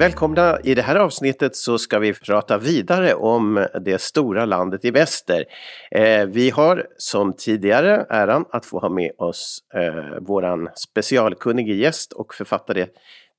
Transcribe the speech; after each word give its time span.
Välkomna! 0.00 0.58
I 0.64 0.74
det 0.74 0.82
här 0.82 0.96
avsnittet 0.96 1.56
så 1.56 1.78
ska 1.78 1.98
vi 1.98 2.14
prata 2.14 2.58
vidare 2.58 3.14
om 3.14 3.66
det 3.84 4.00
stora 4.00 4.44
landet 4.44 4.84
i 4.84 4.90
väster. 4.90 5.44
Eh, 5.90 6.26
vi 6.26 6.50
har 6.50 6.86
som 6.96 7.32
tidigare 7.32 8.06
äran 8.08 8.44
att 8.50 8.66
få 8.66 8.78
ha 8.78 8.88
med 8.88 9.12
oss 9.18 9.58
eh, 9.74 10.18
våran 10.20 10.68
specialkunnige 10.74 11.74
gäst 11.74 12.12
och 12.12 12.34
författare 12.34 12.86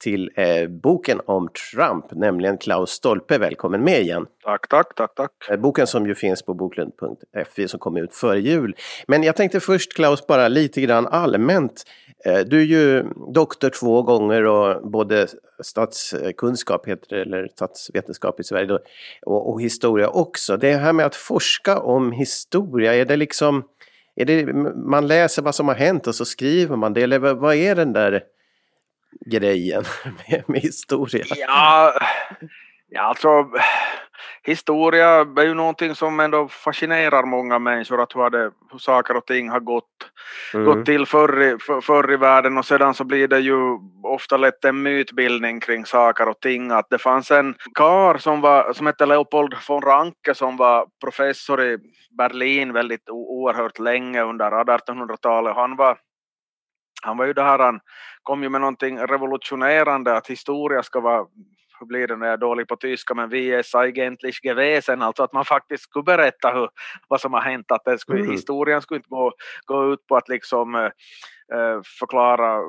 till 0.01 0.31
eh, 0.35 0.67
boken 0.67 1.21
om 1.25 1.49
Trump, 1.73 2.05
nämligen 2.11 2.57
Klaus 2.57 2.89
Stolpe. 2.89 3.37
Välkommen 3.37 3.83
med 3.83 4.01
igen! 4.01 4.25
Tack, 4.43 4.67
tack, 4.67 4.95
tack, 4.95 5.15
tack! 5.15 5.31
Eh, 5.49 5.57
boken 5.57 5.87
som 5.87 6.07
ju 6.07 6.15
finns 6.15 6.43
på 6.43 6.53
boklund.fi 6.53 7.67
som 7.67 7.79
kom 7.79 7.97
ut 7.97 8.15
före 8.15 8.39
jul. 8.39 8.75
Men 9.07 9.23
jag 9.23 9.35
tänkte 9.35 9.59
först 9.59 9.93
Klaus 9.95 10.27
bara 10.27 10.47
lite 10.47 10.81
grann 10.81 11.07
allmänt. 11.07 11.83
Eh, 12.25 12.39
du 12.39 12.59
är 12.59 12.65
ju 12.65 13.03
doktor 13.33 13.69
två 13.69 14.01
gånger 14.01 14.45
och 14.45 14.91
både 14.91 15.27
statskunskap 15.63 16.87
heter 16.87 17.15
det, 17.15 17.21
eller 17.21 17.47
statsvetenskap 17.47 18.39
i 18.39 18.43
Sverige 18.43 18.65
då, 18.65 18.79
och, 19.25 19.49
och 19.49 19.61
historia 19.61 20.09
också. 20.09 20.57
Det 20.57 20.73
här 20.73 20.93
med 20.93 21.05
att 21.05 21.15
forska 21.15 21.79
om 21.79 22.11
historia, 22.11 22.95
är 22.95 23.05
det 23.05 23.15
liksom 23.15 23.63
är 24.15 24.25
det, 24.25 24.53
man 24.75 25.07
läser 25.07 25.41
vad 25.41 25.55
som 25.55 25.67
har 25.67 25.75
hänt 25.75 26.07
och 26.07 26.15
så 26.15 26.25
skriver 26.25 26.75
man 26.75 26.93
det, 26.93 27.01
eller 27.01 27.19
vad 27.19 27.55
är 27.55 27.75
den 27.75 27.93
där 27.93 28.23
grejen 29.25 29.83
med, 30.29 30.43
med 30.47 30.61
historia? 30.61 31.25
Ja, 31.29 31.93
ja, 32.89 33.01
alltså 33.01 33.47
historia 34.43 35.07
är 35.37 35.43
ju 35.43 35.53
någonting 35.53 35.95
som 35.95 36.19
ändå 36.19 36.47
fascinerar 36.47 37.23
många 37.23 37.59
människor, 37.59 38.01
att 38.01 38.15
hur, 38.15 38.29
det, 38.29 38.51
hur 38.71 38.79
saker 38.79 39.17
och 39.17 39.25
ting 39.25 39.49
har 39.49 39.59
gått, 39.59 40.11
mm. 40.53 40.65
gått 40.65 40.85
till 40.85 41.05
förr 41.05 41.41
i, 41.41 41.57
för, 41.59 41.81
förr 41.81 42.13
i 42.13 42.17
världen 42.17 42.57
och 42.57 42.65
sedan 42.65 42.93
så 42.93 43.03
blir 43.03 43.27
det 43.27 43.39
ju 43.39 43.77
ofta 44.03 44.37
lätt 44.37 44.65
en 44.65 44.81
mytbildning 44.81 45.59
kring 45.59 45.85
saker 45.85 46.29
och 46.29 46.39
ting. 46.39 46.71
Att 46.71 46.89
det 46.89 46.97
fanns 46.97 47.31
en 47.31 47.55
kar 47.75 48.17
som, 48.17 48.41
var, 48.41 48.73
som 48.73 48.85
hette 48.85 49.05
Leopold 49.05 49.53
von 49.67 49.81
Ranke 49.81 50.33
som 50.33 50.57
var 50.57 50.85
professor 51.01 51.63
i 51.63 51.77
Berlin 52.17 52.73
väldigt 52.73 53.09
oerhört 53.09 53.79
länge 53.79 54.21
under 54.21 54.51
1800-talet. 54.51 55.55
Han 55.55 55.75
var 55.75 55.97
han 57.03 57.17
var 57.17 57.25
ju 57.25 57.33
det 57.33 57.43
här, 57.43 57.59
han 57.59 57.79
kom 58.23 58.43
ju 58.43 58.49
med 58.49 58.61
någonting 58.61 58.97
revolutionerande 58.99 60.17
att 60.17 60.27
historia 60.27 60.83
ska 60.83 60.99
vara 60.99 61.25
hur 61.79 61.87
blir 61.87 62.07
det 62.07 62.15
när 62.15 62.25
jag 62.25 62.33
är 62.33 62.37
dålig 62.37 62.67
på 62.67 62.75
tyska, 62.75 63.13
men 63.13 63.29
vi 63.29 63.51
är 63.51 63.75
eigentlich 63.75 64.39
gewesen, 64.43 65.01
alltså 65.01 65.23
att 65.23 65.33
man 65.33 65.45
faktiskt 65.45 65.83
skulle 65.83 66.03
berätta 66.03 66.51
hur, 66.51 66.69
vad 67.07 67.21
som 67.21 67.33
har 67.33 67.41
hänt, 67.41 67.71
att 67.71 67.85
det 67.85 67.99
skulle, 67.99 68.19
mm. 68.19 68.31
historien 68.31 68.81
skulle 68.81 68.97
inte 68.97 69.09
gå, 69.09 69.31
gå 69.65 69.93
ut 69.93 70.07
på 70.07 70.15
att 70.15 70.29
liksom 70.29 70.75
äh, 70.75 71.81
förklara 71.99 72.59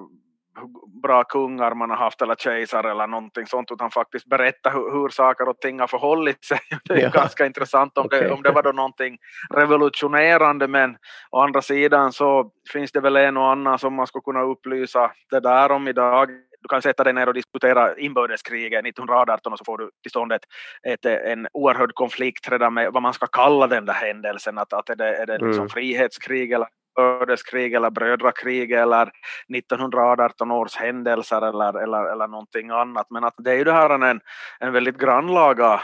bra 1.03 1.25
kungar 1.25 1.75
man 1.75 1.91
har 1.91 1.97
haft 1.97 2.23
eller 2.23 2.35
kejsare 2.35 2.91
eller 2.91 3.07
någonting 3.07 3.47
sånt 3.47 3.71
utan 3.71 3.91
faktiskt 3.91 4.27
berätta 4.27 4.71
hur, 4.71 4.93
hur 4.93 5.09
saker 5.09 5.49
och 5.49 5.61
ting 5.61 5.81
har 5.81 5.87
förhållit 5.87 6.45
sig. 6.45 6.59
Det 6.85 6.95
är 6.95 7.03
ja. 7.03 7.11
ganska 7.11 7.47
intressant 7.47 7.99
om, 7.99 8.07
okay. 8.07 8.21
det, 8.21 8.31
om 8.31 8.43
det 8.43 8.51
var 8.51 8.63
då 8.63 8.73
någonting 8.73 9.19
revolutionerande 9.55 10.69
men 10.69 10.97
å 11.31 11.41
andra 11.41 11.63
sidan 11.63 12.13
så 12.13 12.51
finns 12.73 12.93
det 12.93 13.01
väl 13.01 13.17
en 13.17 13.37
och 13.37 13.51
annan 13.51 13.79
som 13.79 13.95
man 13.95 14.07
skulle 14.07 14.23
kunna 14.23 14.43
upplysa 14.43 15.13
det 15.31 15.41
där 15.41 15.73
om 15.73 15.89
idag 15.89 16.29
du 16.63 16.69
kan 16.69 16.83
sätta 16.83 17.05
dig 17.05 17.13
ner 17.13 17.27
och 17.27 17.35
diskutera 17.35 17.99
inbördeskriget 17.99 18.87
1918 18.87 19.53
och 19.53 19.59
så 19.59 19.65
får 19.65 19.79
du 19.79 19.91
till 20.03 20.11
stånd 20.11 20.33
ett, 20.33 20.45
ett, 20.89 21.05
en 21.05 21.49
oerhörd 21.53 21.95
konflikt 21.95 22.49
redan 22.53 22.75
med 22.75 22.93
vad 22.93 23.03
man 23.03 23.15
ska 23.15 23.27
kalla 23.27 23.67
den 23.67 23.85
där 23.85 23.95
händelsen. 23.95 24.59
Att, 24.59 24.73
att 24.73 24.91
är 24.91 24.97
det, 24.97 25.17
är 25.17 25.27
det 25.27 25.33
liksom 25.33 25.55
mm. 25.55 25.69
frihetskrig 25.69 26.53
eller 26.53 26.69
inbördeskrig 26.99 27.75
eller 27.75 27.91
brödrakrig 27.91 28.73
eller 28.73 29.11
1918 29.57 30.51
års 30.51 30.77
händelser 30.77 31.43
eller, 31.43 31.83
eller, 31.83 32.13
eller 32.13 32.29
någonting 32.29 32.71
annat. 32.71 33.07
Men 33.11 33.25
att 33.25 33.35
det 33.39 33.51
är 33.51 33.57
ju 33.57 33.65
det 33.65 33.73
här 33.73 33.91
en, 33.91 34.21
en 34.61 34.73
väldigt 34.73 34.99
grannlaga 34.99 35.81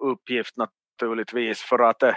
uppgift 0.00 0.54
naturligtvis 0.56 1.62
för 1.62 1.78
att 1.78 2.02
eh, 2.02 2.14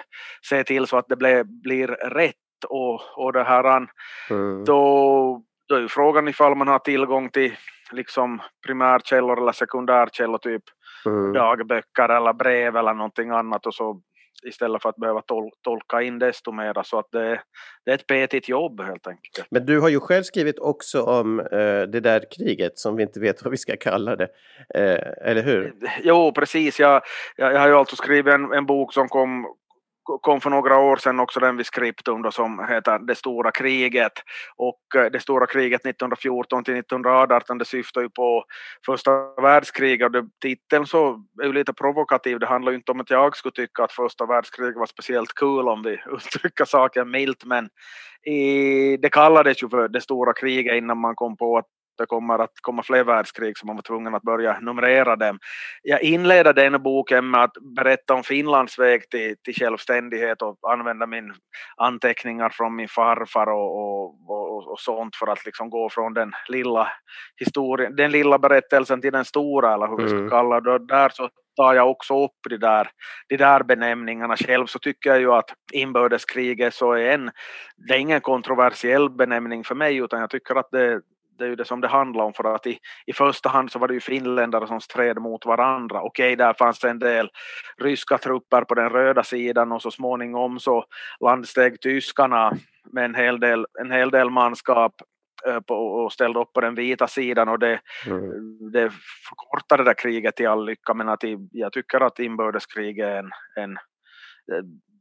se 0.49 0.63
till 0.63 0.87
så 0.87 0.97
att 0.97 1.07
det 1.07 1.15
blir, 1.15 1.43
blir 1.43 1.87
rätt 1.87 2.35
och, 2.69 3.17
och 3.17 3.33
det 3.33 3.43
här 3.43 3.87
mm. 4.29 4.65
då, 4.65 5.41
då 5.67 5.75
är 5.75 5.79
ju 5.79 5.87
frågan 5.87 6.27
ifall 6.27 6.55
man 6.55 6.67
har 6.67 6.79
tillgång 6.79 7.29
till 7.29 7.55
liksom 7.91 8.41
primärkällor 8.65 9.41
eller 9.41 9.51
sekundärkällor, 9.51 10.37
typ 10.37 10.63
mm. 11.05 11.33
dagböcker 11.33 12.09
eller 12.09 12.33
brev 12.33 12.75
eller 12.75 12.93
någonting 12.93 13.29
annat 13.29 13.65
och 13.65 13.73
så 13.73 14.01
istället 14.45 14.81
för 14.81 14.89
att 14.89 14.95
behöva 14.95 15.21
tol 15.21 15.51
tolka 15.61 16.01
in 16.01 16.19
desto 16.19 16.51
mera 16.51 16.83
så 16.83 16.99
att 16.99 17.11
det, 17.11 17.41
det 17.85 17.91
är 17.91 17.95
ett 17.95 18.07
petigt 18.07 18.49
jobb 18.49 18.81
helt 18.81 19.07
enkelt. 19.07 19.47
Men 19.49 19.65
du 19.65 19.79
har 19.79 19.89
ju 19.89 19.99
själv 19.99 20.23
skrivit 20.23 20.59
också 20.59 21.01
om 21.01 21.39
eh, 21.39 21.81
det 21.81 21.99
där 21.99 22.23
kriget 22.37 22.77
som 22.79 22.95
vi 22.95 23.03
inte 23.03 23.19
vet 23.19 23.43
vad 23.43 23.51
vi 23.51 23.57
ska 23.57 23.77
kalla 23.77 24.15
det, 24.15 24.27
eh, 24.75 25.29
eller 25.29 25.43
hur? 25.43 25.73
Jo 26.03 26.31
precis, 26.31 26.79
jag, 26.79 27.01
jag, 27.35 27.53
jag 27.53 27.59
har 27.59 27.67
ju 27.67 27.75
alltså 27.75 27.95
skrivit 27.95 28.33
en, 28.33 28.53
en 28.53 28.65
bok 28.65 28.93
som 28.93 29.09
kom 29.09 29.45
kom 30.21 30.41
för 30.41 30.49
några 30.49 30.77
år 30.77 30.97
sedan 30.97 31.19
också 31.19 31.39
den 31.39 31.57
vid 31.57 31.65
Skriptum 31.65 32.21
då 32.21 32.31
som 32.31 32.65
heter 32.69 32.99
Det 32.99 33.15
stora 33.15 33.51
kriget. 33.51 34.13
Och 34.55 34.95
eh, 34.95 35.05
Det 35.11 35.19
stora 35.19 35.47
kriget 35.47 35.81
1914 35.81 36.63
till 36.63 36.75
1918 36.77 37.57
det 37.57 37.65
syftar 37.65 38.01
ju 38.01 38.09
på 38.09 38.43
första 38.85 39.11
världskriget. 39.41 40.15
Och 40.15 40.25
titeln 40.41 40.85
så 40.85 41.23
är 41.41 41.45
ju 41.45 41.53
lite 41.53 41.73
provokativ. 41.73 42.39
Det 42.39 42.47
handlar 42.47 42.71
ju 42.71 42.77
inte 42.77 42.91
om 42.91 42.99
att 42.99 43.09
jag 43.09 43.37
skulle 43.37 43.51
tycka 43.51 43.83
att 43.83 43.91
första 43.91 44.25
världskriget 44.25 44.75
var 44.75 44.85
speciellt 44.85 45.33
kul 45.33 45.47
cool, 45.47 45.69
om 45.69 45.83
vi 45.83 45.91
uttrycker 46.15 46.65
saken 46.65 47.11
milt. 47.11 47.45
Men 47.45 47.69
i, 48.23 48.97
det 48.97 49.09
kallades 49.09 49.63
ju 49.63 49.69
för 49.69 49.87
det 49.87 50.01
stora 50.01 50.33
kriget 50.33 50.75
innan 50.75 50.97
man 50.97 51.15
kom 51.15 51.37
på 51.37 51.57
att 51.57 51.65
det 51.97 52.05
kommer 52.05 52.39
att 52.39 52.51
komma 52.61 52.83
fler 52.83 53.03
världskrig 53.03 53.57
så 53.57 53.65
man 53.65 53.75
var 53.75 53.83
tvungen 53.83 54.15
att 54.15 54.23
börja 54.23 54.59
numrera 54.59 55.15
dem. 55.15 55.39
Jag 55.83 56.01
inleder 56.01 56.53
den 56.53 56.83
boken 56.83 57.29
med 57.29 57.43
att 57.43 57.57
berätta 57.75 58.13
om 58.13 58.23
Finlands 58.23 58.79
väg 58.79 59.09
till, 59.09 59.35
till 59.43 59.55
självständighet 59.55 60.41
och 60.41 60.57
använda 60.71 61.05
min 61.05 61.33
anteckningar 61.77 62.49
från 62.49 62.75
min 62.75 62.87
farfar 62.87 63.47
och, 63.47 63.77
och, 63.77 64.29
och, 64.29 64.71
och 64.71 64.79
sånt 64.79 65.15
för 65.15 65.27
att 65.27 65.45
liksom 65.45 65.69
gå 65.69 65.89
från 65.89 66.13
den 66.13 66.31
lilla 66.47 66.87
historien, 67.39 67.95
den 67.95 68.11
lilla 68.11 68.39
berättelsen 68.39 69.01
till 69.01 69.11
den 69.11 69.25
stora 69.25 69.73
eller 69.73 69.87
hur 69.87 69.97
vi 69.97 70.09
ska 70.09 70.17
mm. 70.17 70.29
kalla 70.29 70.61
det. 70.61 70.87
Där 70.87 71.09
så 71.09 71.29
tar 71.57 71.73
jag 71.73 71.91
också 71.91 72.23
upp 72.23 72.37
de 72.49 72.57
där, 72.57 72.89
de 73.29 73.37
där 73.37 73.63
benämningarna 73.63 74.37
själv 74.37 74.65
så 74.65 74.79
tycker 74.79 75.09
jag 75.09 75.19
ju 75.19 75.31
att 75.31 75.49
inbördeskriget 75.73 76.73
så 76.73 76.91
är 76.91 77.11
en, 77.11 77.31
det 77.87 77.93
är 77.93 77.97
ingen 77.97 78.21
kontroversiell 78.21 79.09
benämning 79.09 79.63
för 79.63 79.75
mig 79.75 79.97
utan 79.97 80.19
jag 80.19 80.29
tycker 80.29 80.55
att 80.55 80.71
det, 80.71 81.01
det 81.37 81.45
är 81.45 81.49
ju 81.49 81.55
det 81.55 81.65
som 81.65 81.81
det 81.81 81.87
handlar 81.87 82.23
om 82.23 82.33
för 82.33 82.55
att 82.55 82.67
i, 82.67 82.79
i 83.05 83.13
första 83.13 83.49
hand 83.49 83.71
så 83.71 83.79
var 83.79 83.87
det 83.87 83.93
ju 83.93 83.99
finländare 83.99 84.67
som 84.67 84.81
stred 84.81 85.17
mot 85.17 85.45
varandra. 85.45 86.01
Okej, 86.01 86.35
där 86.35 86.53
fanns 86.53 86.79
det 86.79 86.89
en 86.89 86.99
del 86.99 87.29
ryska 87.77 88.17
trupper 88.17 88.61
på 88.61 88.75
den 88.75 88.89
röda 88.89 89.23
sidan 89.23 89.71
och 89.71 89.81
så 89.81 89.91
småningom 89.91 90.59
så 90.59 90.85
landsteg 91.19 91.81
tyskarna 91.81 92.51
med 92.91 93.05
en 93.05 93.15
hel 93.15 93.39
del, 93.39 93.65
en 93.79 93.91
hel 93.91 94.11
del 94.11 94.29
manskap 94.29 94.93
eh, 95.47 95.59
på, 95.59 95.75
och 95.75 96.13
ställde 96.13 96.39
upp 96.39 96.53
på 96.53 96.61
den 96.61 96.75
vita 96.75 97.07
sidan 97.07 97.49
och 97.49 97.59
det, 97.59 97.79
mm. 98.07 98.71
det 98.71 98.91
förkortade 99.29 99.83
det 99.83 99.89
där 99.89 99.93
kriget 99.93 100.35
till 100.35 100.47
all 100.47 100.65
lycka 100.65 100.93
men 100.93 101.09
att 101.09 101.23
jag 101.51 101.71
tycker 101.73 101.99
att 101.99 102.19
inbördeskrig 102.19 102.99
är 102.99 103.17
en, 103.17 103.31
en 103.55 103.77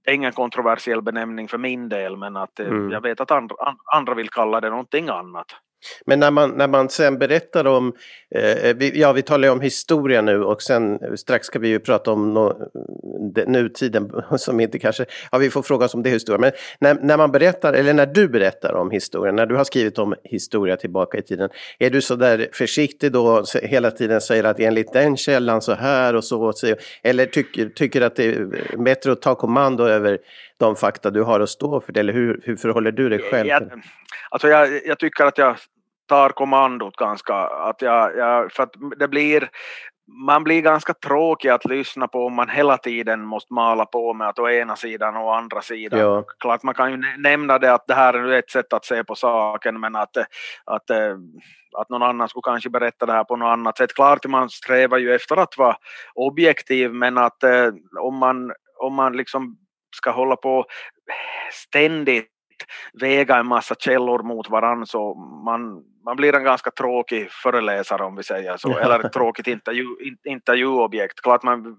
det 0.07 0.11
är 0.11 0.15
ingen 0.15 0.33
kontroversiell 0.33 1.03
benämning 1.03 1.49
för 1.49 1.59
min 1.59 1.89
del 1.89 2.17
men 2.17 2.37
att 2.37 2.61
eh, 2.61 2.67
mm. 2.67 2.91
jag 2.91 3.01
vet 3.01 3.21
att 3.21 3.31
andra, 3.31 3.57
andra 3.95 4.15
vill 4.15 4.29
kalla 4.29 4.61
det 4.61 4.71
någonting 4.71 5.09
annat. 5.09 5.47
Men 6.07 6.21
när 6.21 6.31
man, 6.31 6.51
när 6.51 6.69
man 6.69 6.89
sen 6.89 7.19
berättar 7.19 7.67
om, 7.67 7.93
eh, 8.35 8.77
vi, 8.77 9.01
ja 9.01 9.13
vi 9.13 9.23
talar 9.23 9.49
ju 9.49 9.53
om 9.53 9.61
historia 9.61 10.23
nu 10.23 10.43
och 10.43 10.63
sen 10.63 10.99
strax 11.17 11.47
ska 11.47 11.59
vi 11.59 11.69
ju 11.69 11.79
prata 11.79 12.13
om 12.13 12.35
no, 12.35 12.71
nutiden 13.47 14.11
som 14.39 14.61
inte 14.61 14.79
kanske, 14.79 15.07
ja 15.33 15.39
vi 15.39 15.51
får 15.51 15.63
fråga 15.63 15.85
oss 15.85 15.95
om 15.95 16.03
det 16.03 16.11
är 16.11 16.13
historia. 16.13 16.39
Men 16.39 16.53
när, 16.79 17.07
när 17.07 17.17
man 17.17 17.33
berättar, 17.33 17.73
eller 17.73 17.93
när 17.95 18.07
du 18.07 18.29
berättar 18.29 18.75
om 18.75 18.91
historia, 18.91 19.33
när 19.33 19.47
du 19.47 19.57
har 19.57 19.65
skrivit 19.65 19.99
om 19.99 20.15
historia 20.25 20.77
tillbaka 20.77 21.19
i 21.19 21.23
tiden, 21.23 21.51
är 21.79 21.91
du 21.91 22.01
så 22.01 22.17
där 22.17 22.49
försiktig 22.53 23.13
då 23.13 23.45
hela 23.63 23.91
tiden 23.91 24.21
säger 24.21 24.45
att 24.45 24.61
enligt 24.61 24.93
den 24.93 25.17
källan 25.17 25.63
så 25.63 25.75
här 25.75 26.17
och 26.17 26.25
så, 26.25 26.43
och 26.43 26.59
så 26.59 26.75
eller 27.03 27.27
tycker, 27.27 27.69
tycker 27.69 28.01
att 28.01 28.17
det 28.17 28.25
är 28.25 28.77
bättre 28.77 29.13
att 29.13 29.23
ta 29.23 29.35
kommando 29.35 29.85
över 29.85 30.19
de 30.59 30.77
fakta 30.77 31.11
du 31.11 31.23
har 31.23 31.41
att 31.41 31.51
stå 31.51 31.81
för 31.81 31.93
det, 31.93 32.01
eller 32.01 32.13
hur, 32.13 32.41
hur 32.45 32.57
förhåller 32.57 32.93
du 32.93 33.09
dig 33.09 33.19
själv? 33.19 33.49
Jag, 33.49 33.83
alltså 34.31 34.49
jag, 34.49 34.87
jag 34.87 34.99
tycker 34.99 35.25
att 35.25 35.39
jag 35.39 35.57
tar 36.09 36.29
kommandot 36.29 36.97
ganska, 36.97 37.35
att 37.35 37.83
jag, 37.83 38.17
jag, 38.17 38.53
för 38.53 38.63
att 38.63 38.73
det 38.99 39.09
blir 39.09 39.49
man 40.09 40.45
blir 40.45 40.63
ganska 40.63 40.95
tråkig 40.95 41.49
att 41.49 41.65
lyssna 41.65 42.09
på 42.09 42.27
om 42.27 42.35
man 42.35 42.49
hela 42.49 42.79
tiden 42.79 43.25
måste 43.25 43.55
mala 43.55 43.87
på 43.87 44.15
med 44.15 44.29
att 44.29 44.39
å 44.39 44.49
ena 44.49 44.77
sidan 44.77 45.17
och 45.17 45.27
å 45.27 45.31
andra 45.31 45.61
sidan. 45.61 46.01
Ja. 46.01 46.25
Klart 46.41 46.63
man 46.63 46.75
kan 46.75 46.91
ju 46.91 46.97
nämna 47.19 47.59
det 47.59 47.73
att 47.73 47.87
det 47.87 47.95
här 47.95 48.15
är 48.15 48.39
ett 48.39 48.51
sätt 48.51 48.73
att 48.73 48.85
se 48.85 49.05
på 49.05 49.15
saken 49.15 49.81
men 49.81 49.97
att, 49.97 50.17
att, 50.65 50.91
att 51.79 51.89
någon 51.91 52.03
annan 52.03 52.29
skulle 52.29 52.43
kanske 52.43 52.71
berätta 52.71 53.07
det 53.07 53.13
här 53.13 53.25
på 53.25 53.37
något 53.37 53.47
annat 53.47 53.79
sätt. 53.79 53.95
Klart 53.95 54.27
man 54.27 54.51
strävar 54.51 54.99
ju 54.99 55.15
efter 55.15 55.37
att 55.37 55.59
vara 55.59 55.77
objektiv 56.15 56.95
men 56.95 57.19
att 57.19 57.45
om 58.01 58.19
man, 58.19 58.53
om 58.79 58.95
man 58.95 59.17
liksom 59.17 59.57
ska 59.97 60.11
hålla 60.11 60.37
på 60.37 60.65
ständigt 61.53 62.36
väga 62.93 63.37
en 63.37 63.47
massa 63.47 63.75
källor 63.75 64.23
mot 64.23 64.51
varandra 64.51 64.87
så 64.87 65.15
man, 65.45 65.83
man 66.05 66.17
blir 66.17 66.35
en 66.35 66.45
ganska 66.45 66.71
tråkig 66.71 67.31
föreläsare 67.31 68.05
om 68.05 68.17
vi 68.17 68.23
säger 68.23 68.57
så, 68.57 68.79
eller 68.79 69.07
ett 69.07 69.13
tråkigt 69.13 69.47
intervju, 69.47 69.87
intervjuobjekt. 70.25 71.21
Klart 71.21 71.43
man, 71.43 71.77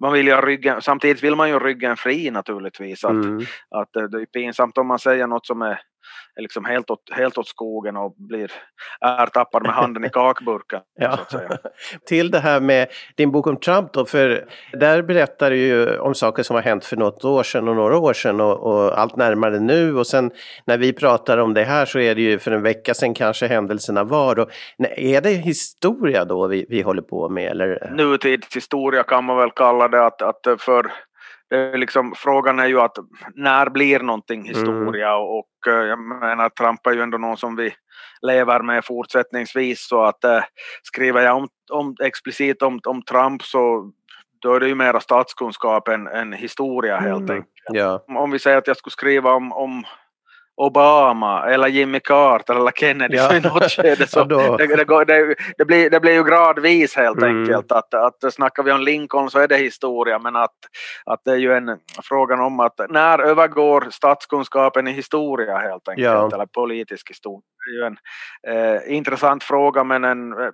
man 0.00 0.12
vill 0.12 0.26
ju 0.26 0.36
ryggen, 0.36 0.82
samtidigt 0.82 1.22
vill 1.22 1.36
man 1.36 1.48
ju 1.48 1.58
ryggen 1.58 1.96
fri 1.96 2.30
naturligtvis. 2.30 3.04
Att, 3.04 3.10
mm. 3.10 3.44
att 3.70 3.92
det 3.92 4.20
är 4.20 4.26
pinsamt 4.26 4.78
om 4.78 4.86
man 4.86 4.98
säger 4.98 5.26
något 5.26 5.46
som 5.46 5.62
är 5.62 5.80
är 6.38 6.42
liksom 6.42 6.64
helt 6.64 6.90
åt, 6.90 7.10
helt 7.12 7.38
åt 7.38 7.48
skogen 7.48 7.96
och 7.96 8.14
blir 8.16 8.52
ertappad 9.00 9.62
med 9.62 9.72
handen 9.72 10.04
i 10.04 10.08
kakburken. 10.12 10.80
ja. 10.94 11.18
Till 12.06 12.30
det 12.30 12.38
här 12.38 12.60
med 12.60 12.88
din 13.16 13.30
bok 13.30 13.46
om 13.46 13.56
Trump 13.56 13.92
då, 13.92 14.04
för 14.04 14.48
där 14.72 15.02
berättar 15.02 15.50
du 15.50 15.56
ju 15.56 15.98
om 15.98 16.14
saker 16.14 16.42
som 16.42 16.56
har 16.56 16.62
hänt 16.62 16.84
för 16.84 16.96
något 16.96 17.24
år 17.24 17.42
sedan 17.42 17.68
och 17.68 17.76
några 17.76 17.98
år 17.98 18.12
sedan 18.12 18.40
och, 18.40 18.58
och, 18.58 18.98
allt 18.98 19.16
närmare 19.16 19.60
nu 19.60 19.96
och 19.96 20.06
sen 20.06 20.30
när 20.64 20.78
vi 20.78 20.92
pratar 20.92 21.38
om 21.38 21.54
det 21.54 21.64
här 21.64 21.84
så 21.84 21.98
är 21.98 22.14
det 22.14 22.22
ju 22.22 22.38
för 22.38 22.50
en 22.50 22.62
vecka 22.62 22.94
sedan 22.94 23.14
kanske 23.14 23.46
händelserna 23.46 24.04
var. 24.04 24.38
Och, 24.38 24.50
är 24.96 25.20
det 25.20 25.30
historia 25.30 26.24
då 26.24 26.46
vi, 26.46 26.66
vi 26.68 26.82
håller 26.82 27.02
på 27.02 27.28
med? 27.28 27.50
Eller? 27.50 27.92
Nutidshistoria 27.96 29.02
kan 29.02 29.24
man 29.24 29.36
väl 29.36 29.50
kalla 29.50 29.88
det 29.88 30.06
att, 30.06 30.22
att 30.22 30.60
för 30.60 30.92
det 31.50 31.56
är 31.56 31.78
liksom, 31.78 32.12
frågan 32.16 32.58
är 32.58 32.66
ju 32.66 32.80
att 32.80 32.96
när 33.34 33.70
blir 33.70 34.00
någonting 34.00 34.40
mm. 34.40 34.54
historia 34.54 35.08
mm. 35.08 35.22
och, 35.22 35.66
eh, 35.66 35.86
jag 35.86 35.98
menar 35.98 36.48
Trump 36.48 36.86
är 36.86 36.92
ju 36.92 37.02
ändå 37.02 37.18
någon 37.18 37.36
som 37.36 37.56
vi 37.56 37.74
lever 38.22 38.62
med 38.62 38.84
fortsättningsvis 38.84 39.88
så 39.88 40.02
att 40.02 40.24
äh, 40.24 40.42
skriver 40.82 41.22
jag 41.22 41.36
om, 41.36 41.48
om, 41.72 41.96
explicit 42.02 42.62
om, 42.62 42.80
om 42.86 43.02
Trump 43.02 43.42
så 43.42 43.92
då 44.40 44.54
är 44.54 44.60
det 44.60 44.68
ju 44.68 44.74
mera 44.74 45.00
statskunskap 45.00 45.88
än, 45.88 46.06
än 46.06 46.32
historia 46.32 46.96
helt 46.96 47.30
mm. 47.30 47.36
enkelt. 47.36 47.48
Ja. 47.72 48.04
Om 48.08 48.30
vi 48.30 48.38
säger 48.38 48.56
att 48.56 48.66
jag 48.66 48.76
skulle 48.76 48.92
skriva 48.92 49.32
om, 49.32 49.52
om 49.52 49.84
Obama 50.60 51.46
eller 51.46 51.68
Jimmy 51.68 52.00
Carter 52.00 52.54
eller 52.54 52.70
Kennedy 52.70 53.16
ja. 53.16 53.36
i 53.36 53.40
något 53.40 53.70
skede 53.70 54.06
så 54.06 54.24
det, 54.24 54.56
det, 54.66 55.04
det, 55.04 55.34
det, 55.58 55.64
blir, 55.64 55.90
det 55.90 56.00
blir 56.00 56.12
ju 56.12 56.24
gradvis 56.24 56.96
helt 56.96 57.18
mm. 57.18 57.40
enkelt 57.40 57.72
att, 57.72 57.94
att 57.94 58.34
snackar 58.34 58.62
vi 58.62 58.72
om 58.72 58.80
Lincoln 58.80 59.30
så 59.30 59.38
är 59.38 59.48
det 59.48 59.56
historia 59.56 60.18
men 60.18 60.36
att, 60.36 60.56
att 61.04 61.20
det 61.24 61.30
är 61.30 61.36
ju 61.36 61.52
en 61.52 61.78
frågan 62.02 62.40
om 62.40 62.60
att 62.60 62.80
när 62.88 63.18
övergår 63.18 63.88
statskunskapen 63.90 64.88
i 64.88 64.92
historia 64.92 65.58
helt 65.58 65.88
enkelt 65.88 66.04
ja. 66.04 66.30
eller 66.34 66.46
politisk 66.46 67.10
historia. 67.10 67.42
Det 67.66 67.70
är 67.70 67.80
ju 67.80 67.86
en 67.86 67.96
eh, 68.76 68.96
intressant 68.96 69.44
fråga 69.44 69.84
men 69.84 70.04
en 70.04 70.32
eh, 70.32 70.48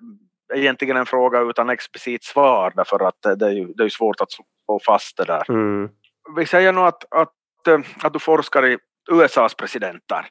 egentligen 0.55 0.97
en 0.97 1.07
fråga 1.07 1.41
utan 1.41 1.71
explicit 1.71 2.25
svar 2.25 2.73
därför 2.77 3.09
att 3.09 3.39
det 3.39 3.47
är 3.47 3.51
ju, 3.51 3.67
det 3.67 3.85
är 3.85 3.89
svårt 3.89 4.21
att 4.21 4.29
få 4.67 4.81
fast 4.87 5.17
det 5.17 5.25
där. 5.25 5.51
Mm. 5.51 5.89
Vi 6.37 6.47
säger 6.47 6.73
nog 6.73 6.85
att, 6.85 7.05
att, 7.15 7.69
eh, 7.69 7.79
att 8.03 8.13
du 8.13 8.19
forskar 8.19 8.67
i 8.67 8.79
USAs 9.11 9.55
presidenter. 9.55 10.27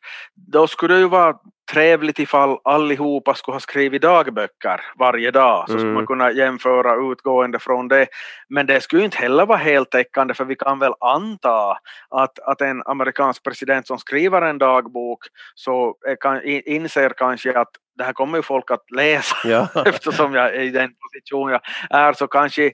Då 0.51 0.67
skulle 0.67 0.93
det 0.93 0.99
ju 0.99 1.09
vara 1.09 1.35
trevligt 1.71 2.19
ifall 2.19 2.57
allihopa 2.63 3.33
skulle 3.35 3.55
ha 3.55 3.59
skrivit 3.59 4.01
dagböcker 4.01 4.81
varje 4.99 5.31
dag 5.31 5.65
så 5.67 5.73
mm. 5.73 5.79
skulle 5.79 5.93
man 5.93 6.07
kunna 6.07 6.31
jämföra 6.31 7.11
utgående 7.11 7.59
från 7.59 7.87
det. 7.87 8.07
Men 8.49 8.65
det 8.65 8.81
skulle 8.81 9.03
inte 9.03 9.17
heller 9.17 9.45
vara 9.45 9.57
heltäckande 9.57 10.33
för 10.33 10.45
vi 10.45 10.55
kan 10.55 10.79
väl 10.79 10.93
anta 10.99 11.71
att, 12.09 12.39
att 12.39 12.61
en 12.61 12.83
amerikansk 12.85 13.43
president 13.43 13.87
som 13.87 13.97
skriver 13.97 14.41
en 14.41 14.57
dagbok 14.57 15.19
så 15.55 15.95
kan, 16.21 16.43
inser 16.45 17.09
kanske 17.09 17.59
att 17.59 17.71
det 17.97 18.03
här 18.03 18.13
kommer 18.13 18.37
ju 18.37 18.41
folk 18.41 18.71
att 18.71 18.91
läsa 18.95 19.35
ja. 19.43 19.67
eftersom 19.85 20.33
jag 20.33 20.55
är 20.55 20.61
i 20.61 20.69
den 20.69 20.89
position 20.89 21.51
jag 21.51 21.61
är 21.89 22.13
så 22.13 22.27
kanske 22.27 22.71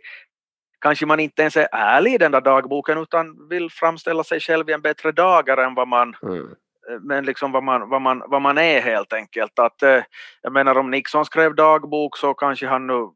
kanske 0.81 1.05
man 1.05 1.19
inte 1.19 1.41
ens 1.41 1.57
är 1.57 1.67
ärlig 1.71 2.13
i 2.13 2.17
den 2.17 2.31
där 2.31 2.41
dagboken 2.41 2.97
utan 2.97 3.47
vill 3.49 3.69
framställa 3.71 4.23
sig 4.23 4.39
själv 4.39 4.69
i 4.69 4.73
en 4.73 4.81
bättre 4.81 5.11
dagare 5.11 5.65
än 5.65 5.75
vad 5.75 5.87
man 5.87 6.15
mm. 6.23 6.55
Eh, 6.89 6.99
men 6.99 7.25
liksom 7.25 7.51
vad 7.51 7.63
man, 7.63 7.89
vad, 7.89 8.01
man, 8.01 8.23
vad 8.27 8.41
man 8.41 8.57
är 8.57 8.81
helt 8.81 9.13
enkelt. 9.13 9.59
Att, 9.59 9.83
eh, 9.83 10.03
jag 10.41 10.53
menar 10.53 10.77
om 10.77 10.91
Nixon 10.91 11.25
skrev 11.25 11.55
dagbok 11.55 12.17
så 12.17 12.33
kanske 12.33 12.67
han 12.67 12.87
nu 12.87 13.07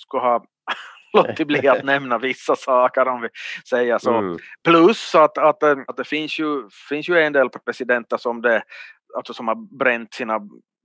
skulle 0.00 0.22
ha 0.22 0.44
låtit 1.12 1.46
bli 1.46 1.68
att 1.68 1.84
nämna 1.84 2.18
vissa 2.18 2.56
saker 2.56 3.08
om 3.08 3.20
vi 3.20 3.28
säger 3.68 3.98
så. 3.98 4.14
Mm. 4.14 4.38
Plus 4.64 5.14
att, 5.14 5.38
att, 5.38 5.62
eh, 5.62 5.78
att 5.86 5.96
det 5.96 6.04
finns 6.04 6.38
ju, 6.38 6.68
finns 6.88 7.08
ju 7.08 7.18
en 7.18 7.32
del 7.32 7.48
presidenter 7.48 8.16
som, 8.16 8.42
det, 8.42 8.62
alltså 9.16 9.34
som 9.34 9.48
har 9.48 9.76
bränt 9.78 10.14
sina 10.14 10.40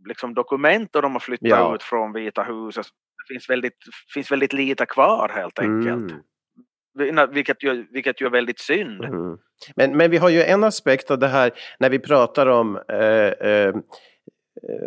liksom, 0.07 0.33
dokument 0.33 0.95
och 0.95 1.01
de 1.01 1.11
har 1.11 1.19
flyttat 1.19 1.49
ja. 1.49 1.75
ut 1.75 1.83
från 1.83 2.13
Vita 2.13 2.43
huset 2.43 2.87
det 3.27 3.33
finns 3.33 3.49
väldigt, 3.49 3.77
finns 4.13 4.31
väldigt 4.31 4.53
lite 4.53 4.85
kvar 4.85 5.31
helt 5.35 5.59
enkelt. 5.59 6.11
Mm. 6.11 7.31
Vilket, 7.33 7.63
ju, 7.63 7.87
vilket 7.91 8.21
ju 8.21 8.25
är 8.25 8.29
väldigt 8.29 8.59
synd. 8.59 9.03
Mm. 9.03 9.37
Men, 9.75 9.97
men 9.97 10.11
vi 10.11 10.17
har 10.17 10.29
ju 10.29 10.43
en 10.43 10.63
aspekt 10.63 11.11
av 11.11 11.19
det 11.19 11.27
här 11.27 11.51
när 11.79 11.89
vi 11.89 11.99
pratar 11.99 12.47
om 12.47 12.79
eh, 12.89 13.49
eh, 13.49 13.73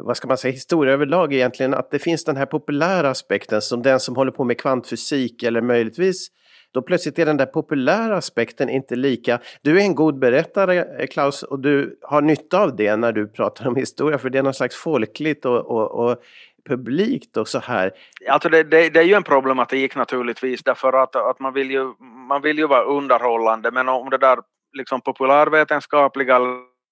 vad 0.03 0.17
ska 0.17 0.29
man 0.29 0.39
säga, 0.39 0.53
historia 0.53 0.95
överlag 0.95 1.33
egentligen, 1.33 1.75
att 1.75 1.91
det 1.91 1.99
finns 1.99 2.25
den 2.25 2.37
här 2.37 2.47
populära 2.47 3.11
aspekten 3.11 3.63
som 3.63 3.83
den 3.83 4.01
som 4.01 4.17
håller 4.17 4.33
på 4.33 4.45
med 4.45 4.61
kvantfysik 4.61 5.43
eller 5.43 5.61
möjligtvis 5.61 6.31
då 6.75 6.83
plötsligt 6.83 7.19
är 7.19 7.27
den 7.27 7.37
där 7.37 7.47
populära 7.47 8.17
aspekten 8.17 8.69
inte 8.69 8.97
lika. 8.97 9.41
Du 9.63 9.81
är 9.81 9.85
en 9.85 9.95
god 9.95 10.19
berättare 10.19 11.07
Klaus 11.07 11.43
och 11.43 11.61
du 11.61 11.99
har 12.03 12.23
nytta 12.23 12.63
av 12.63 12.77
det 12.77 12.97
när 12.97 13.13
du 13.13 13.29
pratar 13.29 13.69
om 13.69 13.77
historia 13.77 14.19
för 14.19 14.31
det 14.31 14.39
är 14.39 14.43
någon 14.43 14.55
slags 14.55 14.77
folkligt 14.77 15.45
och, 15.45 15.67
och, 15.67 16.05
och 16.05 16.23
publikt 16.69 17.37
och 17.37 17.49
så 17.49 17.59
här. 17.59 17.93
Alltså 18.29 18.49
det, 18.49 18.63
det, 18.63 18.89
det, 18.89 19.01
är 19.01 19.05
ju 19.05 19.15
en 19.15 19.23
problematik 19.23 19.97
naturligtvis 19.97 20.63
därför 20.63 20.93
att, 20.93 21.17
att 21.17 21.41
man, 21.41 21.53
vill 21.53 21.71
ju, 21.71 21.95
man 22.29 22.43
vill 22.43 22.59
ju 22.59 22.67
vara 22.67 22.85
underhållande 22.85 23.71
men 23.71 23.89
om 23.89 24.11
det 24.11 24.19
där 24.19 24.39
liksom 24.73 25.01
populärvetenskapliga 25.01 26.41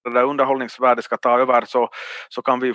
det 0.03 0.13
där 0.13 0.23
underhållningsvärdet 0.23 1.05
ska 1.05 1.17
ta 1.17 1.39
över 1.39 1.65
så, 1.65 1.89
så 2.29 2.41
kan 2.41 2.59
vi 2.59 2.73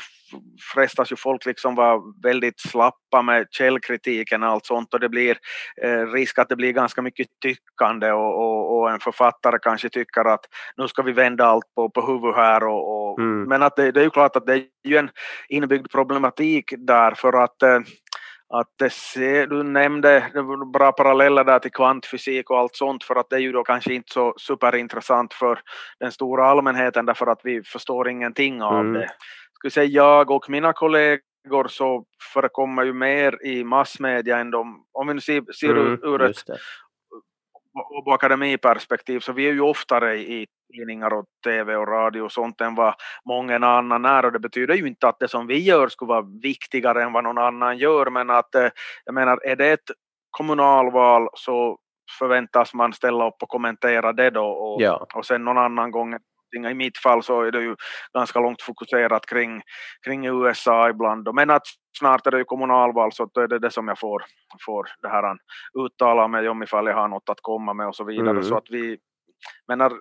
frestas 0.74 1.12
ju 1.12 1.16
folk 1.16 1.46
liksom 1.46 1.74
vara 1.74 2.00
väldigt 2.22 2.60
slappa 2.60 3.22
med 3.22 3.46
källkritiken 3.50 4.42
och 4.42 4.48
allt 4.48 4.66
sånt 4.66 4.94
och 4.94 5.00
det 5.00 5.08
blir 5.08 5.38
eh, 5.82 6.06
risk 6.06 6.38
att 6.38 6.48
det 6.48 6.56
blir 6.56 6.72
ganska 6.72 7.02
mycket 7.02 7.26
tyckande 7.42 8.12
och, 8.12 8.38
och, 8.38 8.78
och, 8.78 8.90
en 8.90 9.00
författare 9.00 9.58
kanske 9.62 9.88
tycker 9.88 10.24
att 10.24 10.44
nu 10.76 10.88
ska 10.88 11.02
vi 11.02 11.12
vända 11.12 11.46
allt 11.46 11.74
på, 11.74 11.90
på 11.90 12.06
huvudet 12.06 12.36
här 12.36 12.64
och, 12.64 13.10
och 13.10 13.18
mm. 13.18 13.48
men 13.48 13.62
att 13.62 13.76
det, 13.76 13.92
det, 13.92 14.00
är 14.00 14.04
ju 14.04 14.10
klart 14.10 14.36
att 14.36 14.46
det 14.46 14.54
är 14.54 14.64
ju 14.84 14.96
en 14.96 15.10
inbyggd 15.48 15.90
problematik 15.90 16.74
där 16.78 17.10
för 17.10 17.44
att 17.44 17.62
eh, 17.62 17.80
att 18.50 18.68
det 18.78 18.92
ser, 18.92 19.46
du 19.46 19.62
nämnde 19.62 20.24
bra 20.72 20.92
paralleller 20.92 21.44
där 21.44 21.58
till 21.58 21.70
kvantfysik 21.70 22.50
och 22.50 22.58
allt 22.58 22.76
sånt 22.76 23.04
för 23.04 23.16
att 23.16 23.30
det 23.30 23.36
är 23.36 23.40
ju 23.40 23.52
då 23.52 23.64
kanske 23.64 23.94
inte 23.94 24.12
så 24.12 24.34
superintressant 24.36 25.34
för 25.34 25.60
den 26.00 26.12
stora 26.12 26.46
allmänheten 26.46 27.06
därför 27.06 27.26
att 27.26 27.40
vi 27.42 27.62
förstår 27.62 28.08
ingenting 28.08 28.62
av 28.62 28.80
mm. 28.80 28.92
det. 28.92 29.10
Skulle 29.54 29.70
säga 29.70 29.86
jag 29.86 30.30
och 30.30 30.50
mina 30.50 30.72
kollegor 30.72 31.68
så 31.68 32.04
förekommer 32.32 32.84
ju 32.84 32.92
mer 32.92 33.46
i 33.46 33.64
massmedia 33.64 34.38
än 34.38 34.50
de, 34.50 34.84
om 34.92 35.06
vi 35.06 35.14
nu 35.14 35.20
ser, 35.20 35.52
ser 35.52 35.70
mm, 35.70 36.00
ur 36.02 36.22
ett 36.22 36.44
och 37.80 38.14
akademiperspektiv 38.14 39.20
så 39.20 39.32
vi 39.32 39.48
är 39.48 39.52
ju 39.52 39.60
oftare 39.60 40.16
i 40.16 40.46
tidningar 40.72 41.12
och 41.12 41.24
tv 41.44 41.76
och 41.76 41.88
radio 41.88 42.20
och 42.20 42.32
sånt 42.32 42.60
än 42.60 42.74
vad 42.74 42.94
många 43.24 43.66
annan 43.66 44.04
är 44.04 44.24
och 44.24 44.32
det 44.32 44.38
betyder 44.38 44.74
ju 44.74 44.86
inte 44.86 45.08
att 45.08 45.18
det 45.18 45.28
som 45.28 45.46
vi 45.46 45.58
gör 45.58 45.88
skulle 45.88 46.08
vara 46.08 46.26
viktigare 46.42 47.02
än 47.02 47.12
vad 47.12 47.24
någon 47.24 47.38
annan 47.38 47.78
gör 47.78 48.10
men 48.10 48.30
att 48.30 48.54
eh, 48.54 48.68
jag 49.04 49.14
menar 49.14 49.40
är 49.44 49.56
det 49.56 49.70
ett 49.70 49.90
kommunalval 50.30 51.28
så 51.34 51.78
förväntas 52.18 52.74
man 52.74 52.92
ställa 52.92 53.28
upp 53.28 53.42
och 53.42 53.48
kommentera 53.48 54.12
det 54.12 54.30
då 54.30 54.46
och, 54.46 54.82
ja. 54.82 55.06
och 55.14 55.26
sen 55.26 55.44
någon 55.44 55.58
annan 55.58 55.90
gång 55.90 56.16
i 56.54 56.74
mitt 56.74 56.98
fall 56.98 57.22
så 57.22 57.42
är 57.42 57.50
det 57.50 57.62
ju 57.62 57.76
ganska 58.14 58.40
långt 58.40 58.62
fokuserat 58.62 59.26
kring, 59.26 59.62
kring 60.04 60.26
USA 60.26 60.88
ibland. 60.88 61.28
Men 61.34 61.50
att 61.50 61.66
snart 61.98 62.26
är 62.26 62.30
det 62.30 62.38
ju 62.38 62.44
kommunalval 62.44 63.12
så 63.12 63.30
då 63.34 63.40
är 63.40 63.48
det 63.48 63.58
det 63.58 63.70
som 63.70 63.88
jag 63.88 63.98
får, 63.98 64.24
får 64.66 64.88
det 65.02 65.08
här 65.08 65.36
uttala 65.86 66.28
mig 66.28 66.48
om 66.48 66.62
ifall 66.62 66.86
jag 66.86 66.94
har 66.94 67.08
något 67.08 67.28
att 67.28 67.40
komma 67.42 67.74
med 67.74 67.86
och 67.86 67.96
så 67.96 68.04
vidare. 68.04 68.30
Mm. 68.30 68.42
Så 68.42 68.56
att 68.56 68.70
vi, 68.70 68.98
menar, 69.68 69.92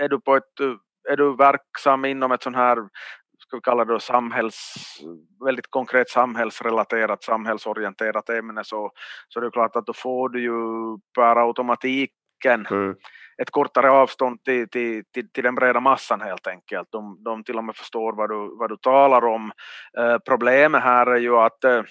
är 0.00 0.08
du 0.08 0.20
på 0.20 0.36
ett, 0.36 0.60
är 1.08 1.16
du 1.16 1.36
verksam 1.36 2.04
inom 2.04 2.32
ett 2.32 2.42
sånt 2.42 2.56
här 2.56 2.78
ska 3.38 3.56
vi 3.56 3.60
kalla 3.60 3.84
det 3.84 4.00
samhälls, 4.00 4.74
väldigt 5.44 5.70
konkret 5.70 6.10
samhällsrelaterat, 6.10 7.24
samhällsorienterat 7.24 8.28
ämne 8.28 8.64
så, 8.64 8.90
så 9.28 9.40
det 9.40 9.46
är 9.46 9.50
klart 9.50 9.76
att 9.76 9.86
då 9.86 9.92
får 9.92 10.28
du 10.28 10.42
ju 10.42 10.52
per 11.14 11.36
automatiken 11.46 12.66
mm 12.70 12.94
ett 13.42 13.50
kortare 13.50 13.90
avstånd 13.90 14.44
till, 14.44 14.68
till, 14.68 15.04
till, 15.14 15.32
till, 15.32 15.44
den 15.44 15.54
breda 15.54 15.80
massan 15.80 16.20
helt 16.20 16.46
enkelt. 16.46 16.88
De, 16.92 17.22
de 17.24 17.44
till 17.44 17.58
och 17.58 17.64
med 17.64 17.76
förstår 17.76 18.12
vad 18.12 18.30
du, 18.30 18.56
vad 18.58 18.70
du 18.70 18.76
talar 18.76 19.24
om. 19.24 19.52
Eh, 19.98 20.18
problemet 20.18 20.82
här 20.82 21.06
är 21.06 21.20
ju 21.20 21.36
att 21.36 21.64
eh, 21.64 21.82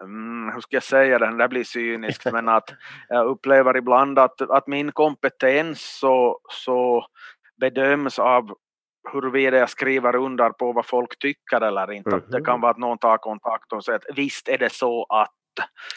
mm, 0.00 0.54
hur 0.54 0.60
ska 0.60 0.76
jag 0.76 0.82
säga 0.82 1.18
det, 1.18 1.38
det 1.38 1.48
blir 1.48 1.64
cyniskt, 1.64 2.32
men 2.32 2.48
att 2.48 2.70
jag 3.08 3.26
upplever 3.26 3.76
ibland 3.76 4.18
att, 4.18 4.40
att 4.40 4.66
min 4.66 4.92
kompetens 4.92 5.98
så, 6.00 6.38
så 6.50 7.06
bedöms 7.60 8.18
av 8.18 8.54
huruvida 9.12 9.56
jag 9.56 9.70
skriver 9.70 10.16
under 10.16 10.50
på 10.50 10.72
vad 10.72 10.86
folk 10.86 11.18
tycker 11.18 11.60
eller 11.60 11.92
inte. 11.92 12.10
Mm 12.10 12.20
-hmm. 12.20 12.30
Det 12.30 12.44
kan 12.44 12.60
vara 12.60 12.70
att 12.70 12.78
någon 12.78 12.98
tar 12.98 13.16
kontakt 13.16 13.72
och 13.72 13.84
säger 13.84 13.98
att 13.98 14.18
visst 14.18 14.48
är 14.48 14.58
det 14.58 14.72
så 14.72 15.06
att. 15.08 15.30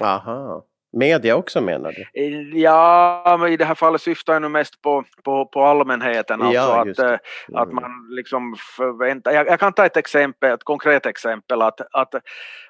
Aha. 0.01 0.65
Media 0.95 1.35
också 1.35 1.61
menar 1.61 1.91
du? 1.91 2.21
Eh, 2.21 2.61
ja, 2.61 3.37
men 3.39 3.51
i 3.51 3.57
det 3.57 3.65
här 3.65 3.75
fallet 3.75 4.01
syftar 4.01 4.33
jag 4.33 4.41
nu 4.41 4.49
mest 4.49 4.81
på, 4.81 5.03
på, 5.23 5.45
på 5.45 5.63
allmänheten. 5.63 6.41
Alltså 6.41 6.55
ja, 6.55 6.81
att, 6.81 6.99
mm. 6.99 7.19
att 7.53 7.71
man 7.71 8.07
liksom 8.09 8.55
förväntar... 8.77 9.31
Jag, 9.31 9.47
jag, 9.47 9.59
kan 9.59 9.73
ta 9.73 9.85
ett 9.85 9.97
exempel, 9.97 10.51
ett 10.53 10.63
konkret 10.63 11.05
exempel. 11.05 11.61
Att, 11.61 11.81
att, 11.81 12.15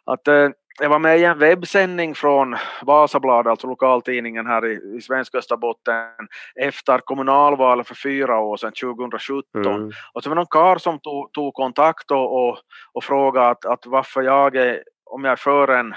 att 0.05 0.27
eh, 0.27 0.49
jag 0.81 0.89
var 0.89 0.99
med 0.99 1.19
i 1.19 1.23
en 1.23 1.39
webbsändning 1.39 2.15
från 2.15 2.55
Vasabladet, 2.81 3.49
alltså 3.49 3.67
lokaltidningen 3.67 4.45
här 4.45 4.65
i, 4.65 4.97
i 4.97 5.01
svenska 5.01 5.37
Österbotten, 5.37 6.27
efter 6.55 6.97
kommunalvalet 6.97 7.87
för 7.87 7.95
fyra 7.95 8.39
år 8.39 8.57
sedan, 8.57 8.71
2017. 8.81 9.65
Mm. 9.65 9.91
Och 10.13 10.23
så 10.23 10.29
var 10.29 10.35
det 10.35 10.39
någon 10.39 10.45
karl 10.49 10.79
som 10.79 10.99
tog, 10.99 11.33
tog 11.33 11.53
kontakt 11.53 12.11
och, 12.11 12.47
och, 12.47 12.57
och 12.93 13.03
frågade 13.03 13.49
att, 13.49 13.65
att 13.65 13.85
varför 13.85 14.21
jag 14.21 14.55
är, 14.55 14.83
om 15.05 15.23
jag 15.23 15.31
är 15.31 15.35
för 15.35 15.67
en, 15.67 15.93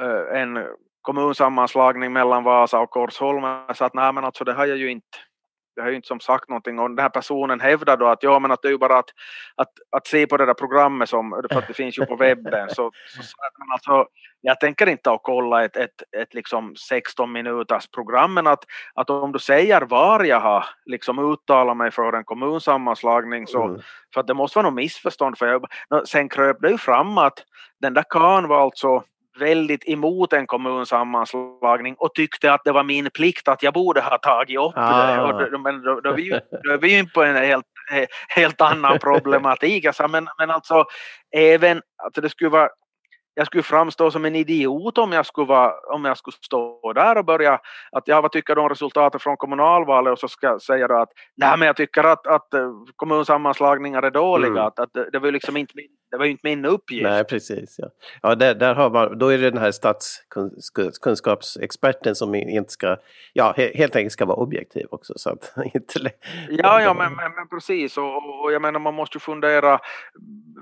eh, 0.00 0.40
en 0.40 0.66
kommunsammanslagning 1.02 2.12
mellan 2.12 2.44
Vasa 2.44 2.80
och 2.80 2.90
Korsholm. 2.90 3.42
Jag 3.42 3.76
sa 3.76 3.86
att 3.86 3.94
nej 3.94 4.12
men 4.12 4.24
alltså 4.24 4.44
det 4.44 4.52
har 4.52 4.66
jag 4.66 4.78
ju 4.78 4.90
inte 4.90 5.18
jag 5.74 5.82
har 5.82 5.90
ju 5.90 5.96
inte 5.96 6.08
som 6.08 6.20
sagt 6.20 6.48
någonting 6.48 6.78
och 6.78 6.88
den 6.88 6.98
här 6.98 7.08
personen 7.08 7.60
hävdar 7.60 7.96
då 7.96 8.06
att 8.06 8.22
ja 8.22 8.38
men 8.38 8.50
att 8.50 8.62
det 8.62 8.68
är 8.68 8.72
ju 8.72 8.78
bara 8.78 8.98
att, 8.98 9.10
att, 9.54 9.68
att 9.96 10.06
se 10.06 10.26
på 10.26 10.36
det 10.36 10.46
där 10.46 10.54
programmet 10.54 11.08
som, 11.08 11.30
för 11.50 11.58
att 11.58 11.68
det 11.68 11.74
finns 11.74 11.98
ju 11.98 12.06
på 12.06 12.16
webben 12.16 12.68
så, 12.68 12.90
så, 13.16 13.22
så 13.22 13.36
men 13.58 13.72
alltså, 13.72 14.06
jag 14.40 14.60
tänker 14.60 14.86
inte 14.86 15.10
att 15.10 15.20
kolla 15.22 15.64
ett, 15.64 15.76
ett, 15.76 16.02
ett 16.16 16.34
liksom 16.34 16.76
16 16.76 17.32
minuters 17.32 17.88
program 17.88 18.34
men 18.34 18.46
att, 18.46 18.64
att 18.94 19.10
om 19.10 19.32
du 19.32 19.38
säger 19.38 19.80
var 19.80 20.24
jag 20.24 20.40
har 20.40 20.64
liksom 20.84 21.32
uttalat 21.32 21.76
mig 21.76 21.90
för 21.90 22.12
en 22.12 22.24
kommunsammanslagning 22.24 23.46
så 23.46 23.64
mm. 23.64 23.80
för 24.14 24.20
att 24.20 24.26
det 24.26 24.34
måste 24.34 24.58
vara 24.58 24.66
något 24.66 24.74
missförstånd 24.74 25.38
för 25.38 25.46
jag, 25.46 26.08
sen 26.08 26.28
kröp 26.28 26.56
det 26.60 26.70
ju 26.70 26.78
fram 26.78 27.18
att 27.18 27.38
den 27.80 27.94
där 27.94 28.04
kan 28.10 28.48
var 28.48 28.62
alltså 28.62 29.04
väldigt 29.38 29.88
emot 29.88 30.32
en 30.32 30.46
kommunsammanslagning 30.46 31.94
och 31.98 32.14
tyckte 32.14 32.52
att 32.52 32.64
det 32.64 32.72
var 32.72 32.84
min 32.84 33.10
plikt 33.10 33.48
att 33.48 33.62
jag 33.62 33.74
borde 33.74 34.00
ha 34.00 34.18
tagit 34.18 34.58
upp 34.58 34.72
ah. 34.76 35.06
det. 35.06 35.22
Och 35.22 35.50
då, 35.50 35.58
men 35.58 35.82
då, 35.82 36.00
då, 36.00 36.10
är 36.10 36.14
vi 36.14 36.22
ju, 36.22 36.40
då 36.62 36.72
är 36.72 36.78
vi 36.78 36.96
ju 36.96 37.06
på 37.06 37.22
en 37.22 37.36
helt, 37.36 37.66
helt 38.28 38.60
annan 38.60 38.98
problematik. 39.02 39.84
Alltså, 39.84 40.08
men, 40.08 40.28
men 40.38 40.50
alltså 40.50 40.84
även 41.36 41.82
att 42.02 42.14
det 42.14 42.28
skulle 42.28 42.50
vara 42.50 42.68
jag 43.34 43.46
skulle 43.46 43.62
framstå 43.62 44.10
som 44.10 44.24
en 44.24 44.36
idiot 44.36 44.98
om 44.98 45.12
jag 45.12 45.26
skulle, 45.26 45.46
vara, 45.46 45.72
om 45.94 46.04
jag 46.04 46.18
skulle 46.18 46.36
stå 46.44 46.92
där 46.92 47.18
och 47.18 47.24
börja 47.24 47.60
att 47.92 48.02
ja, 48.08 48.20
vad 48.20 48.32
tycker 48.32 48.58
om 48.58 48.68
resultatet 48.68 49.22
från 49.22 49.36
kommunalvalet 49.36 50.12
och 50.12 50.18
så 50.18 50.28
ska 50.28 50.46
jag 50.46 50.62
säga 50.62 50.88
då 50.88 50.94
att 50.94 51.08
nej 51.36 51.58
men 51.58 51.66
jag 51.66 51.76
tycker 51.76 52.04
att, 52.04 52.26
att 52.26 52.54
eh, 52.54 52.70
kommunsammanslagningar 52.96 54.02
är 54.02 54.10
dåliga, 54.10 54.50
mm. 54.50 54.64
att, 54.64 54.78
att 54.78 54.90
det 55.12 55.18
var 55.18 55.26
ju 55.26 55.32
liksom 55.32 55.56
inte 55.56 55.72
min, 55.76 55.88
det 56.12 56.18
var 56.18 56.24
inte 56.24 56.40
min 56.44 56.64
uppgift. 56.64 57.02
Nej 57.02 57.24
precis, 57.24 57.74
ja. 57.78 57.88
ja 58.22 58.34
där, 58.34 58.54
där 58.54 58.74
har 58.74 58.90
man, 58.90 59.18
då 59.18 59.28
är 59.28 59.38
det 59.38 59.50
den 59.50 59.62
här 59.62 59.70
statskunskapsexperten 59.70 62.14
som 62.14 62.34
inte 62.34 62.72
ska, 62.72 62.96
ja 63.32 63.54
helt 63.56 63.96
enkelt 63.96 64.12
ska 64.12 64.24
vara 64.24 64.36
objektiv 64.36 64.86
också 64.90 65.12
så 65.16 65.30
att 65.30 65.54
inte... 65.74 66.10
Ja, 66.48 66.82
ja 66.82 66.94
men, 66.94 67.14
men, 67.14 67.32
men 67.32 67.48
precis 67.48 67.98
och, 67.98 68.44
och 68.44 68.52
jag 68.52 68.62
menar 68.62 68.80
man 68.80 68.94
måste 68.94 69.16
ju 69.16 69.20
fundera 69.20 69.80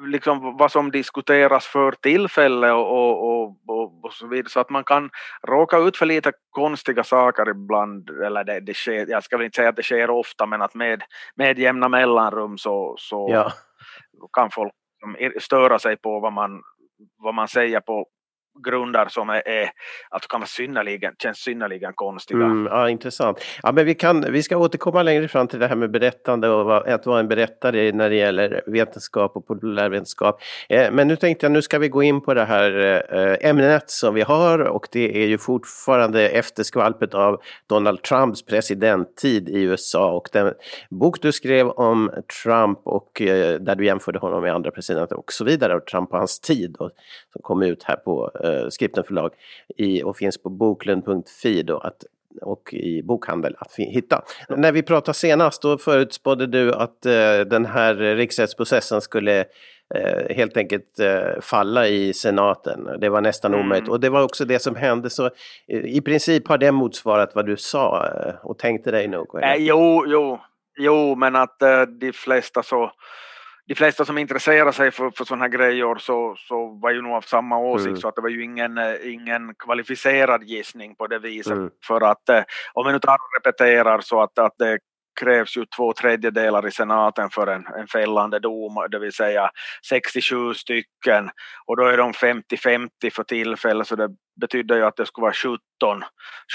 liksom 0.07 0.57
vad 0.57 0.73
som 0.73 0.91
diskuteras 0.91 1.67
för 1.67 1.93
tillfälle 1.93 2.73
och, 2.73 2.93
och, 2.93 3.57
och, 3.69 4.05
och, 4.05 4.13
så 4.13 4.27
vidare 4.27 4.51
så 4.51 4.61
att 4.61 4.71
man 4.71 4.85
kan 4.85 5.11
råka 5.49 5.79
ut 5.79 5.97
för 5.97 6.07
lite 6.07 6.33
konstiga 6.51 7.05
saker 7.05 7.51
ibland 7.51 8.11
eller 8.11 8.45
det, 8.45 8.61
det 8.61 8.75
sker, 8.75 9.07
jag 9.07 9.25
ska 9.25 9.37
väl 9.37 9.45
inte 9.45 9.57
säga 9.57 9.69
att 9.69 9.77
det 9.77 9.83
sker 9.83 10.11
ofta 10.11 10.47
men 10.47 10.63
att 10.63 10.75
med, 10.75 11.03
med 11.35 11.59
jämna 11.59 11.89
mellanrum 11.89 12.59
så, 12.59 12.95
så 12.99 13.29
ja. 13.31 13.53
kan 14.33 14.51
folk 14.51 14.73
störa 15.41 15.79
sig 15.79 15.97
på 15.97 16.21
vad 16.21 16.33
man, 16.33 16.63
vad 17.17 17.35
man 17.35 17.49
säger 17.49 17.81
på 17.81 18.07
grunder 18.65 19.07
som 19.09 19.31
är, 19.31 19.49
är 19.49 19.71
alltså 20.11 20.29
kan 20.29 20.41
vara 20.41 20.47
synnerligen, 20.47 21.15
känns 21.23 21.39
synnerligen 21.39 21.93
konstiga. 21.93 22.45
Mm, 22.45 22.67
ja, 22.67 22.91
intressant. 22.91 23.45
Ja, 23.63 23.73
men 23.73 23.87
vi, 23.87 23.95
kan, 23.95 24.33
vi 24.33 24.43
ska 24.43 24.57
återkomma 24.57 25.03
längre 25.03 25.29
fram 25.29 25.49
till 25.49 25.59
det 25.59 25.67
här 25.67 25.77
med 25.77 25.91
berättande 25.91 26.49
och 26.49 26.89
att 26.89 27.07
vara 27.07 27.21
en 27.21 27.29
berättare 27.29 27.93
när 27.93 28.11
det 28.11 28.17
gäller 28.17 28.63
vetenskap 28.67 29.37
och 29.37 29.47
populärvetenskap. 29.47 30.41
Eh, 30.69 30.91
men 30.93 31.09
nu 31.09 31.17
tänkte 31.17 31.47
jag, 31.47 31.53
nu 31.53 31.63
ska 31.63 31.79
vi 31.79 31.89
gå 31.89 32.03
in 32.03 32.21
på 32.21 32.35
det 32.35 32.45
här 32.45 33.03
eh, 33.15 33.51
ämnet 33.51 33.91
som 33.91 34.15
vi 34.15 34.23
har 34.23 34.59
och 34.59 34.89
det 34.93 35.23
är 35.23 35.27
ju 35.27 35.39
fortfarande 35.39 36.29
efterskvalpet 36.29 37.15
av 37.15 37.41
Donald 37.67 38.03
Trumps 38.03 38.43
presidenttid 38.43 39.49
i 39.49 39.63
USA 39.63 40.13
och 40.13 40.29
den 40.33 40.55
bok 40.91 41.23
du 41.23 41.33
skrev 41.33 41.69
om 41.69 42.11
Trump 42.43 42.79
och 42.85 43.23
eh, 43.23 43.61
där 43.61 43.75
du 43.75 43.85
jämförde 43.85 44.19
honom 44.19 44.43
med 44.43 44.55
andra 44.55 44.71
presidenter 44.71 45.19
och 45.19 45.33
så 45.33 45.45
vidare 45.45 45.77
och 45.77 45.87
Trump 45.87 46.13
och 46.13 46.19
hans 46.19 46.41
tid 46.41 46.77
och, 46.77 46.91
som 47.33 47.43
kom 47.43 47.63
ut 47.63 47.83
här 47.83 47.97
på 47.97 48.31
eh, 48.45 48.50
eh, 48.51 48.69
Skripten 48.69 49.05
förlag 49.05 49.33
i, 49.77 50.03
och 50.03 50.17
finns 50.17 50.43
på 50.43 50.49
boklund.fi 50.51 51.63
då 51.63 51.79
att 51.79 52.05
och 52.43 52.75
i 52.75 53.03
bokhandel 53.03 53.57
att 53.59 53.75
hitta. 53.77 54.23
Mm. 54.49 54.61
När 54.61 54.73
vi 54.73 54.83
pratade 54.83 55.15
senast 55.15 55.63
då 55.63 55.79
förutspådde 55.79 56.47
du 56.47 56.75
att 56.75 57.07
eh, 57.07 57.41
den 57.51 57.67
här 57.67 57.95
riksrättsprocessen 57.95 59.01
skulle 59.01 59.45
eh, 59.95 60.37
helt 60.37 60.57
enkelt 60.57 60.99
eh, 60.99 61.41
falla 61.41 61.89
i 61.89 62.13
senaten. 62.13 62.89
Det 63.01 63.09
var 63.09 63.21
nästan 63.21 63.55
mm. 63.55 63.67
omöjligt 63.67 63.89
och 63.89 64.01
det 64.01 64.09
var 64.09 64.23
också 64.23 64.45
det 64.45 64.59
som 64.59 64.77
hände 64.77 65.11
så 65.11 65.27
eh, 65.69 65.85
i 65.85 66.01
princip 66.01 66.49
har 66.49 66.59
det 66.59 66.73
motsvarat 66.73 67.35
vad 67.35 67.47
du 67.47 67.57
sa 67.57 68.07
eh, 68.07 68.35
och 68.43 68.59
tänkte 68.59 68.91
dig 68.91 69.09
nog? 69.09 69.39
Eller? 69.39 69.57
jo, 69.59 70.05
jo, 70.07 70.39
jo, 70.79 71.15
men 71.15 71.37
att 71.37 71.59
de 72.01 72.13
flesta 72.13 72.63
så 72.63 72.93
de 73.71 73.75
flesta 73.77 74.05
som 74.05 74.19
intresserar 74.19 74.73
sig 74.73 74.91
för, 74.91 75.11
för 75.11 75.25
sådana 75.25 75.45
här 75.45 75.51
grejer 75.51 75.95
så, 75.99 76.35
så 76.39 76.67
var 76.67 76.91
ju 76.91 77.03
nog 77.03 77.13
av 77.13 77.21
samma 77.21 77.59
åsikt 77.59 77.89
mm. 77.89 78.01
så 78.01 78.09
att 78.09 78.17
det 78.17 78.23
var 78.23 78.29
ju 78.29 78.45
ingen, 78.45 78.79
eh, 78.79 79.13
ingen 79.13 79.55
kvalificerad 79.55 80.43
gissning 80.43 80.95
på 80.95 81.07
det 81.07 81.19
viset. 81.19 81.53
Mm. 81.53 81.71
För 81.87 82.01
att 82.01 82.29
eh, 82.29 82.43
om 82.73 82.87
vi 82.87 82.93
nu 82.93 82.99
tar 82.99 83.15
och 83.15 83.45
repeterar 83.45 84.01
så 84.01 84.23
att, 84.23 84.39
att 84.39 84.55
det 84.59 84.79
krävs 85.21 85.57
ju 85.57 85.65
två 85.77 85.93
tredjedelar 85.93 86.67
i 86.67 86.71
senaten 86.71 87.31
för 87.31 87.47
en, 87.47 87.67
en 87.67 87.87
fällande 87.87 88.39
dom, 88.39 88.87
det 88.91 88.99
vill 88.99 89.13
säga 89.13 89.51
67 89.89 90.55
stycken 90.55 91.31
och 91.67 91.77
då 91.77 91.87
är 91.87 91.97
de 91.97 92.13
50-50 92.13 92.89
för 93.13 93.23
tillfället 93.23 93.87
så 93.87 93.97
det 93.97 94.09
betyder 94.41 94.77
ju 94.77 94.85
att 94.85 94.97
det 94.97 95.07
skulle 95.07 95.23
vara 95.23 95.33
17, 95.33 95.59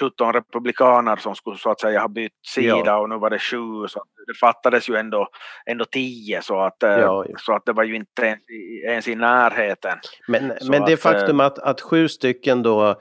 17 0.02 0.34
republikaner 0.34 1.16
som 1.16 1.36
skulle 1.36 1.58
så 1.58 1.72
att 1.72 1.82
säga 1.82 2.00
ha 2.00 2.08
bytt 2.08 2.46
sida 2.48 2.84
ja. 2.86 2.98
och 2.98 3.10
nu 3.10 3.18
var 3.18 3.30
det 3.30 3.40
7 3.40 3.58
så 3.88 4.04
det 4.28 4.34
fattades 4.34 4.90
ju 4.90 4.96
ändå, 4.96 5.28
ändå 5.66 5.86
10 5.86 6.42
så 6.42 6.60
att, 6.60 6.84
eh, 6.84 6.90
ja, 6.90 7.26
så 7.38 7.56
att 7.56 7.66
det 7.66 7.74
var 7.74 7.84
ju 7.84 7.96
inte 7.96 8.26
ens, 8.26 8.42
ens 8.86 9.08
i 9.08 9.16
närheten. 9.16 9.98
Men, 10.28 10.54
men 10.70 10.86
det 10.86 10.94
att, 10.94 11.02
faktum 11.02 11.40
att, 11.40 11.60
att 11.60 11.82
sju 11.82 12.08
stycken 12.08 12.64
då 12.64 12.90
eh, 12.90 12.96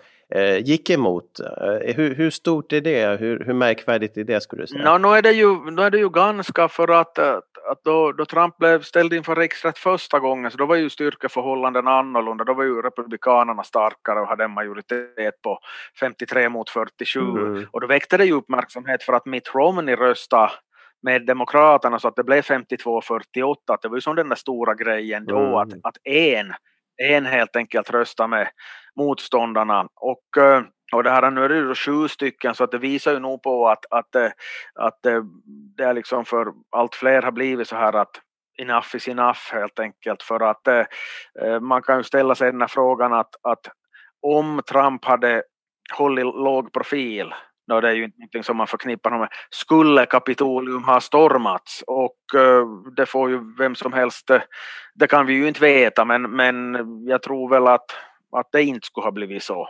gick 0.64 0.90
emot. 0.90 1.40
Eh, 1.40 1.94
hur, 1.96 2.14
hur, 2.14 2.30
stort 2.30 2.72
är 2.72 2.80
det? 2.80 3.20
Hur, 3.20 3.44
hur 3.44 3.54
märkvärdigt 3.54 4.16
är 4.16 4.24
det 4.24 4.40
skulle 4.40 4.62
du 4.62 4.66
säga? 4.66 4.98
No, 4.98 5.08
nu, 5.08 5.16
är 5.16 5.22
det 5.22 5.32
ju, 5.32 5.70
nu 5.70 5.82
är 5.82 5.90
det 5.90 5.98
ju 5.98 6.10
ganska 6.10 6.68
för 6.68 6.88
att, 6.88 7.18
att, 7.18 7.44
att 7.70 7.84
då, 7.84 8.12
då 8.12 8.24
Trump 8.24 8.58
blev 8.58 8.82
ställd 8.82 9.12
inför 9.12 9.36
riksrätt 9.36 9.78
första 9.78 10.18
gången 10.18 10.50
så 10.50 10.56
då 10.56 10.66
var 10.66 10.76
ju 10.76 10.90
styrkeförhållanden 10.90 11.88
annorlunda. 11.88 12.44
Då 12.44 12.54
var 12.54 12.64
ju 12.64 12.82
republikanerna 12.82 13.62
starkare 13.62 14.20
och 14.20 14.26
hade 14.26 14.44
en 14.44 14.50
majoritet 14.50 15.42
på 15.42 15.58
53 16.00 16.48
mot 16.48 16.70
47 16.70 17.20
mm. 17.20 17.66
och 17.70 17.80
då 17.80 17.86
väckte 17.86 18.16
det 18.16 18.24
ju 18.24 18.32
uppmärksamhet 18.32 19.02
för 19.02 19.12
att 19.12 19.26
Mitt 19.26 19.54
Romney 19.54 19.96
röstade 19.96 20.52
med 21.02 21.26
Demokraterna 21.26 21.98
så 21.98 22.08
att 22.08 22.16
det 22.16 22.24
blev 22.24 22.42
52-48, 22.42 23.54
att 23.66 23.82
det 23.82 23.88
var 23.88 23.96
ju 23.96 24.00
som 24.00 24.16
den 24.16 24.28
där 24.28 24.36
stora 24.36 24.74
grejen 24.74 25.24
då 25.26 25.38
mm. 25.38 25.54
att, 25.54 25.68
att 25.82 25.96
en 26.04 26.54
en 27.02 27.26
helt 27.26 27.56
enkelt 27.56 27.90
rösta 27.90 28.26
med 28.26 28.48
motståndarna. 28.96 29.88
Och, 29.94 30.42
eh, 30.42 30.62
och 30.92 31.02
det 31.02 31.10
här, 31.10 31.30
nu 31.30 31.44
är 31.44 31.48
det 31.48 31.56
ju 31.56 31.74
sju 31.74 32.08
stycken 32.08 32.54
så 32.54 32.64
att 32.64 32.70
det 32.70 32.78
visar 32.78 33.12
ju 33.12 33.18
nog 33.18 33.42
på 33.42 33.68
att, 33.68 33.84
att, 33.90 34.14
eh, 34.14 34.30
att 34.74 35.06
eh, 35.06 35.22
det 35.76 35.84
är 35.84 35.94
liksom 35.94 36.24
för 36.24 36.46
allt 36.76 36.94
fler 36.94 37.22
har 37.22 37.32
blivit 37.32 37.68
så 37.68 37.76
här 37.76 37.96
att 37.96 38.20
enough 38.58 38.96
is 38.96 39.08
enough 39.08 39.52
helt 39.52 39.78
enkelt 39.78 40.22
för 40.22 40.40
att 40.40 40.88
man 41.60 41.82
kan 41.82 41.96
ju 41.96 42.02
ställa 42.02 42.34
sig 42.34 42.52
den 42.52 42.60
här 42.60 42.68
frågan 42.68 43.12
att, 43.12 43.34
att 43.42 43.60
om 44.22 44.62
Trump 44.70 45.04
hade 45.04 45.42
hållit 45.92 46.24
låg 46.24 46.72
profil 46.72 47.34
No, 47.66 47.80
det 47.80 47.88
är 47.88 47.92
ju 47.92 48.04
inte 48.04 48.18
någonting 48.18 48.44
som 48.44 48.56
man 48.56 48.66
förknippar 48.66 49.18
med. 49.18 49.28
Skulle 49.50 50.06
Kapitolium 50.06 50.84
ha 50.84 51.00
stormats 51.00 51.84
och 51.86 52.16
uh, 52.34 52.66
det 52.96 53.06
får 53.06 53.30
ju 53.30 53.56
vem 53.58 53.74
som 53.74 53.92
helst, 53.92 54.30
eh, 54.30 54.42
det 54.94 55.06
kan 55.06 55.26
vi 55.26 55.32
ju 55.34 55.48
inte 55.48 55.60
veta 55.60 56.04
men, 56.04 56.22
men 56.22 56.76
jag 57.06 57.22
tror 57.22 57.50
väl 57.50 57.66
att, 57.66 57.90
att 58.36 58.48
det 58.52 58.62
inte 58.62 58.86
skulle 58.86 59.04
ha 59.04 59.12
blivit 59.12 59.42
så. 59.42 59.68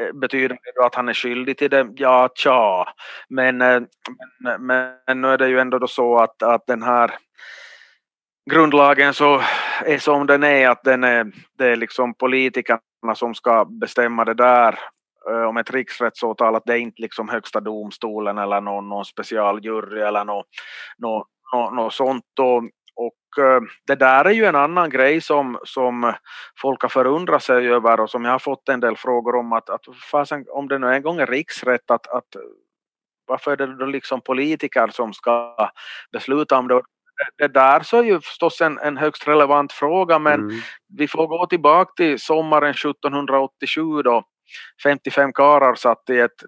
Eh, 0.00 0.12
betyder 0.12 0.48
det 0.48 0.72
då 0.76 0.86
att 0.86 0.94
han 0.94 1.08
är 1.08 1.14
skyldig 1.14 1.58
till 1.58 1.70
det? 1.70 1.88
Ja, 1.96 2.28
tja. 2.34 2.88
Men, 3.28 3.58
men, 3.58 3.86
men 4.60 5.20
nu 5.20 5.28
är 5.28 5.38
det 5.38 5.48
ju 5.48 5.60
ändå 5.60 5.78
då 5.78 5.86
så 5.86 6.18
att, 6.18 6.42
att 6.42 6.66
den 6.66 6.82
här 6.82 7.10
grundlagen 8.50 9.14
så 9.14 9.40
är 9.84 9.98
som 9.98 10.26
den 10.26 10.42
är, 10.42 10.68
att 10.68 10.84
den 10.84 11.04
är, 11.04 11.32
det 11.58 11.66
är 11.66 11.76
liksom 11.76 12.14
politikerna 12.14 13.14
som 13.14 13.34
ska 13.34 13.64
bestämma 13.64 14.24
det 14.24 14.34
där 14.34 14.78
om 15.48 15.56
ett 15.56 15.70
riksrättsåtal 15.70 16.56
att 16.56 16.64
det 16.66 16.72
är 16.72 16.78
inte 16.78 17.02
liksom 17.02 17.28
högsta 17.28 17.60
domstolen 17.60 18.38
eller 18.38 18.60
någon, 18.60 18.88
någon 18.88 19.04
specialjury 19.04 20.00
eller 20.00 20.24
något, 20.24 20.46
något, 20.98 21.26
något 21.72 21.92
sånt. 21.92 22.24
Och, 22.40 22.64
och 22.96 23.44
det 23.86 23.94
där 23.94 24.24
är 24.24 24.30
ju 24.30 24.44
en 24.44 24.56
annan 24.56 24.90
grej 24.90 25.20
som, 25.20 25.58
som 25.64 26.12
folk 26.60 26.82
har 26.82 26.88
förundrat 26.88 27.42
sig 27.42 27.68
över 27.68 28.00
och 28.00 28.10
som 28.10 28.24
jag 28.24 28.32
har 28.32 28.38
fått 28.38 28.68
en 28.68 28.80
del 28.80 28.96
frågor 28.96 29.36
om 29.36 29.52
att, 29.52 29.70
att 29.70 29.84
fasen, 30.10 30.44
om 30.48 30.68
det 30.68 30.78
nu 30.78 30.94
en 30.94 31.02
gång 31.02 31.20
är 31.20 31.26
riksrätt 31.26 31.90
att, 31.90 32.06
att 32.06 32.36
varför 33.26 33.52
är 33.52 33.56
det 33.56 33.76
då 33.76 33.86
liksom 33.86 34.20
politiker 34.20 34.88
som 34.88 35.12
ska 35.12 35.56
besluta 36.12 36.58
om 36.58 36.68
det? 36.68 36.82
Det 37.38 37.48
där 37.48 37.80
så 37.80 37.98
är 37.98 38.02
ju 38.02 38.20
förstås 38.20 38.60
en, 38.60 38.78
en 38.78 38.96
högst 38.96 39.28
relevant 39.28 39.72
fråga 39.72 40.18
men 40.18 40.40
mm. 40.40 40.56
vi 40.98 41.08
får 41.08 41.26
gå 41.26 41.46
tillbaka 41.46 41.92
till 41.96 42.20
sommaren 42.20 42.70
1787 42.70 44.02
då 44.02 44.24
55 44.82 45.32
karar 45.32 45.74
satt 45.74 46.10
i 46.10 46.18
ett 46.18 46.42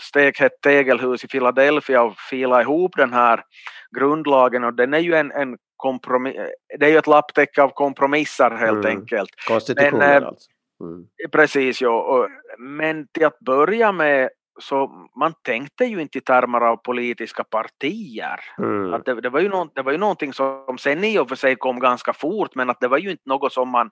stekhett 0.00 0.60
tegelhus 0.62 1.24
i 1.24 1.28
Philadelphia 1.28 2.02
och 2.02 2.18
fila 2.30 2.62
ihop 2.62 2.96
den 2.96 3.12
här 3.12 3.42
grundlagen 3.96 4.64
och 4.64 4.74
den 4.74 4.94
är 4.94 4.98
ju 4.98 5.14
en, 5.14 5.32
en 5.32 5.58
kompromiss, 5.76 6.34
det 6.78 6.86
är 6.86 6.90
ju 6.90 6.98
ett 6.98 7.06
lapptäcke 7.06 7.62
av 7.62 7.68
kompromisser 7.68 8.50
helt 8.50 8.84
mm. 8.84 8.98
enkelt. 8.98 9.30
Konstitutionen 9.48 9.98
men, 9.98 10.22
eh, 10.22 10.28
alltså. 10.28 10.50
Mm. 10.80 11.06
Precis, 11.32 11.80
ja. 11.80 12.28
Men 12.58 13.06
till 13.06 13.26
att 13.26 13.38
börja 13.38 13.92
med 13.92 14.30
så 14.58 15.08
man 15.16 15.34
tänkte 15.42 15.84
ju 15.84 16.00
inte 16.00 16.18
i 16.18 16.20
termer 16.20 16.60
av 16.60 16.76
politiska 16.76 17.44
partier. 17.44 18.40
Mm. 18.58 18.94
Att 18.94 19.04
det, 19.04 19.20
det, 19.20 19.30
var 19.30 19.40
ju 19.40 19.48
no, 19.48 19.70
det 19.74 19.82
var 19.82 19.92
ju 19.92 19.98
någonting 19.98 20.32
som 20.32 20.78
sen 20.78 21.04
i 21.04 21.18
och 21.18 21.28
för 21.28 21.36
sig 21.36 21.56
kom 21.56 21.80
ganska 21.80 22.12
fort 22.12 22.54
men 22.54 22.70
att 22.70 22.80
det 22.80 22.88
var 22.88 22.98
ju 22.98 23.10
inte 23.10 23.22
något 23.26 23.52
som 23.52 23.68
man 23.68 23.90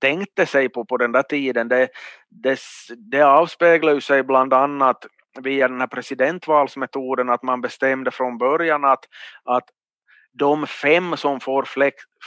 tänkte 0.00 0.46
sig 0.46 0.68
på 0.68 0.84
på 0.84 0.96
den 0.96 1.12
där 1.12 1.22
tiden. 1.22 1.68
Det, 1.68 1.88
det, 2.30 2.58
det 3.10 3.22
avspeglar 3.22 3.94
ju 3.94 4.00
sig 4.00 4.22
bland 4.22 4.52
annat 4.52 5.06
via 5.40 5.68
den 5.68 5.80
här 5.80 5.86
presidentvalsmetoden 5.86 7.30
att 7.30 7.42
man 7.42 7.60
bestämde 7.60 8.10
från 8.10 8.38
början 8.38 8.84
att, 8.84 9.04
att 9.44 9.64
de 10.32 10.66
fem 10.66 11.16
som 11.16 11.40
får 11.40 11.64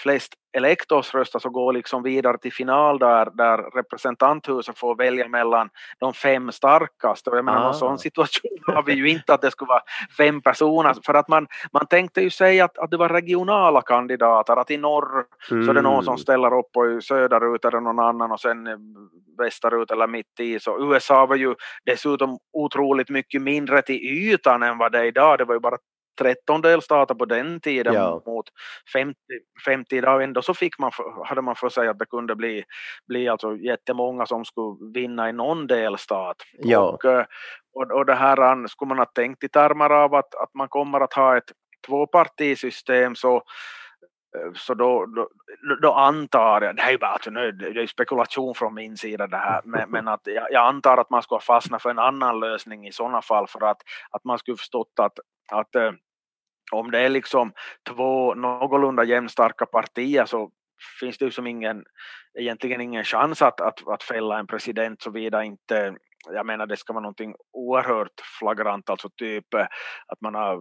flest 0.04 0.34
elektorsröster 0.58 1.40
så 1.40 1.50
går 1.50 1.74
liksom 1.74 2.04
vidare 2.04 2.38
till 2.38 2.54
final 2.54 3.00
där, 3.00 3.32
där 3.34 3.58
representanthuset 3.58 4.78
får 4.78 4.96
välja 4.96 5.28
mellan 5.28 5.70
de 6.00 6.14
fem 6.14 6.52
starkaste. 6.52 7.30
Och 7.30 7.38
jag 7.38 7.46
menar, 7.46 7.60
ah. 7.60 7.64
någon 7.64 7.74
sån 7.74 8.00
situation 8.00 8.58
har 8.68 8.84
vi 8.84 8.94
ju 8.94 9.10
inte 9.10 9.34
att 9.34 9.42
det 9.42 9.52
skulle 9.52 9.70
vara 9.70 9.84
fem 10.18 10.42
personer. 10.42 10.96
För 11.06 11.14
att 11.14 11.28
man, 11.28 11.48
man 11.74 11.88
tänkte 11.88 12.22
ju 12.22 12.30
säga 12.30 12.66
att, 12.66 12.78
att 12.78 12.92
det 12.92 12.98
var 12.98 13.10
regionala 13.10 13.82
kandidater, 13.82 14.58
att 14.58 14.72
i 14.72 14.78
norr 14.78 15.26
mm. 15.52 15.66
så 15.66 15.72
är 15.72 15.76
det 15.76 15.82
någon 15.82 16.04
som 16.04 16.12
mm. 16.12 16.18
ställer 16.18 16.60
upp 16.60 16.78
och 16.78 17.04
söderut 17.04 17.66
är 17.66 17.72
det 17.72 17.80
någon 17.80 18.00
annan 18.00 18.32
och 18.32 18.40
sen 18.40 18.68
västerut 19.38 19.92
eller 19.92 20.08
mitt 20.08 20.40
i. 20.40 20.60
Så 20.60 20.94
USA 20.94 21.26
var 21.26 21.36
ju 21.36 21.56
dessutom 21.86 22.38
otroligt 22.54 23.10
mycket 23.10 23.42
mindre 23.42 23.82
till 23.82 23.96
ytan 23.96 24.64
än 24.64 24.78
vad 24.78 24.92
det 24.92 25.00
är 25.00 25.04
idag. 25.04 25.38
Det 25.38 25.46
var 25.46 25.54
ju 25.54 25.60
bara 25.60 25.78
13 26.20 26.62
delstater 26.62 27.16
på 27.16 27.26
den 27.26 27.60
tiden 27.60 27.94
ja. 27.94 28.22
mot 28.26 28.46
50, 28.94 29.20
50 29.66 29.96
idag. 29.96 30.24
Ändå 30.24 30.42
så 30.42 30.54
fick 30.54 30.80
man, 30.80 30.92
hade 31.26 31.42
man 31.42 31.56
för 31.56 31.70
sig 31.70 31.88
att 31.88 32.00
det 32.00 32.06
kunde 32.06 32.36
bli, 32.36 32.64
bli 33.08 33.28
alltså 33.28 33.56
jättemånga 33.56 34.26
som 34.26 34.46
skulle 34.46 34.92
vinna 34.94 35.30
i 35.30 35.34
någon 35.34 35.68
delstat. 35.68 36.38
Ja. 36.58 36.80
Och, 36.80 37.06
eh, 37.06 37.26
och, 37.74 37.92
och 37.92 38.06
det 38.06 38.16
här 38.16 38.68
skulle 38.68 38.90
man 38.90 38.98
ha 38.98 39.06
tänkt 39.06 39.44
i 39.44 39.50
termer 39.50 39.90
av 39.90 40.16
att, 40.16 40.36
att 40.36 40.54
man 40.54 40.68
kommer 40.68 41.02
att 41.02 41.14
ha 41.14 41.38
ett 41.38 41.52
tvåpartisystem 41.88 43.16
så 43.16 43.36
eh, 43.36 44.54
så 44.56 44.74
då, 44.74 45.06
då, 45.06 45.30
då, 45.82 45.94
antar 45.94 46.62
jag, 46.62 46.76
det 46.76 46.82
är 46.82 46.92
ju 46.92 46.98
bara 46.98 47.12
alltså, 47.12 47.30
nu, 47.30 47.52
det 47.52 47.82
är 47.82 47.88
spekulation 47.88 48.56
från 48.56 48.74
min 48.74 48.98
sida 48.98 49.28
det 49.28 49.38
här, 49.38 49.62
men, 49.64 49.92
men 49.92 50.08
att 50.08 50.22
jag, 50.24 50.48
jag, 50.52 50.68
antar 50.68 50.98
att 50.98 51.10
man 51.10 51.22
skulle 51.22 51.42
fastna 51.42 51.80
för 51.80 51.90
en 51.90 52.00
annan 52.00 52.40
lösning 52.40 52.88
i 52.88 52.92
sådana 52.92 53.22
fall 53.22 53.48
för 53.48 53.64
att, 53.64 53.82
att 54.12 54.24
man 54.24 54.40
skulle 54.40 54.58
förstått 54.58 54.94
att, 55.00 55.20
att 55.52 55.76
eh, 55.76 55.92
om 56.72 56.92
det 56.92 57.00
är 57.00 57.10
liksom 57.10 57.54
två 57.90 58.34
någorlunda 58.34 59.04
jämnstarka 59.04 59.66
partier 59.66 60.26
så 60.26 60.52
finns 61.00 61.18
det 61.18 61.26
ju 61.26 61.32
som 61.32 61.48
ingen, 61.48 61.84
egentligen 62.40 62.82
ingen 62.82 63.04
chans 63.04 63.42
att, 63.42 63.62
att, 63.62 63.88
att 63.88 64.04
fälla 64.04 64.40
en 64.40 64.48
president 64.48 65.02
såvida 65.02 65.44
inte 65.44 65.96
jag 66.28 66.46
menar 66.46 66.66
det 66.66 66.78
ska 66.78 66.94
vara 66.94 67.02
någonting 67.02 67.34
oerhört 67.54 68.22
flagrant, 68.40 68.90
alltså 68.90 69.10
typ 69.10 69.54
eh, 69.54 69.62
att 70.08 70.22
man 70.22 70.36
har 70.36 70.60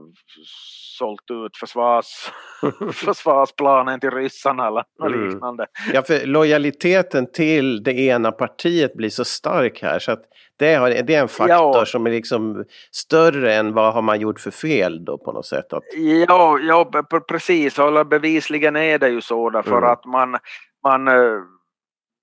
sålt 0.98 1.30
ut 1.30 1.56
försvars, 1.56 2.30
försvarsplanen 2.92 4.00
till 4.00 4.10
ryssarna 4.10 4.66
eller 4.66 4.84
något 4.98 5.12
mm. 5.12 5.28
liknande. 5.28 5.66
Ja, 5.92 6.02
för 6.02 6.26
lojaliteten 6.26 7.32
till 7.32 7.82
det 7.82 7.92
ena 7.92 8.32
partiet 8.32 8.94
blir 8.94 9.10
så 9.10 9.24
stark 9.24 9.82
här 9.82 9.98
så 9.98 10.12
att 10.12 10.22
det, 10.58 10.74
har, 10.74 10.90
det 10.90 11.14
är 11.14 11.22
en 11.22 11.28
faktor 11.28 11.76
ja. 11.76 11.86
som 11.86 12.06
är 12.06 12.10
liksom 12.10 12.64
större 12.90 13.54
än 13.54 13.74
vad 13.74 13.94
har 13.94 14.02
man 14.02 14.20
gjort 14.20 14.40
för 14.40 14.50
fel 14.50 15.04
då 15.04 15.18
på 15.18 15.32
något 15.32 15.46
sätt? 15.46 15.72
Att... 15.72 15.82
Ja, 16.28 16.58
ja 16.58 16.90
precis, 17.28 17.78
eller 17.78 18.04
bevisligen 18.04 18.76
är 18.76 18.98
det 18.98 19.08
ju 19.08 19.20
så 19.20 19.50
därför 19.50 19.78
mm. 19.78 19.90
att 19.90 20.04
man, 20.04 20.38
man 20.84 21.08
eh, 21.08 21.42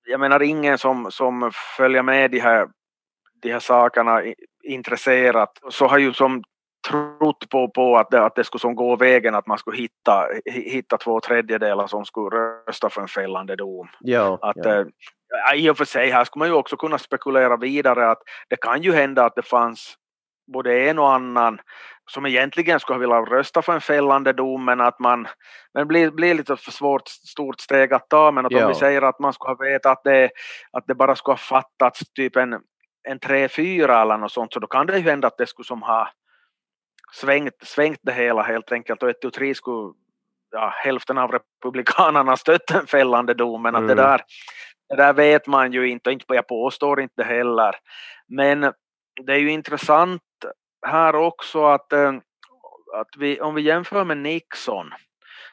jag 0.06 0.20
menar 0.20 0.42
ingen 0.42 0.78
som, 0.78 1.12
som 1.12 1.52
följer 1.78 2.04
med 2.04 2.32
de 2.32 2.40
här 2.40 2.68
de 3.46 3.52
här 3.52 3.60
sakerna 3.60 4.22
intresserat 4.64 5.60
så 5.70 5.88
har 5.88 5.98
ju 5.98 6.14
som 6.14 6.44
trott 6.90 7.50
på, 7.50 7.70
på 7.70 7.98
att, 7.98 8.12
det, 8.12 8.26
att 8.26 8.36
det 8.36 8.44
skulle 8.44 8.60
som 8.60 8.76
gå 8.76 8.96
vägen 8.96 9.36
att 9.36 9.48
man 9.48 9.58
skulle 9.58 9.78
hitta, 9.78 10.28
hitta 10.46 10.98
två 10.98 11.20
tredjedelar 11.20 11.88
som 11.88 12.06
skulle 12.06 12.36
rösta 12.68 12.90
för 12.90 13.02
en 13.02 13.08
fällande 13.08 13.56
dom. 13.56 13.88
Ja, 14.00 14.40
att, 14.42 14.56
ja. 14.56 14.86
Äh, 15.54 15.56
I 15.56 15.70
och 15.70 15.78
för 15.78 15.86
sig 15.86 16.10
här 16.10 16.24
skulle 16.24 16.40
man 16.40 16.48
ju 16.48 16.54
också 16.54 16.78
kunna 16.78 16.98
spekulera 16.98 17.58
vidare 17.58 18.12
att 18.12 18.22
det 18.50 18.56
kan 18.56 18.82
ju 18.82 18.94
hända 18.94 19.26
att 19.26 19.36
det 19.36 19.42
fanns 19.42 19.96
både 20.54 20.90
en 20.90 21.00
och 21.00 21.14
annan 21.14 21.60
som 22.12 22.26
egentligen 22.26 22.80
skulle 22.80 23.00
vilja 23.00 23.20
rösta 23.22 23.62
för 23.62 23.74
en 23.74 23.82
fällande 23.82 24.34
dom 24.34 24.66
men 24.66 24.82
att 24.82 25.00
man 25.00 25.28
men 25.74 25.88
blir, 25.88 26.12
blir 26.12 26.34
lite 26.34 26.58
för 26.58 26.72
svårt 26.72 27.08
stort 27.08 27.60
steg 27.60 27.94
att 27.94 28.10
ta 28.10 28.32
men 28.32 28.46
att 28.46 28.52
ja. 28.52 28.64
om 28.64 28.68
vi 28.68 28.76
säger 28.76 29.02
att 29.02 29.20
man 29.20 29.34
skulle 29.34 29.50
ha 29.50 29.56
vetat 29.56 29.92
att 29.92 30.04
det, 30.04 30.30
att 30.72 30.84
det 30.88 30.96
bara 30.96 31.16
skulle 31.16 31.34
ha 31.34 31.38
fattats 31.38 32.14
typ 32.14 32.36
en, 32.36 32.60
en 33.06 33.20
3-4 33.20 34.02
eller 34.02 34.18
något 34.18 34.32
sånt 34.32 34.54
så 34.54 34.60
då 34.60 34.68
kan 34.68 34.88
det 34.88 34.98
ju 34.98 35.10
hända 35.10 35.28
att 35.28 35.38
det 35.38 35.48
skulle 35.48 35.66
som 35.66 35.82
ha 35.82 36.10
svängt, 37.14 37.54
svängt 37.62 38.00
det 38.02 38.12
hela 38.12 38.42
helt 38.42 38.72
enkelt 38.72 39.04
och 39.04 39.10
1 39.10 39.34
3 39.34 39.56
skulle 39.56 39.94
ja, 40.52 40.74
hälften 40.76 41.18
av 41.18 41.32
republikanerna 41.32 42.38
stött 42.38 42.72
en 42.72 42.88
fällande 42.88 43.34
dom 43.34 43.62
men 43.62 43.76
att 43.76 43.80
mm. 43.80 43.96
det, 43.96 44.04
där, 44.04 44.22
det 44.90 44.96
där 44.96 45.14
vet 45.14 45.48
man 45.48 45.74
ju 45.74 45.90
inte 45.90 46.10
och 46.10 46.14
inte, 46.14 46.26
jag 46.28 46.48
påstår 46.48 47.02
inte 47.02 47.24
heller. 47.24 47.76
Men 48.28 48.62
det 49.26 49.34
är 49.34 49.38
ju 49.38 49.52
intressant 49.52 50.22
här 50.88 51.16
också 51.16 51.66
att, 51.66 51.94
eh, 51.94 52.14
att 52.96 53.10
vi, 53.18 53.42
om 53.42 53.56
vi 53.56 53.62
jämför 53.62 54.04
med 54.04 54.18
Nixon 54.18 54.94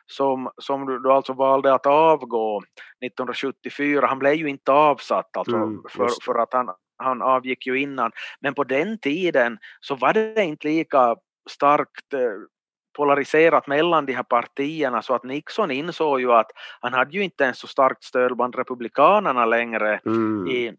som, 0.06 0.50
som 0.56 0.86
du, 0.86 0.98
du 0.98 1.12
alltså 1.12 1.32
valde 1.32 1.74
att 1.74 1.86
avgå 1.86 2.58
1974, 2.58 4.06
han 4.06 4.18
blev 4.18 4.34
ju 4.34 4.48
inte 4.48 4.72
avsatt 4.72 5.36
alltså 5.36 5.56
mm, 5.56 5.82
för, 5.88 6.08
för 6.24 6.38
att 6.38 6.52
han, 6.52 6.70
han 7.02 7.22
avgick 7.22 7.66
ju 7.66 7.80
innan, 7.80 8.12
men 8.40 8.54
på 8.54 8.64
den 8.64 8.98
tiden 8.98 9.58
så 9.80 9.94
var 9.94 10.12
det 10.12 10.44
inte 10.44 10.68
lika 10.68 11.16
starkt 11.50 12.12
eh, 12.14 12.20
polariserat 12.96 13.66
mellan 13.66 14.06
de 14.06 14.12
här 14.12 14.22
partierna 14.22 15.02
så 15.02 15.14
att 15.14 15.24
Nixon 15.24 15.70
insåg 15.70 16.20
ju 16.20 16.32
att 16.32 16.50
han 16.80 16.92
hade 16.92 17.10
ju 17.10 17.22
inte 17.22 17.44
ens 17.44 17.58
så 17.58 17.66
starkt 17.66 18.04
stöd 18.04 18.36
bland 18.36 18.54
republikanerna 18.54 19.46
längre 19.46 20.00
mm. 20.06 20.46
i, 20.46 20.72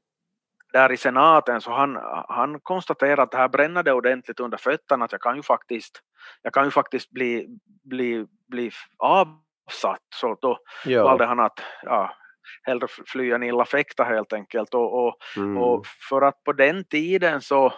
där 0.74 0.92
i 0.92 0.98
senaten 0.98 1.62
så 1.62 1.72
han, 1.72 2.00
han 2.30 2.60
konstaterade 2.60 3.22
att 3.22 3.32
det 3.32 3.38
här 3.38 3.50
bränner 3.50 3.84
det 3.84 3.94
ordentligt 3.94 4.40
under 4.40 4.58
fötterna 4.58 5.06
att 5.06 5.12
jag 5.12 5.22
kan 5.22 5.36
ju 5.36 5.44
faktiskt, 5.44 6.02
jag 6.42 6.54
kan 6.54 6.66
ju 6.66 6.72
faktiskt 6.72 7.12
bli, 7.12 7.48
bli, 7.84 8.26
bli 8.48 8.72
avsatt 8.98 10.02
så 10.16 10.38
då 10.42 10.58
ja. 10.86 11.04
valde 11.04 11.26
han 11.26 11.40
att 11.40 11.60
ja, 11.84 12.16
hellre 12.64 12.88
fly 13.08 13.32
än 13.32 13.44
illa 13.44 13.66
fäkta 13.66 14.04
helt 14.04 14.34
enkelt. 14.34 14.74
Och, 14.74 15.06
och, 15.06 15.18
mm. 15.38 15.58
och, 15.58 15.86
för 16.10 16.22
att 16.22 16.44
på 16.44 16.54
den 16.54 16.86
tiden 16.86 17.42
så, 17.42 17.74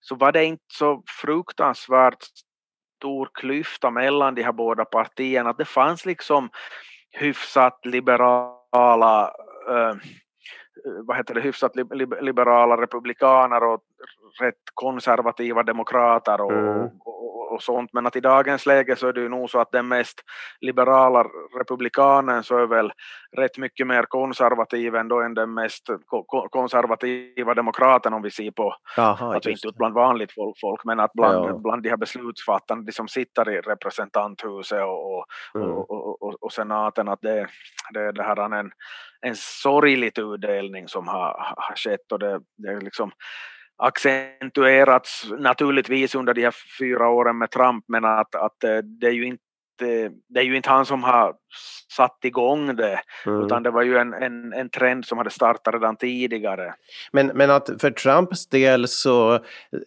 så 0.00 0.14
var 0.14 0.32
det 0.32 0.44
inte 0.44 0.64
så 0.68 1.02
fruktansvärt 1.20 2.24
stor 2.96 3.28
klyfta 3.34 3.90
mellan 3.90 4.34
de 4.34 4.42
här 4.42 4.52
båda 4.52 4.84
partierna. 4.84 5.50
Att 5.50 5.58
det 5.58 5.64
fanns 5.64 6.06
liksom 6.06 6.50
hyfsat 7.10 7.86
liberala 7.86 9.34
äh, 9.68 9.94
vad 11.06 11.16
heter 11.16 11.34
det, 11.34 11.40
hyfsat 11.40 11.72
liberala 12.20 12.76
republikaner 12.82 13.64
och 13.64 13.80
rätt 14.40 14.62
konservativa 14.74 15.62
demokrater 15.62 16.40
och, 16.40 16.52
mm. 16.52 16.90
och, 17.00 17.31
och, 17.52 17.56
och, 17.56 17.62
sånt 17.62 17.92
men 17.92 18.06
att 18.06 18.16
i 18.16 18.20
dagens 18.20 18.66
läge 18.66 18.96
så 18.96 19.08
är 19.08 19.12
det 19.12 19.20
ju 19.20 19.28
nog 19.28 19.50
så 19.50 19.58
att 19.58 19.72
den 19.72 19.88
mest 19.88 20.20
liberala 20.60 21.26
republikanen 21.58 22.42
så 22.42 22.58
är 22.58 22.66
väl 22.66 22.92
rätt 23.36 23.58
mycket 23.58 23.86
mer 23.86 24.02
konservativ 24.02 24.94
ändå 24.94 25.20
än 25.20 25.34
den 25.34 25.54
mest 25.54 25.86
konservativa 26.50 27.54
demokraten 27.54 28.12
om 28.12 28.22
vi 28.22 28.30
ser 28.30 28.50
på, 28.50 28.74
Aha, 28.98 29.34
alltså 29.34 29.50
inte 29.50 29.68
bland 29.76 29.94
vanligt 29.94 30.32
folk, 30.60 30.84
men 30.84 31.00
att 31.00 31.12
bland, 31.12 31.50
ja. 31.50 31.58
bland 31.58 31.82
de 31.82 31.88
här 31.88 31.96
beslutsfattarna, 31.96 32.82
de 32.82 32.92
som 32.92 33.08
sitter 33.08 33.50
i 33.50 33.60
representanthuset 33.60 34.82
och, 34.82 35.18
och, 35.18 35.26
mm. 35.54 35.70
och, 35.70 36.22
och, 36.22 36.42
och, 36.42 36.52
senaten, 36.52 37.08
att 37.08 37.20
det, 37.22 37.48
det, 37.92 38.12
det 38.12 38.22
här 38.22 38.36
är 38.36 38.58
en, 38.58 38.70
en 39.20 39.36
sorglig 39.36 40.18
utdelning 40.18 40.88
som 40.88 41.08
har, 41.08 41.54
har 41.56 41.76
skett 41.76 42.12
och 42.12 42.18
det, 42.18 42.40
det 42.56 42.68
är 42.68 42.80
liksom 42.80 43.12
accentuerats 43.82 45.26
naturligtvis 45.38 46.14
under 46.14 46.34
de 46.34 46.42
här 46.42 46.54
fyra 46.78 47.08
åren 47.08 47.38
med 47.38 47.50
Trump 47.50 47.84
men 47.88 48.04
att, 48.04 48.34
att 48.34 48.64
eh, 48.64 48.78
det 48.78 49.06
är 49.06 49.12
ju 49.12 49.26
inte 49.26 49.42
det 50.28 50.40
är 50.40 50.44
ju 50.44 50.56
inte 50.56 50.70
han 50.70 50.86
som 50.86 51.02
har 51.02 51.34
satt 51.96 52.18
igång 52.22 52.76
det, 52.76 53.00
mm. 53.26 53.44
utan 53.44 53.62
det 53.62 53.70
var 53.70 53.82
ju 53.82 53.98
en, 53.98 54.12
en, 54.14 54.52
en 54.52 54.70
trend 54.70 55.04
som 55.04 55.18
hade 55.18 55.30
startat 55.30 55.74
redan 55.74 55.96
tidigare. 55.96 56.74
Men, 57.12 57.26
men 57.26 57.50
att 57.50 57.70
för 57.80 57.90
Trumps 57.90 58.48
del 58.48 58.88
så, 58.88 59.34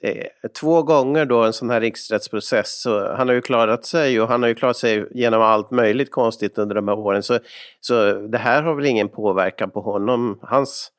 eh, 0.02 0.26
två 0.60 0.84
gånger 0.84 1.26
då 1.26 1.44
en 1.44 1.54
sån 1.54 1.70
här 1.70 1.82
riksrättsprocess, 1.82 2.82
så 2.82 3.16
han 3.16 3.28
har 3.28 3.36
ju 3.36 3.42
klarat 3.42 3.86
sig 3.86 4.22
och 4.22 4.28
han 4.28 4.42
har 4.42 4.50
ju 4.50 4.56
klarat 4.56 4.78
sig 4.78 5.08
genom 5.12 5.42
allt 5.42 5.72
möjligt 5.72 6.12
konstigt 6.12 6.58
under 6.58 6.76
de 6.76 6.88
här 6.88 6.98
åren, 6.98 7.24
så, 7.24 7.40
så 7.82 8.14
det 8.14 8.38
här 8.38 8.64
har 8.64 8.76
väl 8.76 8.86
ingen 8.86 9.10
påverkan 9.10 9.72
på 9.72 9.82
honom, 9.82 10.40
hans 10.42 10.92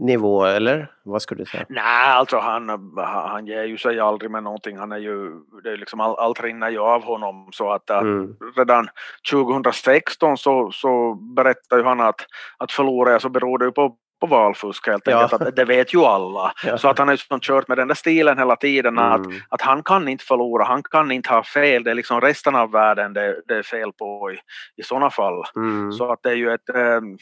nivå 0.00 0.44
eller 0.44 0.90
vad 1.02 1.22
skulle 1.22 1.42
du 1.42 1.46
säga? 1.46 1.66
Nej, 1.68 2.12
alltså 2.12 2.38
han, 2.38 2.68
han 2.96 3.46
ger 3.46 3.64
ju 3.64 3.78
sig 3.78 4.00
aldrig 4.00 4.30
med 4.30 4.42
någonting. 4.42 4.78
Han 4.78 4.92
är 4.92 4.98
ju, 4.98 5.30
det 5.62 5.70
är 5.70 5.76
liksom 5.76 6.00
all, 6.00 6.16
allt 6.16 6.42
rinner 6.42 6.70
ju 6.70 6.78
av 6.78 7.04
honom 7.04 7.48
så 7.52 7.72
att 7.72 7.90
mm. 7.90 8.36
redan 8.56 8.88
2016 9.30 10.36
så, 10.36 10.70
så 10.72 11.14
berättade 11.14 11.82
ju 11.82 11.88
han 11.88 12.00
att, 12.00 12.20
att 12.58 12.72
förlorar 12.72 13.12
jag 13.12 13.22
så 13.22 13.28
beror 13.28 13.58
det 13.58 13.64
ju 13.64 13.72
på 13.72 13.96
på 14.20 14.26
valfusk 14.26 14.86
helt 14.86 15.08
enkelt, 15.08 15.32
ja. 15.32 15.46
att 15.46 15.56
det 15.56 15.64
vet 15.64 15.94
ju 15.94 15.98
alla. 15.98 16.52
Ja. 16.66 16.78
Så 16.78 16.88
att 16.88 16.98
han 16.98 17.08
har 17.08 17.14
ju 17.14 17.38
kört 17.40 17.68
med 17.68 17.78
den 17.78 17.88
där 17.88 17.94
stilen 17.94 18.38
hela 18.38 18.56
tiden 18.56 18.98
mm. 18.98 19.12
att, 19.12 19.26
att 19.48 19.60
han 19.60 19.82
kan 19.82 20.08
inte 20.08 20.24
förlora, 20.24 20.64
han 20.64 20.82
kan 20.82 21.10
inte 21.10 21.30
ha 21.30 21.42
fel, 21.42 21.84
det 21.84 21.90
är 21.90 21.94
liksom 21.94 22.20
resten 22.20 22.54
av 22.54 22.70
världen 22.70 23.12
det, 23.12 23.42
det 23.48 23.56
är 23.56 23.62
fel 23.62 23.92
på 23.92 24.32
i, 24.32 24.38
i 24.80 24.82
sådana 24.82 25.10
fall. 25.10 25.42
Mm. 25.56 25.92
Så 25.92 26.12
att 26.12 26.22
det 26.22 26.30
är 26.30 26.34
ju 26.34 26.54
ett 26.54 26.68
ähm, 26.74 27.18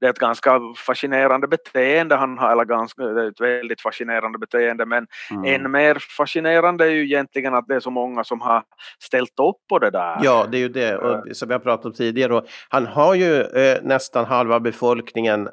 det 0.00 0.06
är 0.06 0.10
ett 0.10 0.18
ganska 0.18 0.60
fascinerande 0.86 1.48
beteende 1.48 2.16
han 2.16 2.38
har, 2.38 2.52
eller 2.52 2.64
ganska, 2.64 3.02
det 3.02 3.22
är 3.22 3.28
ett 3.28 3.40
väldigt 3.40 3.80
fascinerande 3.80 4.38
beteende 4.38 4.86
men 4.86 5.06
mm. 5.30 5.64
än 5.64 5.70
mer 5.70 5.98
fascinerande 6.16 6.84
är 6.84 6.90
ju 6.90 7.04
egentligen 7.04 7.54
att 7.54 7.66
det 7.68 7.74
är 7.74 7.80
så 7.80 7.90
många 7.90 8.24
som 8.24 8.40
har 8.40 8.62
ställt 9.02 9.40
upp 9.40 9.56
på 9.68 9.78
det 9.78 9.90
där. 9.90 10.18
Ja, 10.22 10.46
det 10.50 10.56
är 10.56 10.60
ju 10.60 10.68
det 10.68 10.96
och 10.96 11.28
eh. 11.28 11.32
som 11.32 11.50
jag 11.50 11.62
pratat 11.62 11.86
om 11.86 11.92
tidigare. 11.92 12.34
Och 12.34 12.44
han 12.68 12.86
har 12.86 13.14
ju 13.14 13.42
eh, 13.42 13.78
nästan 13.82 14.24
halva 14.24 14.60
befolkningen 14.60 15.48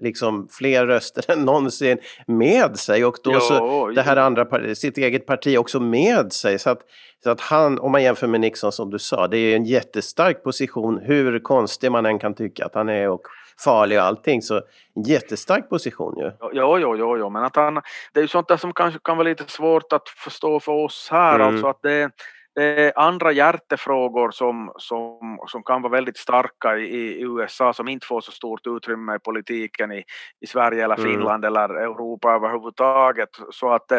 liksom 0.00 0.48
fler 0.50 0.86
röster 0.86 1.30
än 1.32 1.44
någonsin 1.44 1.98
med 2.26 2.76
sig 2.76 3.04
och 3.04 3.16
då 3.24 3.32
jo, 3.34 3.40
så 3.40 3.90
det 3.94 4.02
här 4.02 4.16
andra 4.16 4.74
sitt 4.74 4.98
eget 4.98 5.26
parti 5.26 5.58
också 5.58 5.80
med 5.80 6.32
sig. 6.32 6.58
Så 6.58 6.70
att, 6.70 6.80
så 7.24 7.30
att 7.30 7.40
han, 7.40 7.78
om 7.78 7.92
man 7.92 8.02
jämför 8.02 8.26
med 8.26 8.40
Nixon 8.40 8.72
som 8.72 8.90
du 8.90 8.98
sa, 8.98 9.28
det 9.28 9.38
är 9.38 9.56
en 9.56 9.64
jättestark 9.64 10.42
position 10.42 10.98
hur 11.02 11.38
konstig 11.38 11.92
man 11.92 12.06
än 12.06 12.18
kan 12.18 12.34
tycka 12.34 12.64
att 12.64 12.74
han 12.74 12.88
är 12.88 13.08
och 13.08 13.22
farlig 13.64 13.98
och 13.98 14.04
allting. 14.04 14.42
Så 14.42 14.56
en 14.94 15.02
jättestark 15.02 15.68
position 15.68 16.18
ju. 16.18 16.32
Jo, 16.52 16.78
jo, 16.78 16.96
jo, 16.96 17.18
jo, 17.18 17.30
men 17.30 17.44
att 17.44 17.56
han, 17.56 17.74
det 18.12 18.20
är 18.20 18.22
ju 18.22 18.28
sånt 18.28 18.48
där 18.48 18.56
som 18.56 18.72
kanske 18.72 19.00
kan 19.04 19.16
vara 19.16 19.28
lite 19.28 19.44
svårt 19.50 19.92
att 19.92 20.08
förstå 20.08 20.60
för 20.60 20.72
oss 20.72 21.08
här, 21.10 21.34
mm. 21.34 21.46
alltså 21.46 21.66
att 21.66 21.82
det, 21.82 22.10
det 22.54 22.86
är 22.86 22.92
andra 22.96 23.32
hjärtefrågor 23.32 24.30
som, 24.30 24.72
som, 24.76 25.38
som 25.46 25.62
kan 25.62 25.82
vara 25.82 25.92
väldigt 25.92 26.16
starka 26.16 26.76
i, 26.76 26.84
i, 26.84 27.22
USA 27.22 27.72
som 27.72 27.88
inte 27.88 28.06
får 28.06 28.20
så 28.20 28.32
stort 28.32 28.66
utrymme 28.66 29.16
i 29.16 29.18
politiken 29.18 29.92
i, 29.92 30.04
i 30.40 30.46
Sverige 30.46 30.84
eller 30.84 30.98
mm. 30.98 31.10
Finland 31.10 31.44
mm. 31.44 31.56
eller 31.56 31.74
Europa 31.74 32.34
överhuvudtaget. 32.34 33.28
Så 33.50 33.72
att, 33.72 33.92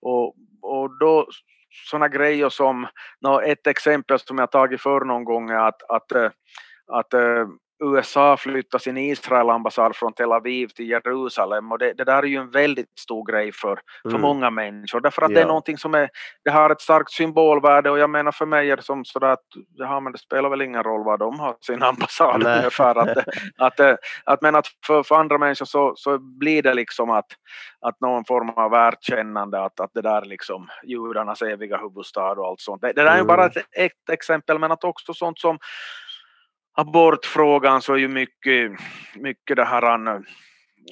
och, 0.00 0.34
och 0.62 0.98
då 1.00 1.26
sådana 1.90 2.08
grejer 2.08 2.48
som, 2.48 2.86
no, 3.20 3.40
ett 3.40 3.66
exempel 3.66 4.18
som 4.18 4.38
jag 4.38 4.50
tagit 4.50 4.80
för 4.80 5.00
någon 5.00 5.24
gång 5.24 5.50
är 5.50 5.68
att, 5.68 5.82
att, 5.90 6.12
att 6.92 7.14
USA 7.84 8.36
flyttar 8.36 8.78
sin 8.78 8.96
Israel-ambassad 8.96 9.96
från 9.96 10.12
Tel 10.12 10.32
Aviv 10.32 10.66
till 10.68 10.90
Jerusalem 10.90 11.72
och 11.72 11.78
det, 11.78 11.92
det, 11.92 12.04
där 12.04 12.22
är 12.22 12.26
ju 12.26 12.36
en 12.36 12.50
väldigt 12.50 12.98
stor 12.98 13.32
grej 13.32 13.52
för, 13.52 13.80
för 14.02 14.10
mm. 14.10 14.20
många 14.20 14.50
människor 14.50 15.00
därför 15.00 15.22
att 15.22 15.30
ja. 15.30 15.34
det 15.34 15.42
är 15.42 15.46
någonting 15.46 15.78
som 15.78 15.94
är, 15.94 16.08
det 16.44 16.50
har 16.50 16.70
ett 16.70 16.80
starkt 16.80 17.10
symbolvärde 17.10 17.90
och 17.90 17.98
jag 17.98 18.10
menar 18.10 18.32
för 18.32 18.46
mig 18.46 18.70
är 18.70 18.76
det 18.76 18.82
som 18.82 19.04
sådär 19.04 19.28
att 19.28 19.44
ja, 19.74 20.00
men 20.00 20.12
det 20.12 20.18
spelar 20.18 20.48
väl 20.48 20.62
ingen 20.62 20.82
roll 20.82 21.04
var 21.04 21.18
de 21.18 21.40
har 21.40 21.56
sin 21.60 21.82
ambassad 21.82 22.42
Nej. 22.42 22.58
ungefär 22.58 22.98
att, 22.98 23.16
att, 23.56 23.80
att, 23.80 23.98
att, 24.24 24.42
men 24.42 24.54
att 24.54 24.66
för, 24.86 25.02
för 25.02 25.14
andra 25.14 25.38
människor 25.38 25.66
så, 25.66 25.92
så 25.96 26.18
blir 26.18 26.62
det 26.62 26.74
liksom 26.74 27.10
att, 27.10 27.26
att 27.80 28.00
någon 28.00 28.24
form 28.24 28.50
av 28.50 28.72
erkännande 28.72 29.64
att, 29.64 29.80
att 29.80 29.90
det 29.94 30.02
där 30.02 30.22
är 30.22 30.24
liksom 30.24 30.68
judarnas 30.84 31.42
eviga 31.42 31.76
huvudstad 31.76 32.32
och 32.32 32.46
allt 32.46 32.60
sånt. 32.60 32.82
Det, 32.82 32.92
det 32.92 33.02
där 33.02 33.12
är 33.12 33.18
ju 33.18 33.24
bara 33.24 33.44
mm. 33.44 33.52
ett, 33.56 33.66
ett 33.72 34.10
exempel 34.12 34.58
men 34.58 34.72
att 34.72 34.84
också 34.84 35.14
sånt 35.14 35.38
som 35.38 35.58
abortfrågan 36.76 37.82
så 37.82 37.92
är 37.92 37.96
ju 37.96 38.08
mycket, 38.08 38.72
mycket 39.14 39.56
det 39.56 39.64
här 39.64 39.96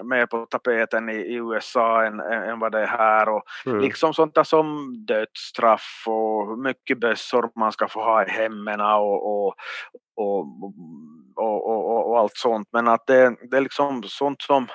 mer 0.03 0.27
på 0.27 0.47
tapeten 0.47 1.09
i, 1.09 1.15
i 1.15 1.35
USA 1.35 2.05
än, 2.05 2.21
än 2.21 2.59
vad 2.59 2.73
det 2.73 2.81
är 2.81 2.87
här 2.87 3.29
och 3.29 3.43
mm. 3.67 3.81
liksom 3.81 4.15
sånt 4.15 4.35
där 4.35 4.45
som 4.45 4.95
dödsstraff 5.07 6.05
och 6.07 6.59
mycket 6.59 7.01
bössor 7.01 7.51
man 7.59 7.73
ska 7.73 7.89
få 7.89 8.03
ha 8.03 8.25
i 8.25 8.31
hemmen 8.31 8.81
och, 8.81 9.47
och, 9.47 9.55
och, 10.17 10.47
och, 11.37 11.67
och, 11.67 12.11
och 12.11 12.19
allt 12.19 12.37
sånt 12.37 12.69
men 12.73 12.89
att 12.89 13.07
det, 13.07 13.37
det 13.51 13.57
är 13.57 13.61
liksom 13.61 14.03
sånt 14.03 14.43
som 14.43 14.67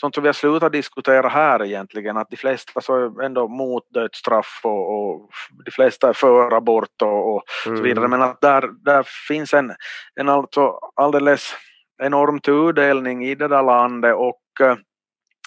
sånt 0.00 0.14
som 0.14 0.22
vi 0.22 0.28
har 0.28 0.32
slutat 0.32 0.72
diskutera 0.72 1.28
här 1.28 1.64
egentligen, 1.64 2.16
att 2.16 2.30
de 2.30 2.36
flesta 2.36 2.80
så 2.80 2.94
är 2.94 3.22
ändå 3.22 3.48
mot 3.48 3.82
dödsstraff 3.90 4.60
och, 4.62 4.98
och 4.98 5.30
de 5.64 5.70
flesta 5.70 6.08
är 6.08 6.12
för 6.12 6.56
abort 6.56 7.02
och, 7.02 7.36
och 7.36 7.42
mm. 7.66 7.76
så 7.76 7.82
vidare, 7.82 8.08
men 8.08 8.22
att 8.22 8.40
där, 8.40 8.70
där 8.84 9.02
finns 9.28 9.54
en, 9.54 9.72
en 10.14 10.28
alltså 10.28 10.78
alldeles 10.94 11.54
enorm 12.02 12.40
tudelning 12.40 13.24
i 13.24 13.34
det 13.34 13.48
där 13.48 13.62
landet 13.62 14.14
och 14.14 14.42
uh, 14.60 14.76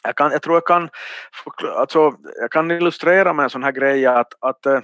jag, 0.04 0.16
kan, 0.16 0.32
jag 0.32 0.42
tror 0.42 0.56
jag 0.56 0.66
kan, 0.66 0.90
alltså, 1.76 2.14
jag 2.42 2.52
kan 2.52 2.72
illustrera 2.72 3.34
med 3.34 3.44
en 3.44 3.50
sån 3.50 3.64
här 3.64 3.72
grej 3.72 4.06
att, 4.06 4.34
att, 4.40 4.66
uh, 4.68 4.78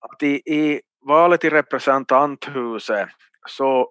att 0.00 0.22
i, 0.22 0.34
i 0.34 0.80
valet 1.06 1.40
till 1.40 1.50
representanthuset 1.50 3.08
så 3.48 3.90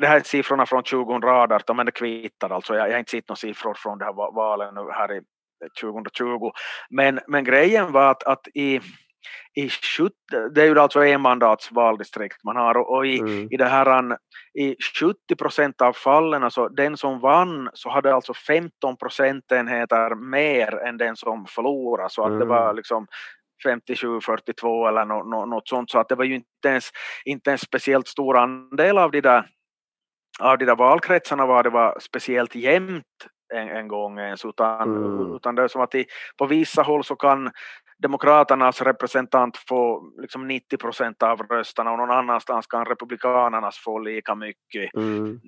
det 0.00 0.06
här 0.06 0.16
är 0.16 0.20
siffrorna 0.20 0.66
från 0.66 0.82
2018 0.82 1.76
men 1.76 1.86
det 1.86 1.92
kvittar 1.92 2.50
alltså, 2.50 2.74
jag, 2.74 2.88
jag 2.88 2.92
har 2.92 2.98
inte 2.98 3.10
sett 3.10 3.28
några 3.28 3.36
siffror 3.36 3.74
från 3.74 3.98
det 3.98 4.04
här 4.04 4.12
valet 4.12 4.74
nu 4.74 4.80
här 4.92 5.12
i 5.12 5.20
2020. 5.80 6.50
Men, 6.90 7.20
men 7.26 7.44
grejen 7.44 7.92
var 7.92 8.10
att, 8.10 8.22
att 8.22 8.48
i, 8.54 8.80
i 9.54 9.68
70, 9.68 10.14
det 10.54 10.62
är 10.62 10.66
ju 10.66 10.78
alltså 10.78 11.04
enmandats 11.04 11.72
valdistrikt 11.72 12.44
man 12.44 12.56
har 12.56 12.76
och, 12.76 12.96
och 12.96 13.06
i, 13.06 13.18
mm. 13.18 13.48
i 13.50 13.56
det 13.56 13.68
här 13.68 14.16
i 14.58 14.76
70 15.00 15.36
procent 15.38 15.82
av 15.82 15.92
fallen, 15.92 16.44
alltså 16.44 16.68
den 16.68 16.96
som 16.96 17.20
vann 17.20 17.70
så 17.72 17.90
hade 17.90 18.14
alltså 18.14 18.34
15 18.34 18.96
procentenheter 18.96 20.14
mer 20.14 20.78
än 20.86 20.96
den 20.96 21.16
som 21.16 21.46
förlorade 21.46 22.10
så 22.10 22.22
att 22.22 22.28
mm. 22.28 22.38
det 22.38 22.46
var 22.46 22.74
liksom 22.74 23.06
57-42 23.66 24.88
eller 24.88 25.04
no, 25.04 25.14
no, 25.14 25.46
något 25.46 25.68
sånt 25.68 25.90
så 25.90 25.98
att 25.98 26.08
det 26.08 26.14
var 26.14 26.24
ju 26.24 26.34
inte 26.34 26.68
ens, 26.68 26.90
inte 27.24 27.52
en 27.52 27.58
speciellt 27.58 28.08
stor 28.08 28.36
andel 28.36 28.98
av 28.98 29.10
de 29.10 29.20
där 29.20 29.46
av 30.38 30.58
de 30.58 30.64
där 30.64 30.76
valkretsarna 30.76 31.46
var 31.46 31.62
det 31.62 31.70
var 31.70 31.98
speciellt 32.00 32.54
jämnt 32.54 33.04
en, 33.54 33.68
en 33.68 33.88
gång 33.88 34.18
ens 34.18 34.44
utan, 34.44 34.96
mm. 34.96 35.36
utan 35.36 35.54
det 35.54 35.62
är 35.62 35.68
som 35.68 35.80
att 35.80 35.94
i, 35.94 36.06
på 36.38 36.46
vissa 36.46 36.82
håll 36.82 37.04
så 37.04 37.16
kan 37.16 37.50
Demokraternas 38.02 38.82
representant 38.82 39.56
få 39.56 40.12
liksom 40.20 40.48
90 40.48 40.76
procent 40.76 41.22
av 41.22 41.42
rösterna 41.42 41.90
och 41.92 41.98
någon 41.98 42.10
annanstans 42.10 42.66
kan 42.66 42.84
Republikanernas 42.84 43.78
få 43.78 43.98
lika 43.98 44.34
mycket. 44.34 44.94
Mm. 44.94 45.40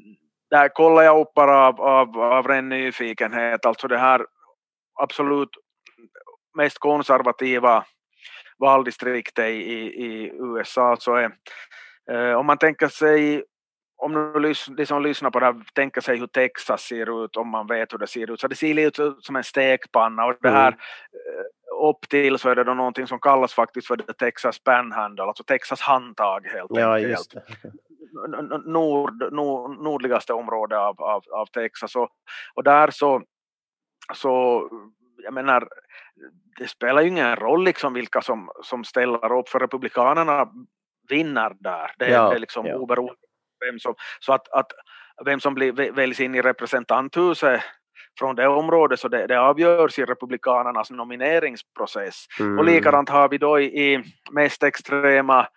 Där 0.51 0.69
kollar 0.69 1.03
jag 1.03 1.21
upp 1.21 1.35
bara 1.35 1.67
av, 1.67 1.81
av, 1.81 2.21
av 2.21 2.49
ren 2.49 2.69
nyfikenhet, 2.69 3.67
alltså 3.67 3.89
det 3.89 3.99
här 3.99 4.27
absolut 5.03 5.49
mest 6.57 6.79
konservativa 6.79 7.85
valdistriktet 8.59 9.45
i, 9.45 9.53
i, 9.53 10.05
i 10.05 10.33
USA 10.39 10.97
så 10.99 11.15
är 11.15 11.31
eh, 12.11 12.33
om 12.33 12.47
man 12.47 12.59
tänker 12.59 12.89
sig 12.89 13.45
om 14.01 14.13
nu 14.13 14.55
de 14.77 14.87
som 14.87 15.03
lyssnar 15.03 15.31
på 15.31 15.41
det 15.41 15.47
här 15.47 15.63
tänker 15.75 16.01
sig 16.01 16.19
hur 16.19 16.27
Texas 16.27 16.83
ser 16.83 17.25
ut, 17.25 17.37
om 17.37 17.49
man 17.49 17.67
vet 17.67 17.93
hur 17.93 17.99
det 17.99 18.07
ser 18.07 18.31
ut, 18.31 18.41
så 18.41 18.49
det 18.49 18.55
ser 18.55 18.75
lite 18.75 19.03
ut 19.03 19.25
som 19.25 19.37
en 19.37 19.45
stekpanna 19.45 20.25
och 20.25 20.35
det 20.41 20.51
här 20.51 20.69
mm. 20.69 21.89
upp 21.91 22.09
till 22.09 22.39
så 22.39 22.49
är 22.49 22.57
det 22.57 22.65
då 22.65 22.75
någonting 22.75 23.07
som 23.07 23.21
kallas 23.21 23.55
faktiskt 23.55 23.87
för 23.87 23.97
det 23.97 24.13
Texas 24.13 24.59
Panhandle, 24.59 25.25
alltså 25.25 25.45
Texas 25.45 25.81
handtag 25.81 26.47
helt 26.47 26.71
ja, 26.71 26.97
enkelt. 26.97 27.35
Nord, 28.65 29.33
nord, 29.33 29.83
nordligaste 29.83 30.33
område 30.33 30.79
av, 30.79 31.03
av, 31.03 31.23
av 31.31 31.47
Texas 31.47 31.97
och, 31.97 32.09
och 32.55 32.65
där 32.65 32.91
så, 32.91 33.23
så 34.15 34.65
jag 35.17 35.35
menar, 35.35 35.69
det 36.59 36.69
spelar 36.69 37.03
ju 37.03 37.09
ingen 37.09 37.37
roll 37.37 37.65
liksom 37.65 37.95
vilka 37.95 38.23
som, 38.23 38.51
som 38.63 38.85
ställer 38.85 39.33
upp 39.39 39.49
för 39.49 39.59
Republikanerna 39.59 40.49
vinner 41.09 41.57
där. 41.61 41.91
Det, 41.99 42.11
ja, 42.11 42.29
det 42.29 42.35
är 42.35 42.39
liksom 42.39 42.67
ja. 42.67 42.77
oberoende 42.77 43.30
vem 43.67 43.79
som, 43.79 43.95
så 44.21 44.33
att, 44.33 44.49
att 44.49 44.73
vem 45.25 45.41
som 45.41 45.55
blir, 45.55 45.93
väljs 45.93 46.21
in 46.21 46.35
i 46.35 46.43
representanthuset 46.43 47.63
från 48.19 48.37
det 48.37 48.49
området 48.49 49.01
så 49.01 49.09
det, 49.09 49.27
det 49.27 49.41
avgörs 49.41 49.99
i 49.99 50.05
republikanernas 50.05 50.91
nomineringsprocess. 50.91 52.27
Mm. 52.41 52.59
Och 52.59 52.65
likadant 52.65 53.09
har 53.09 53.29
vi 53.29 53.39
då 53.39 53.61
i, 53.61 53.93
i 53.93 54.05
mest 54.31 54.63
extrema 54.63 55.49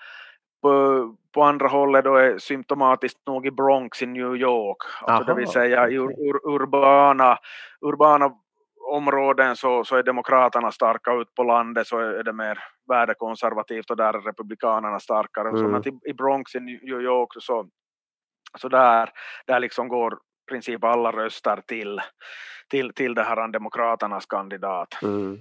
på, 0.61 1.15
på 1.33 1.43
andra 1.43 1.67
hållet 1.67 2.03
då 2.03 2.15
är 2.15 2.37
symptomatiskt 2.37 3.19
nog 3.27 3.47
i 3.47 3.51
Bronx 3.51 4.01
i 4.01 4.05
New 4.05 4.35
York. 4.35 4.77
Alltså 5.01 5.33
det 5.33 5.39
vill 5.39 5.47
säga 5.47 5.89
i 5.89 5.93
ur, 5.93 6.11
ur, 6.11 6.55
urbana, 6.55 7.37
urbana 7.81 8.31
områden 8.91 9.55
så, 9.55 9.83
så 9.83 9.95
är 9.95 10.03
demokraterna 10.03 10.71
starka 10.71 11.13
ut 11.13 11.35
på 11.35 11.43
landet 11.43 11.87
så 11.87 11.99
är 11.99 12.23
det 12.23 12.33
mer 12.33 12.59
värdekonservativt 12.89 13.89
och 13.89 13.97
där 13.97 14.13
är 14.13 14.21
republikanerna 14.21 14.99
starkare. 14.99 15.49
Mm. 15.49 15.71
Så 15.71 15.77
att 15.77 15.87
i, 15.87 15.99
i 16.09 16.13
Bronx 16.13 16.55
i 16.55 16.59
New 16.59 17.01
York 17.01 17.29
så, 17.39 17.67
så 18.57 18.69
där, 18.69 19.09
där 19.47 19.59
liksom 19.59 19.87
går 19.87 20.13
i 20.13 20.51
princip 20.51 20.83
alla 20.83 21.11
röster 21.11 21.61
till, 21.67 22.01
till, 22.69 22.93
till 22.93 23.13
det 23.13 23.23
här 23.23 23.51
demokraternas 23.51 24.25
kandidat. 24.25 25.03
Mm. 25.03 25.39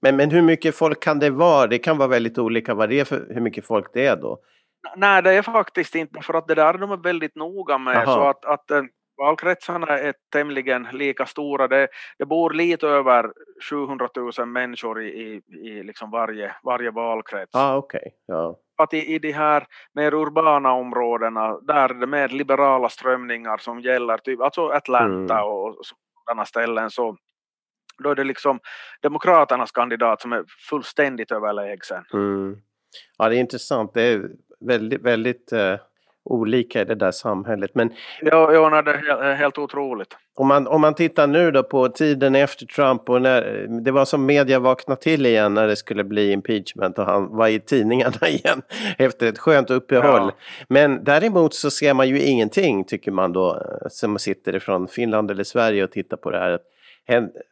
Men, 0.00 0.16
men 0.16 0.30
hur 0.30 0.42
mycket 0.42 0.76
folk 0.76 1.02
kan 1.02 1.18
det 1.18 1.30
vara? 1.30 1.66
Det 1.66 1.78
kan 1.78 1.98
vara 1.98 2.08
väldigt 2.08 2.38
olika 2.38 2.74
vad 2.74 2.88
det 2.88 3.00
är 3.00 3.04
för 3.04 3.26
hur 3.34 3.40
mycket 3.40 3.66
folk 3.66 3.90
det 3.92 4.06
är 4.06 4.16
då. 4.16 4.38
Nej, 4.96 5.22
det 5.22 5.32
är 5.32 5.42
faktiskt 5.42 5.94
inte 5.94 6.20
för 6.20 6.34
att 6.34 6.48
det 6.48 6.54
där 6.54 6.74
är 6.74 6.78
de 6.78 6.90
är 6.90 6.96
väldigt 6.96 7.36
noga 7.36 7.78
med. 7.78 7.96
Aha. 7.96 8.14
Så 8.14 8.20
att, 8.20 8.44
att 8.44 8.70
eh, 8.70 8.82
valkretsarna 9.16 9.98
är 9.98 10.14
tämligen 10.32 10.88
lika 10.92 11.26
stora. 11.26 11.68
Det, 11.68 11.88
det 12.18 12.26
bor 12.26 12.50
lite 12.50 12.86
över 12.86 13.32
700 13.70 14.08
000 14.38 14.48
människor 14.48 15.02
i, 15.02 15.08
i, 15.08 15.42
i 15.68 15.82
liksom 15.82 16.10
varje, 16.10 16.54
varje 16.64 16.90
valkrets. 16.90 17.54
Ah, 17.54 17.76
okay. 17.76 18.10
ja. 18.26 18.58
Att 18.76 18.94
i, 18.94 19.14
i 19.14 19.18
de 19.18 19.32
här 19.32 19.66
mer 19.94 20.14
urbana 20.14 20.72
områdena, 20.72 21.60
där 21.60 21.88
är 21.88 21.94
det 21.94 22.06
mer 22.06 22.28
liberala 22.28 22.88
strömningar 22.88 23.58
som 23.58 23.80
gäller, 23.80 24.18
typ, 24.18 24.40
alltså 24.40 24.68
Atlanta 24.68 25.34
mm. 25.34 25.46
och 25.46 25.76
sådana 26.24 26.44
ställen, 26.44 26.90
så 26.90 27.16
då 28.02 28.10
är 28.10 28.14
det 28.14 28.24
liksom 28.24 28.60
Demokraternas 29.02 29.70
kandidat 29.70 30.20
som 30.20 30.32
är 30.32 30.44
fullständigt 30.70 31.32
överlägsen. 31.32 32.04
Mm. 32.12 32.56
Ja, 33.18 33.28
det 33.28 33.36
är 33.36 33.40
intressant. 33.40 33.94
Det 33.94 34.02
är 34.02 34.30
väldigt, 34.60 35.02
väldigt 35.02 35.52
uh, 35.52 35.76
olika 36.26 36.80
i 36.80 36.84
det 36.84 36.94
där 36.94 37.10
samhället. 37.10 37.70
Men, 37.74 37.92
ja, 38.20 38.52
ja 38.52 38.82
det 38.82 38.90
är 38.90 39.34
helt 39.34 39.58
otroligt. 39.58 40.16
Om 40.34 40.48
man, 40.48 40.66
om 40.66 40.80
man 40.80 40.94
tittar 40.94 41.26
nu 41.26 41.50
då 41.50 41.62
på 41.62 41.88
tiden 41.88 42.34
efter 42.34 42.66
Trump 42.66 43.10
och 43.10 43.22
när 43.22 43.66
det 43.84 43.90
var 43.90 44.04
som 44.04 44.26
media 44.26 44.58
vaknade 44.58 45.00
till 45.00 45.26
igen 45.26 45.54
när 45.54 45.66
det 45.66 45.76
skulle 45.76 46.04
bli 46.04 46.32
impeachment 46.32 46.98
och 46.98 47.04
han 47.04 47.36
var 47.36 47.48
i 47.48 47.60
tidningarna 47.60 48.16
igen 48.28 48.62
efter 48.98 49.26
ett 49.26 49.38
skönt 49.38 49.70
uppehåll. 49.70 50.22
Ja. 50.22 50.32
Men 50.68 51.04
däremot 51.04 51.54
så 51.54 51.70
ser 51.70 51.94
man 51.94 52.08
ju 52.08 52.22
ingenting 52.22 52.84
tycker 52.84 53.10
man 53.10 53.32
då 53.32 53.54
eh, 53.54 53.88
som 53.90 54.18
sitter 54.18 54.56
ifrån 54.56 54.88
Finland 54.88 55.30
eller 55.30 55.44
Sverige 55.44 55.84
och 55.84 55.90
tittar 55.90 56.16
på 56.16 56.30
det 56.30 56.38
här 56.38 56.58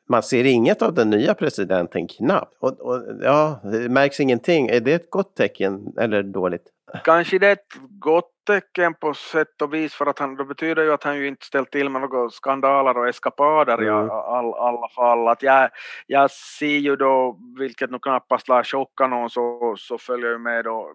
man 0.08 0.22
ser 0.22 0.44
inget 0.44 0.82
av 0.82 0.94
den 0.94 1.10
nya 1.10 1.34
presidenten 1.34 2.08
knappt. 2.08 2.56
Och, 2.60 2.80
och, 2.80 3.02
ja, 3.22 3.60
det 3.62 3.88
märks 3.88 4.20
ingenting. 4.20 4.68
Är 4.68 4.80
det 4.80 4.92
ett 4.92 5.10
gott 5.10 5.36
tecken 5.36 5.92
eller 6.00 6.22
dåligt? 6.22 6.73
Kanske 7.04 7.38
det 7.38 7.46
är 7.46 7.52
ett 7.52 7.74
gott 8.00 8.30
tecken 8.46 8.94
på 8.94 9.14
sätt 9.14 9.62
och 9.62 9.74
vis 9.74 9.94
för 9.94 10.06
att 10.06 10.18
han, 10.18 10.36
det 10.36 10.44
betyder 10.44 10.82
ju 10.82 10.92
att 10.92 11.04
han 11.04 11.16
ju 11.16 11.26
inte 11.26 11.46
ställt 11.46 11.70
till 11.70 11.88
med 11.88 12.00
några 12.00 12.30
skandaler 12.30 12.98
och 12.98 13.08
eskapader 13.08 13.78
mm. 13.78 14.06
i 14.06 14.10
all, 14.10 14.54
alla 14.54 14.88
fall. 14.88 15.28
Att 15.28 15.42
jag, 15.42 15.70
jag 16.06 16.30
ser 16.30 16.78
ju 16.78 16.96
då, 16.96 17.38
vilket 17.58 17.90
nog 17.90 18.02
knappast 18.02 18.48
lär 18.48 18.62
chocka 18.62 19.06
någon, 19.06 19.30
så, 19.30 19.74
så 19.78 19.98
följer 19.98 20.30
jag 20.30 20.40
med 20.40 20.64
då 20.64 20.92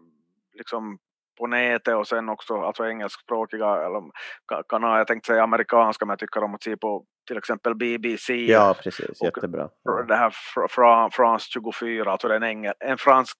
liksom 0.57 0.97
på 1.39 1.47
nätet 1.47 1.95
och 1.95 2.07
sen 2.07 2.29
också 2.29 2.61
alltså 2.61 2.85
engelskspråkiga 2.85 3.85
eller 3.85 4.03
kanaler, 4.69 4.97
jag 4.97 5.07
tänkte 5.07 5.27
säga 5.27 5.43
amerikanska 5.43 6.05
men 6.05 6.11
jag 6.11 6.19
tycker 6.19 6.43
om 6.43 6.55
att 6.55 6.63
se 6.63 6.77
på 6.77 7.05
till 7.27 7.37
exempel 7.37 7.75
BBC. 7.75 8.33
Ja 8.33 8.75
precis, 8.83 9.23
jättebra. 9.23 9.69
Ja. 9.83 10.03
Det 10.07 10.15
här 10.15 10.33
Fra, 10.69 11.09
France 11.11 11.47
24, 11.49 12.11
alltså 12.11 12.29
en, 12.29 12.43
engel, 12.43 12.73
en 12.79 12.97
fransk 12.97 13.37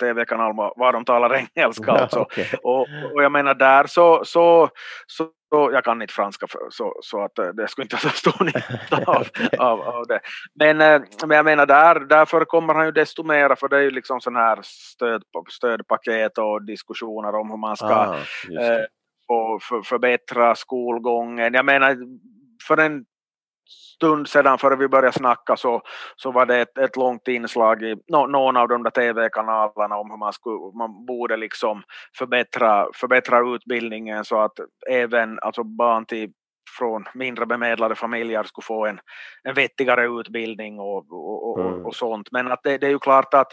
tv-kanal 0.00 0.54
var 0.76 0.92
de 0.92 1.04
talar 1.04 1.34
engelska 1.34 1.84
ja, 1.86 1.98
alltså. 1.98 2.20
Okay. 2.20 2.44
och, 2.62 2.86
och 3.14 3.22
jag 3.22 3.32
menar 3.32 3.54
där 3.54 3.86
så, 3.86 4.24
så, 4.24 4.68
så 5.06 5.28
så 5.50 5.70
jag 5.72 5.84
kan 5.84 6.02
inte 6.02 6.14
franska 6.14 6.46
för, 6.46 6.60
så, 6.70 6.94
så 7.02 7.24
att 7.24 7.38
eh, 7.38 7.48
det 7.48 7.68
skulle 7.68 7.84
inte 7.84 7.96
vara 7.96 8.12
så 8.12 8.30
stor 8.30 8.44
nytta 8.44 9.12
av, 9.12 9.26
av, 9.58 9.80
av, 9.80 10.06
det. 10.06 10.20
Men, 10.54 10.80
eh, 10.80 11.00
men 11.26 11.36
jag 11.36 11.44
menar 11.44 11.66
där, 11.66 12.00
där 12.00 12.24
förekommer 12.24 12.74
han 12.74 12.86
ju 12.86 12.92
desto 12.92 13.22
mera 13.22 13.56
för 13.56 13.68
det 13.68 13.76
är 13.76 13.80
ju 13.80 13.90
liksom 13.90 14.20
sån 14.20 14.36
här 14.36 14.58
stöd, 14.62 15.22
stödpaket 15.48 16.38
och 16.38 16.62
diskussioner 16.62 17.34
om 17.34 17.50
hur 17.50 17.56
man 17.56 17.76
ska 17.76 17.86
ah, 17.86 18.14
eh, 18.14 18.84
för, 19.68 19.82
förbättra 19.82 20.54
skolgången. 20.54 21.54
Jag 21.54 21.64
menar 21.64 21.96
för 22.68 22.76
en 22.76 23.04
stund 23.68 24.28
sedan 24.28 24.58
före 24.58 24.76
vi 24.76 24.88
började 24.88 25.12
snacka 25.12 25.56
så, 25.56 25.82
så 26.16 26.30
var 26.30 26.46
det 26.46 26.60
ett, 26.60 26.78
ett 26.78 26.96
långt 26.96 27.28
inslag 27.28 27.82
i 27.82 27.94
no, 28.08 28.26
någon 28.26 28.56
av 28.56 28.68
de 28.68 28.82
där 28.82 28.90
tv-kanalerna 28.90 29.96
om 29.96 30.10
hur 30.10 30.18
man, 30.18 30.32
skulle, 30.32 30.78
man 30.78 31.06
borde 31.06 31.36
liksom 31.36 31.82
förbättra, 32.18 32.86
förbättra 32.94 33.54
utbildningen 33.54 34.24
så 34.24 34.40
att 34.40 34.52
även 34.90 35.38
alltså 35.38 35.64
barn 35.64 36.06
till 36.06 36.32
från 36.78 37.04
mindre 37.14 37.46
bemedlade 37.46 37.94
familjer 37.94 38.42
skulle 38.42 38.64
få 38.64 38.86
en, 38.86 39.00
en 39.42 39.54
vettigare 39.54 40.20
utbildning 40.20 40.80
och, 40.80 41.12
och, 41.12 41.50
och, 41.50 41.60
mm. 41.60 41.86
och 41.86 41.94
sånt. 41.94 42.28
Men 42.32 42.52
att 42.52 42.60
det, 42.62 42.78
det, 42.78 42.86
är 42.86 42.90
ju 42.90 42.98
klart 42.98 43.34
att 43.34 43.52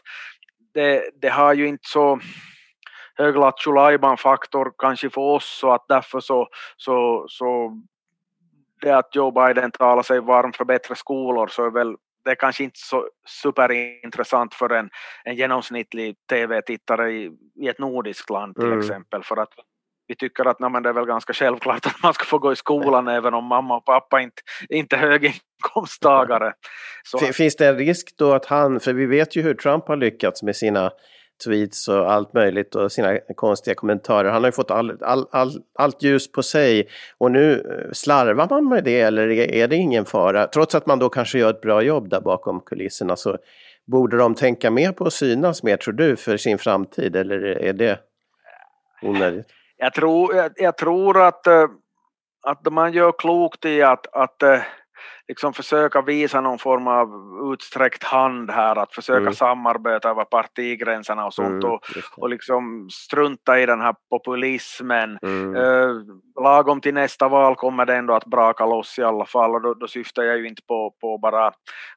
det, 0.73 1.04
det 1.21 1.30
har 1.30 1.54
ju 1.54 1.67
inte 1.67 1.89
så 1.89 2.19
hög 3.15 3.36
faktor 4.19 4.73
kanske 4.78 5.10
för 5.10 5.21
oss 5.21 5.58
så 5.60 5.71
att 5.71 5.86
därför 5.88 6.19
så, 6.19 6.47
så, 6.78 7.25
så 7.28 7.71
det 8.82 8.92
att 8.92 9.16
Joe 9.16 9.32
Biden 9.32 9.72
talar 9.72 10.04
sig 10.04 10.20
varm 10.20 10.54
för 10.54 10.66
bättre 10.66 10.96
skolor 10.96 11.48
så 11.48 11.66
är 11.66 11.72
väl 11.72 11.96
det 12.26 12.32
är 12.32 12.36
kanske 12.36 12.64
inte 12.64 12.80
så 12.80 13.10
superintressant 13.28 14.54
för 14.54 14.70
en, 14.70 14.90
en 15.24 15.36
genomsnittlig 15.36 16.16
tv-tittare 16.30 17.12
i, 17.12 17.32
i 17.56 17.68
ett 17.68 17.80
nordiskt 17.80 18.30
land 18.30 18.56
till 18.56 18.66
mm. 18.66 18.80
exempel 18.80 19.24
för 19.24 19.38
att 19.38 19.50
vi 20.08 20.16
tycker 20.16 20.46
att 20.46 20.60
nej, 20.60 20.82
det 20.82 20.90
är 20.90 20.94
väl 20.94 21.06
ganska 21.06 21.34
självklart 21.34 21.86
att 21.86 22.04
man 22.04 22.14
ska 22.14 22.26
få 22.26 22.38
gå 22.38 22.52
i 22.52 22.56
skolan 22.56 23.08
även 23.08 23.34
om 23.34 23.46
mamma 23.46 23.78
och 23.78 23.86
pappa 23.86 24.22
inte, 24.22 24.42
inte 24.70 24.96
är 24.96 25.00
höginkomsttagare. 25.00 26.54
Så. 27.04 27.18
Finns 27.18 27.56
det 27.56 27.68
en 27.68 27.78
risk 27.78 28.18
då 28.18 28.34
att 28.34 28.46
han, 28.46 28.80
för 28.80 28.94
vi 28.94 29.06
vet 29.06 29.36
ju 29.36 29.42
hur 29.42 29.54
Trump 29.54 29.88
har 29.88 29.96
lyckats 29.96 30.44
med 30.44 30.56
sina 30.56 30.92
tweets 31.43 31.88
och 31.88 32.12
allt 32.12 32.34
möjligt 32.34 32.76
och 32.76 32.91
sina 32.91 33.19
konstiga 33.36 33.76
kommentarer. 33.76 34.30
Han 34.30 34.43
har 34.43 34.48
ju 34.48 34.52
fått 34.52 34.71
all, 34.71 35.04
all, 35.04 35.28
all, 35.32 35.52
allt 35.80 36.04
ljus 36.04 36.32
på 36.32 36.43
sig 36.43 36.88
och 37.17 37.32
nu 37.32 37.54
eh, 37.54 37.91
slarvar 37.91 38.48
man 38.50 38.69
med 38.69 38.84
det 38.84 39.02
eller 39.02 39.30
är 39.30 39.67
det 39.67 39.76
ingen 39.76 40.06
fara? 40.06 40.48
Trots 40.48 40.76
att 40.76 40.86
man 40.86 41.00
då 41.00 41.10
kanske 41.10 41.39
gör 41.39 41.50
ett 41.50 41.62
bra 41.62 41.82
jobb 41.82 42.10
där 42.10 42.21
bakom 42.21 42.60
kulisserna 42.60 43.15
så 43.15 43.38
borde 43.88 44.17
de 44.17 44.36
tänka 44.36 44.71
mer 44.71 44.91
på 44.91 45.06
att 45.06 45.13
synas 45.13 45.63
mer 45.63 45.78
tror 45.78 45.93
du 45.93 46.15
för 46.15 46.38
sin 46.38 46.58
framtid 46.58 47.15
eller 47.15 47.43
är 47.43 47.74
det 47.74 48.00
onödigt? 49.02 49.48
Jag 49.78 49.93
tror, 49.93 50.36
jag, 50.36 50.52
jag 50.56 50.78
tror 50.78 51.21
att, 51.21 51.48
eh, 51.48 51.67
att 52.48 52.74
man 52.74 52.93
gör 52.93 53.12
klokt 53.17 53.65
i 53.65 53.82
att, 53.82 54.15
att 54.15 54.43
eh, 54.43 54.60
liksom 55.28 55.54
försöka 55.54 56.02
visa 56.02 56.41
någon 56.41 56.60
form 56.60 56.88
av 56.88 57.10
utsträckt 57.54 58.04
hand 58.04 58.52
här, 58.52 58.76
att 58.76 58.94
försöka 58.94 59.20
mm. 59.20 59.34
samarbeta 59.34 60.10
över 60.10 60.26
partigränserna 60.26 61.26
och 61.26 61.34
sånt 61.34 61.63
mm, 61.63 61.72
och, 61.72 61.80
och 62.18 62.30
liksom 62.30 62.89
strunta 62.91 63.60
i 63.60 63.65
den 63.65 63.82
här 63.82 63.96
populismen. 64.10 65.20
Mm. 65.22 65.56
Uh, 65.56 66.02
lagom 66.41 66.82
till 66.82 66.94
nästa 66.94 67.28
val 67.28 67.56
kommer 67.56 67.86
det 67.86 67.96
ändå 67.96 68.13
att 68.13 68.26
braka 68.26 68.65
loss 68.65 69.00
i 69.00 69.04
alla 69.04 69.26
fall 69.26 69.56
och 69.56 69.62
då, 69.62 69.74
då 69.74 69.88
syftar 69.88 70.24
jag 70.24 70.38
ju 70.38 70.48
inte 70.48 70.62
på, 70.68 70.96
på 71.02 71.18
bara 71.18 71.52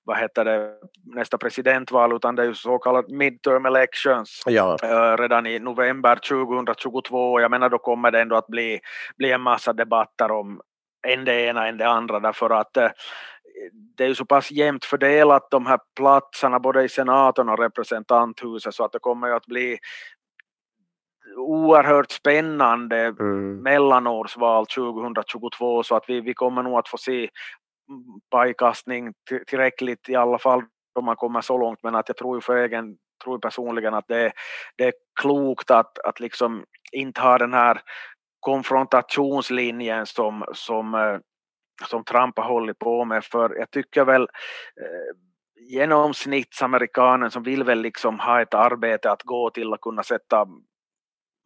vad 0.05 0.19
heter 0.19 0.45
det, 0.45 0.75
nästa 1.15 1.39
presidentval 1.39 2.17
utan 2.17 2.35
det 2.35 2.43
är 2.43 2.47
ju 2.47 2.55
så 2.55 2.79
kallat 2.79 3.09
midterm 3.09 3.67
elections 3.67 4.43
ja. 4.47 4.77
uh, 4.85 5.23
redan 5.23 5.47
i 5.47 5.59
november 5.59 6.17
2022 6.17 7.41
jag 7.41 7.51
menar 7.51 7.69
då 7.69 7.79
kommer 7.79 8.11
det 8.11 8.21
ändå 8.21 8.37
att 8.37 8.47
bli, 8.47 8.81
bli 9.17 9.33
en 9.33 9.41
massa 9.41 9.73
debatter 9.73 10.31
om 10.31 10.61
än 11.07 11.25
det 11.25 11.41
ena 11.47 11.67
än 11.67 11.79
det 11.79 11.89
andra 11.89 12.21
därför 12.21 12.51
att 12.51 12.77
eh, 12.77 12.91
det 13.97 14.05
är 14.05 14.09
ju 14.09 14.15
så 14.15 14.25
pass 14.25 14.51
jämnt 14.51 14.85
fördelat 14.85 15.51
de 15.51 15.67
här 15.67 15.79
platserna 15.97 16.61
både 16.61 16.85
i 16.85 16.89
senaten 16.89 17.49
och 17.49 17.59
representanthuset 17.59 18.75
så 18.75 18.85
att 18.85 18.93
det 18.93 18.99
kommer 18.99 19.29
ju 19.29 19.35
att 19.35 19.47
bli 19.47 19.79
oerhört 21.37 22.11
spännande 22.11 22.97
mm. 22.97 23.63
mellanårsval 23.63 24.67
2022 24.67 25.83
så 25.83 25.97
att 25.97 26.05
vi, 26.09 26.21
vi 26.21 26.35
kommer 26.35 26.63
nog 26.63 26.79
att 26.79 26.89
få 26.89 26.99
se 26.99 27.29
pajkastning 28.31 29.13
tillräckligt 29.47 30.09
i 30.09 30.15
alla 30.15 30.39
fall 30.39 30.63
om 30.95 31.05
man 31.05 31.17
kommer 31.17 31.41
så 31.41 31.59
långt 31.59 31.83
men 31.83 31.95
att 31.95 32.09
jag 32.09 32.17
tror 32.17 32.37
ju 32.37 32.41
för 32.41 32.57
egen 32.57 32.97
tror 33.25 33.39
personligen 33.39 33.95
att 33.95 34.09
det, 34.09 34.33
det 34.77 34.85
är 34.85 34.93
klokt 35.21 35.71
att, 35.71 35.99
att 35.99 36.21
liksom 36.21 36.65
inte 36.93 37.21
ha 37.21 37.39
den 37.39 37.55
här 37.55 37.81
konfrontationslinjen 38.41 40.07
som, 40.07 40.45
som, 40.53 40.95
eh, 40.95 41.19
som 41.89 42.05
Trump 42.05 42.39
har 42.39 42.45
hållit 42.45 42.79
på 42.79 43.05
med 43.05 43.25
för 43.25 43.57
jag 43.59 43.71
tycker 43.71 44.05
väl 44.05 44.23
eh, 44.23 45.17
genomsnittsamerikanen 45.71 47.31
som 47.31 47.43
vill 47.43 47.65
väl 47.65 47.81
liksom 47.81 48.21
ha 48.21 48.43
ett 48.43 48.55
arbete 48.55 49.11
att 49.11 49.23
gå 49.23 49.51
till 49.51 49.73
och 49.73 49.81
kunna 49.81 50.03
sätta 50.03 50.47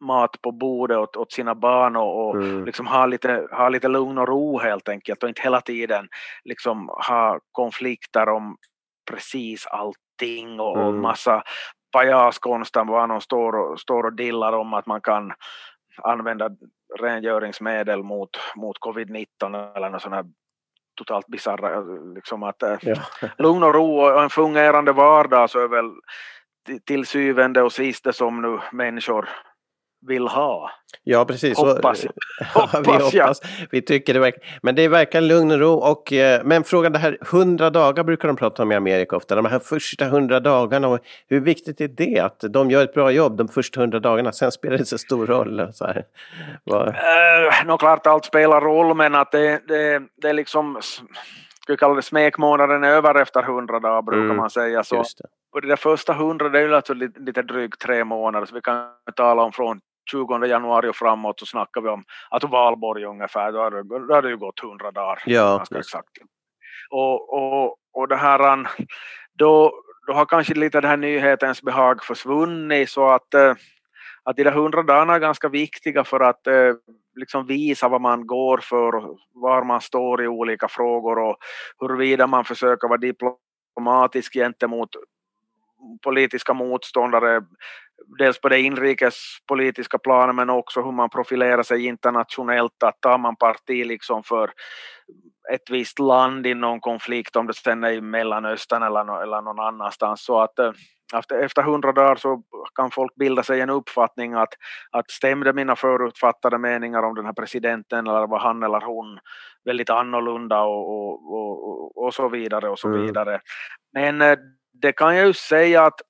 mat 0.03 0.41
på 0.41 0.51
bordet 0.51 0.97
åt, 0.97 1.15
åt 1.15 1.31
sina 1.31 1.55
barn 1.55 1.95
och, 1.95 2.27
och 2.27 2.35
mm. 2.35 2.65
liksom 2.65 2.87
ha, 2.87 3.05
lite, 3.05 3.47
ha 3.51 3.69
lite 3.69 3.87
lugn 3.87 4.17
och 4.17 4.27
ro 4.27 4.59
helt 4.59 4.89
enkelt 4.89 5.23
och 5.23 5.29
inte 5.29 5.41
hela 5.41 5.61
tiden 5.61 6.07
liksom 6.43 6.89
ha 7.07 7.39
konflikter 7.51 8.29
om 8.29 8.57
precis 9.11 9.67
allting 9.67 10.59
och, 10.59 10.77
mm. 10.77 10.87
och 10.87 10.93
massa 10.93 11.43
pajaskonstar 11.91 12.85
var 12.85 13.07
någon 13.07 13.21
står 13.21 13.55
och, 13.55 13.79
står 13.79 14.03
och 14.03 14.15
dillar 14.15 14.53
om 14.53 14.73
att 14.73 14.85
man 14.85 15.01
kan 15.01 15.33
använda 15.97 16.49
rengöringsmedel 16.99 18.03
mot, 18.03 18.29
mot 18.55 18.77
covid-19 18.79 19.27
eller 19.75 19.89
något 19.89 20.01
sånt 20.01 20.15
här 20.15 20.25
totalt 20.97 21.27
bisarra, 21.27 21.81
liksom 22.15 22.43
att 22.43 22.63
eh, 22.63 22.77
ja. 22.81 22.95
lugn 23.37 23.63
och 23.63 23.73
ro 23.73 23.99
och 23.99 24.23
en 24.23 24.29
fungerande 24.29 24.91
vardag 24.91 25.49
så 25.49 25.59
är 25.59 25.67
väl 25.67 25.91
till 26.85 27.05
syvende 27.05 27.61
och 27.61 27.73
sist 27.73 28.15
som 28.15 28.41
nu 28.41 28.59
människor 28.71 29.29
vill 30.07 30.27
ha. 30.27 30.71
Ja, 31.03 31.25
precis. 31.25 31.57
Hoppas, 31.57 31.99
så, 31.99 32.07
hoppas, 32.53 32.87
vi 32.87 32.91
hoppas. 33.19 33.41
Vi 33.71 33.81
tycker 33.81 34.13
det 34.13 34.19
verkar, 34.19 34.43
men 34.61 34.75
det 34.75 34.87
verkar 34.87 35.21
lugn 35.21 35.51
och 35.51 35.59
ro. 35.59 35.73
Och, 35.73 36.13
eh, 36.13 36.41
men 36.43 36.63
frågan 36.63 36.91
det 36.91 36.99
här, 36.99 37.17
hundra 37.21 37.69
dagar 37.69 38.03
brukar 38.03 38.27
de 38.27 38.37
prata 38.37 38.63
om 38.63 38.71
i 38.71 38.75
Amerika 38.75 39.15
ofta. 39.15 39.35
De 39.35 39.45
här 39.45 39.59
första 39.59 40.05
hundra 40.05 40.39
dagarna. 40.39 40.87
Och 40.87 40.99
hur 41.27 41.39
viktigt 41.39 41.81
är 41.81 41.87
det 41.87 42.19
att 42.19 42.43
de 42.49 42.71
gör 42.71 42.83
ett 42.83 42.93
bra 42.93 43.11
jobb 43.11 43.37
de 43.37 43.47
första 43.47 43.81
hundra 43.81 43.99
dagarna? 43.99 44.31
Sen 44.31 44.51
spelar 44.51 44.77
det 44.77 44.85
så 44.85 44.97
stor 44.97 45.25
roll. 45.25 45.69
Så 45.73 45.85
här. 45.85 46.03
Var... 46.63 46.87
Uh, 46.87 47.65
Nå 47.65 47.77
klart 47.77 48.07
allt 48.07 48.25
spelar 48.25 48.61
roll, 48.61 48.95
men 48.95 49.15
att 49.15 49.31
det, 49.31 49.61
det, 49.67 50.01
det 50.21 50.29
är 50.29 50.33
liksom 50.33 50.81
vi 51.67 51.77
kalla 51.77 51.93
det 51.93 52.01
smekmånaden 52.01 52.83
är 52.83 52.89
över 52.89 53.21
efter 53.21 53.43
hundra 53.43 53.79
dagar 53.79 54.01
brukar 54.01 54.25
mm, 54.25 54.37
man 54.37 54.49
säga. 54.49 54.83
Så 54.83 55.03
och 55.53 55.61
de 55.61 55.67
där 55.67 55.75
första 55.75 56.13
hundra 56.13 56.49
det 56.49 56.59
är 56.59 56.67
ju 56.67 56.75
alltså 56.75 56.93
lite, 56.93 57.19
lite 57.19 57.41
drygt 57.41 57.81
tre 57.81 58.03
månader 58.03 58.45
så 58.45 58.55
vi 58.55 58.61
kan 58.61 58.87
tala 59.15 59.43
om 59.43 59.51
från 59.51 59.81
20 60.11 60.45
januari 60.45 60.89
och 60.89 60.95
framåt 60.95 61.39
så 61.39 61.45
snackar 61.45 61.81
vi 61.81 61.89
om 61.89 62.03
att 62.29 62.43
valborg 62.43 63.05
ungefär, 63.05 63.51
då 63.51 63.59
har 63.59 63.71
det, 63.71 63.83
då 64.07 64.13
har 64.13 64.21
det 64.21 64.29
ju 64.29 64.37
gått 64.37 64.63
100 64.63 64.91
dagar. 64.91 65.23
Ja, 65.25 65.57
ganska 65.57 65.79
exakt. 65.79 66.09
Och, 66.89 67.33
och, 67.33 67.77
och 67.93 68.07
det 68.07 68.15
här, 68.15 68.67
då, 69.33 69.73
då 70.07 70.13
har 70.13 70.25
kanske 70.25 70.53
lite 70.53 70.81
det 70.81 70.87
här 70.87 70.97
nyhetens 70.97 71.61
behag 71.61 72.03
försvunnit 72.03 72.89
så 72.89 73.09
att, 73.09 73.33
eh, 73.33 73.53
att 74.23 74.35
de 74.35 74.43
där 74.43 74.51
100 74.51 74.83
dagarna 74.83 75.15
är 75.15 75.19
ganska 75.19 75.49
viktiga 75.49 76.03
för 76.03 76.19
att 76.19 76.47
eh, 76.47 76.73
liksom 77.15 77.45
visa 77.45 77.89
vad 77.89 78.01
man 78.01 78.27
går 78.27 78.57
för 78.57 79.17
var 79.33 79.63
man 79.63 79.81
står 79.81 80.23
i 80.23 80.27
olika 80.27 80.67
frågor 80.67 81.19
och 81.19 81.37
huruvida 81.79 82.27
man 82.27 82.45
försöker 82.45 82.87
vara 82.87 82.97
diplomatisk 82.97 84.33
gentemot 84.33 84.89
politiska 86.03 86.53
motståndare 86.53 87.41
dels 88.19 88.41
på 88.41 88.49
det 88.49 88.59
inrikespolitiska 88.59 89.97
planet 89.97 90.35
men 90.35 90.49
också 90.49 90.81
hur 90.81 90.91
man 90.91 91.09
profilerar 91.09 91.63
sig 91.63 91.85
internationellt. 91.85 92.83
Att 92.83 93.01
tar 93.01 93.17
man 93.17 93.35
parti 93.35 93.85
liksom 93.85 94.23
för 94.23 94.51
ett 95.53 95.69
visst 95.69 95.99
land 95.99 96.47
i 96.47 96.53
någon 96.53 96.79
konflikt, 96.79 97.35
om 97.35 97.47
det 97.47 97.53
sen 97.53 97.83
är 97.83 97.91
i 97.91 98.01
Mellanöstern 98.01 98.83
eller, 98.83 99.23
eller 99.23 99.41
någon 99.41 99.59
annanstans. 99.59 100.25
Så 100.25 100.39
att 100.39 100.59
eh, 100.59 100.71
efter 101.41 101.63
hundra 101.63 101.91
dagar 101.91 102.15
så 102.15 102.43
kan 102.75 102.91
folk 102.91 103.15
bilda 103.15 103.43
sig 103.43 103.61
en 103.61 103.69
uppfattning 103.69 104.33
att, 104.33 104.53
att 104.91 105.11
stämde 105.11 105.53
mina 105.53 105.75
förutfattade 105.75 106.57
meningar 106.57 107.03
om 107.03 107.15
den 107.15 107.25
här 107.25 107.33
presidenten 107.33 108.07
eller 108.07 108.27
var 108.27 108.39
han 108.39 108.63
eller 108.63 108.81
hon 108.81 109.19
väldigt 109.65 109.89
annorlunda 109.89 110.61
och, 110.61 110.89
och, 110.89 111.67
och, 111.67 112.05
och 112.05 112.13
så 112.13 112.29
vidare 112.29 112.69
och 112.69 112.79
så 112.79 112.87
mm. 112.87 113.01
vidare. 113.01 113.41
Men 113.93 114.21
eh, 114.21 114.37
det 114.73 114.91
kan 114.91 115.15
jag 115.15 115.27
ju 115.27 115.33
säga 115.33 115.83
att, 115.85 116.01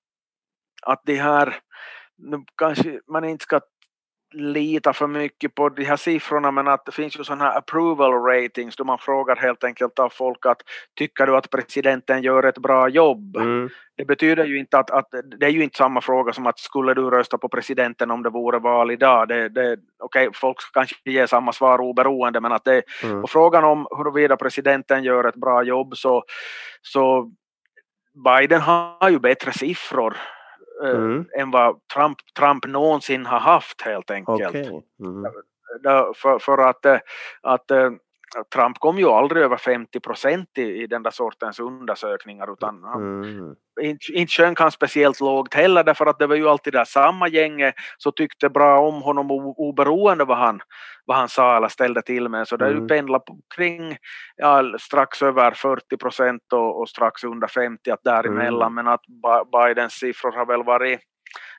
att 0.85 1.01
de 1.05 1.15
här 1.15 1.59
nu 2.23 2.43
kanske 2.57 2.99
man 3.07 3.23
inte 3.23 3.43
ska 3.43 3.61
lita 4.33 4.93
för 4.93 5.07
mycket 5.07 5.55
på 5.55 5.69
de 5.69 5.83
här 5.83 5.97
siffrorna 5.97 6.51
men 6.51 6.67
att 6.67 6.85
det 6.85 6.91
finns 6.91 7.19
ju 7.19 7.23
sådana 7.23 7.43
här 7.43 7.57
approval 7.57 8.13
ratings 8.13 8.75
då 8.75 8.83
man 8.83 8.97
frågar 8.97 9.35
helt 9.35 9.63
enkelt 9.63 9.99
av 9.99 10.09
folk 10.09 10.45
att 10.45 10.61
tycker 10.97 11.27
du 11.27 11.35
att 11.35 11.49
presidenten 11.49 12.21
gör 12.21 12.43
ett 12.43 12.57
bra 12.57 12.89
jobb? 12.89 13.37
Mm. 13.37 13.69
Det 13.97 14.05
betyder 14.05 14.45
ju 14.45 14.59
inte 14.59 14.77
att, 14.77 14.91
att, 14.91 15.07
det 15.39 15.45
är 15.45 15.49
ju 15.49 15.63
inte 15.63 15.77
samma 15.77 16.01
fråga 16.01 16.33
som 16.33 16.47
att 16.47 16.59
skulle 16.59 16.93
du 16.93 17.09
rösta 17.09 17.37
på 17.37 17.49
presidenten 17.49 18.11
om 18.11 18.23
det 18.23 18.29
vore 18.29 18.59
val 18.59 18.91
idag? 18.91 19.27
Det, 19.27 19.49
det, 19.49 19.77
Okej, 19.99 20.27
okay, 20.27 20.39
folk 20.39 20.57
kanske 20.73 20.95
ge 21.05 21.27
samma 21.27 21.53
svar 21.53 21.81
oberoende 21.81 22.39
men 22.39 22.51
att 22.51 22.65
det, 22.65 22.81
mm. 23.03 23.21
på 23.21 23.27
frågan 23.27 23.63
om 23.63 23.87
huruvida 23.97 24.37
presidenten 24.37 25.03
gör 25.03 25.23
ett 25.23 25.35
bra 25.35 25.63
jobb 25.63 25.97
så, 25.97 26.23
så 26.81 27.31
Biden 28.25 28.61
har 28.61 29.09
ju 29.09 29.19
bättre 29.19 29.51
siffror 29.51 30.17
mm. 30.91 31.25
än 31.37 31.51
vad 31.51 31.79
Trump, 31.93 32.17
Trump 32.39 32.67
någonsin 32.67 33.25
har 33.25 33.39
haft 33.39 33.81
helt 33.81 34.11
enkelt. 34.11 34.49
Okay. 34.49 34.65
Mm. 34.99 35.23
För, 36.15 36.39
för, 36.39 36.57
att, 36.57 36.85
eh, 36.85 36.99
att 37.41 37.71
eh, 37.71 37.91
Trump 38.53 38.79
kom 38.79 38.97
ju 38.97 39.05
aldrig 39.05 39.43
över 39.43 39.57
50 39.57 39.99
procent 39.99 40.49
i, 40.57 40.61
i 40.61 40.87
den 40.87 41.03
där 41.03 41.11
sortens 41.11 41.59
undersökningar 41.59 42.53
utan 42.53 42.83
mm. 42.83 43.55
inte, 43.81 44.11
inte 44.13 44.33
sjönk 44.33 44.59
han 44.59 44.71
speciellt 44.71 45.19
lågt 45.19 45.53
heller 45.53 45.83
därför 45.83 46.05
att 46.05 46.19
det 46.19 46.27
var 46.27 46.35
ju 46.35 46.49
alltid 46.49 46.73
där 46.73 46.85
samma 46.85 47.27
gänge 47.27 47.73
så 47.97 48.11
tyckte 48.11 48.49
bra 48.49 48.79
om 48.79 49.01
honom 49.01 49.31
oberoende 49.57 50.25
vad 50.25 50.37
han, 50.37 50.59
vad 51.05 51.17
han 51.17 51.29
sa 51.29 51.57
eller 51.57 51.67
ställde 51.67 52.01
till 52.01 52.29
med 52.29 52.47
så 52.47 52.57
det 52.57 52.67
mm. 52.67 52.87
pendlar 52.87 53.21
kring 53.55 53.97
ja, 54.35 54.77
strax 54.79 55.21
över 55.21 55.51
40 55.51 55.97
procent 55.97 56.53
och, 56.53 56.81
och, 56.81 56.89
strax 56.89 57.23
under 57.23 57.47
50 57.47 57.91
att 57.91 58.03
däremellan 58.03 58.71
mm. 58.71 58.85
men 58.85 58.93
att 58.93 59.03
Bidens 59.51 59.93
siffror 59.93 60.31
har 60.31 60.45
väl 60.45 60.63
varit 60.63 60.99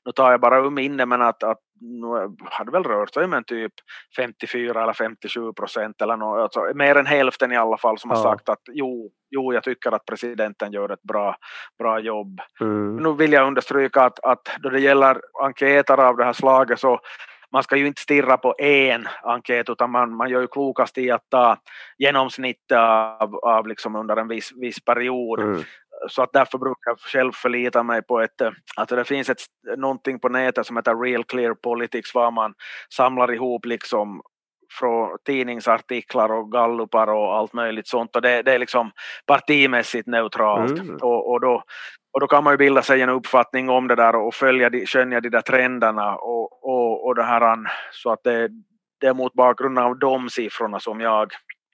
nu 0.06 0.12
tar 0.12 0.30
jag 0.30 0.40
bara 0.40 0.58
ur 0.58 0.70
minne 0.70 1.06
men 1.06 1.22
att, 1.22 1.42
att 1.42 1.58
nu 1.80 2.36
hade 2.44 2.70
väl 2.70 2.84
rört 2.84 3.14
sig 3.14 3.26
med 3.26 3.46
typ 3.46 3.72
54 4.16 4.82
eller 4.82 4.92
57 4.92 5.52
procent 5.52 6.02
eller 6.02 6.16
något, 6.16 6.40
alltså 6.40 6.60
mer 6.74 6.96
än 6.96 7.06
hälften 7.06 7.52
i 7.52 7.56
alla 7.56 7.76
fall 7.76 7.98
som 7.98 8.10
ja. 8.10 8.16
har 8.16 8.22
sagt 8.22 8.48
att 8.48 8.60
jo, 8.72 9.10
jo, 9.30 9.52
jag 9.54 9.62
tycker 9.62 9.92
att 9.92 10.06
presidenten 10.06 10.72
gör 10.72 10.92
ett 10.92 11.02
bra, 11.02 11.36
bra 11.78 12.00
jobb. 12.00 12.40
Mm. 12.60 12.96
Nu 12.96 13.12
vill 13.12 13.32
jag 13.32 13.46
understryka 13.46 14.02
att, 14.02 14.24
att 14.24 14.48
då 14.62 14.68
det 14.70 14.80
gäller 14.80 15.20
enkäter 15.42 16.00
av 16.00 16.16
det 16.16 16.24
här 16.24 16.32
slaget 16.32 16.80
så 16.80 17.00
man 17.52 17.62
ska 17.62 17.76
ju 17.76 17.86
inte 17.86 18.02
stirra 18.02 18.36
på 18.36 18.54
en 18.58 19.06
enkät 19.22 19.70
utan 19.70 19.90
man, 19.90 20.16
man 20.16 20.30
gör 20.30 20.40
ju 20.40 20.46
klokast 20.46 20.98
i 20.98 21.10
att 21.10 21.30
ta 21.30 21.56
genomsnittet 21.98 22.78
av, 22.78 23.36
av 23.36 23.66
liksom 23.66 23.96
under 23.96 24.16
en 24.16 24.28
viss, 24.28 24.50
viss 24.60 24.84
period. 24.84 25.40
Mm 25.40 25.62
så 26.08 26.22
att 26.22 26.32
därför 26.32 26.58
brukar 26.58 26.90
jag 26.90 26.98
själv 26.98 27.32
förlita 27.32 27.82
mig 27.82 28.02
på 28.02 28.20
ett, 28.20 28.42
att 28.76 28.88
det 28.88 29.04
finns 29.04 29.30
ett, 29.30 29.38
någonting 29.76 30.20
på 30.20 30.28
nätet 30.28 30.66
som 30.66 30.76
heter 30.76 30.94
Real 30.94 31.24
Clear 31.24 31.54
Politics 31.54 32.14
var 32.14 32.30
man 32.30 32.54
samlar 32.96 33.32
ihop 33.32 33.66
liksom 33.66 34.22
från 34.78 35.18
tidningsartiklar 35.26 36.32
och 36.32 36.52
gallupar 36.52 37.06
och 37.06 37.36
allt 37.36 37.52
möjligt 37.52 37.88
sånt. 37.88 38.16
Och 38.16 38.22
det, 38.22 38.42
det 38.42 38.52
är 38.52 38.58
liksom 38.58 38.90
partimässigt 39.26 40.06
neutralt. 40.06 40.78
Mm. 40.78 40.96
och, 40.96 41.32
och, 41.32 41.40
då, 41.40 41.62
och 42.12 42.20
då 42.20 42.26
kan 42.26 42.44
man 42.44 42.52
ju 42.52 42.56
bilda 42.56 42.82
sig 42.82 43.02
en 43.02 43.08
uppfattning 43.08 43.68
om 43.68 43.88
det 43.88 43.94
där 43.94 44.16
och 44.16 44.34
följa, 44.34 44.70
skönja 44.86 45.20
de 45.20 45.28
där 45.28 45.40
trenderna 45.40 46.16
och, 46.16 46.64
och, 46.64 47.06
och 47.06 47.14
det 47.14 47.22
här 47.22 47.58
så 47.90 48.10
att 48.10 48.24
det, 48.24 48.48
det 49.00 49.06
är 49.06 49.14
mot 49.14 49.32
bakgrund 49.32 49.78
av 49.78 49.98
de 49.98 50.30
siffrorna 50.30 50.80
som 50.80 51.00
jag 51.00 51.32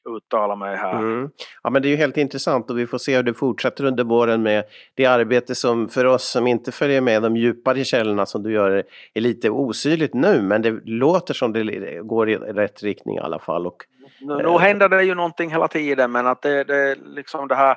uttala 0.08 0.56
mig 0.56 0.76
här. 0.76 0.98
Mm. 0.98 1.30
Ja 1.62 1.70
men 1.70 1.82
det 1.82 1.88
är 1.88 1.90
ju 1.90 1.96
helt 1.96 2.16
intressant 2.16 2.70
och 2.70 2.78
vi 2.78 2.86
får 2.86 2.98
se 2.98 3.16
hur 3.16 3.22
det 3.22 3.34
fortsätter 3.34 3.84
under 3.84 4.04
våren 4.04 4.42
med 4.42 4.64
det 4.94 5.06
arbete 5.06 5.54
som 5.54 5.88
för 5.88 6.04
oss 6.04 6.30
som 6.30 6.46
inte 6.46 6.72
följer 6.72 7.00
med 7.00 7.22
de 7.22 7.36
djupare 7.36 7.84
källorna 7.84 8.26
som 8.26 8.42
du 8.42 8.52
gör 8.52 8.84
är 9.14 9.20
lite 9.20 9.50
osynligt 9.50 10.14
nu 10.14 10.42
men 10.42 10.62
det 10.62 10.80
låter 10.84 11.34
som 11.34 11.52
det 11.52 11.62
går 12.02 12.30
i 12.30 12.36
rätt 12.36 12.82
riktning 12.82 13.16
i 13.16 13.20
alla 13.20 13.38
fall. 13.38 13.66
Och, 13.66 13.84
nu, 14.20 14.36
nu 14.36 14.58
händer 14.58 14.88
det 14.88 15.02
ju 15.02 15.14
någonting 15.14 15.50
hela 15.50 15.68
tiden 15.68 16.12
men 16.12 16.26
att 16.26 16.42
det, 16.42 16.64
det 16.64 16.94
liksom 16.94 17.48
det 17.48 17.54
här 17.54 17.76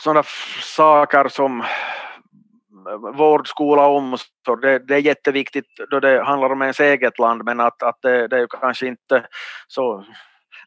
sådana 0.00 0.22
saker 0.62 1.28
som 1.28 1.64
vård, 3.14 3.48
skola, 3.48 3.86
omsorg, 3.86 4.60
det, 4.62 4.78
det, 4.78 4.94
är 4.94 4.98
jätteviktigt 4.98 5.66
då 5.90 6.00
det 6.00 6.24
handlar 6.24 6.52
om 6.52 6.62
ens 6.62 6.80
eget 6.80 7.18
land 7.18 7.44
men 7.44 7.60
att, 7.60 7.82
att 7.82 7.98
det, 8.02 8.28
det 8.28 8.36
är 8.36 8.40
ju 8.40 8.46
kanske 8.60 8.86
inte 8.86 9.26
så 9.68 10.04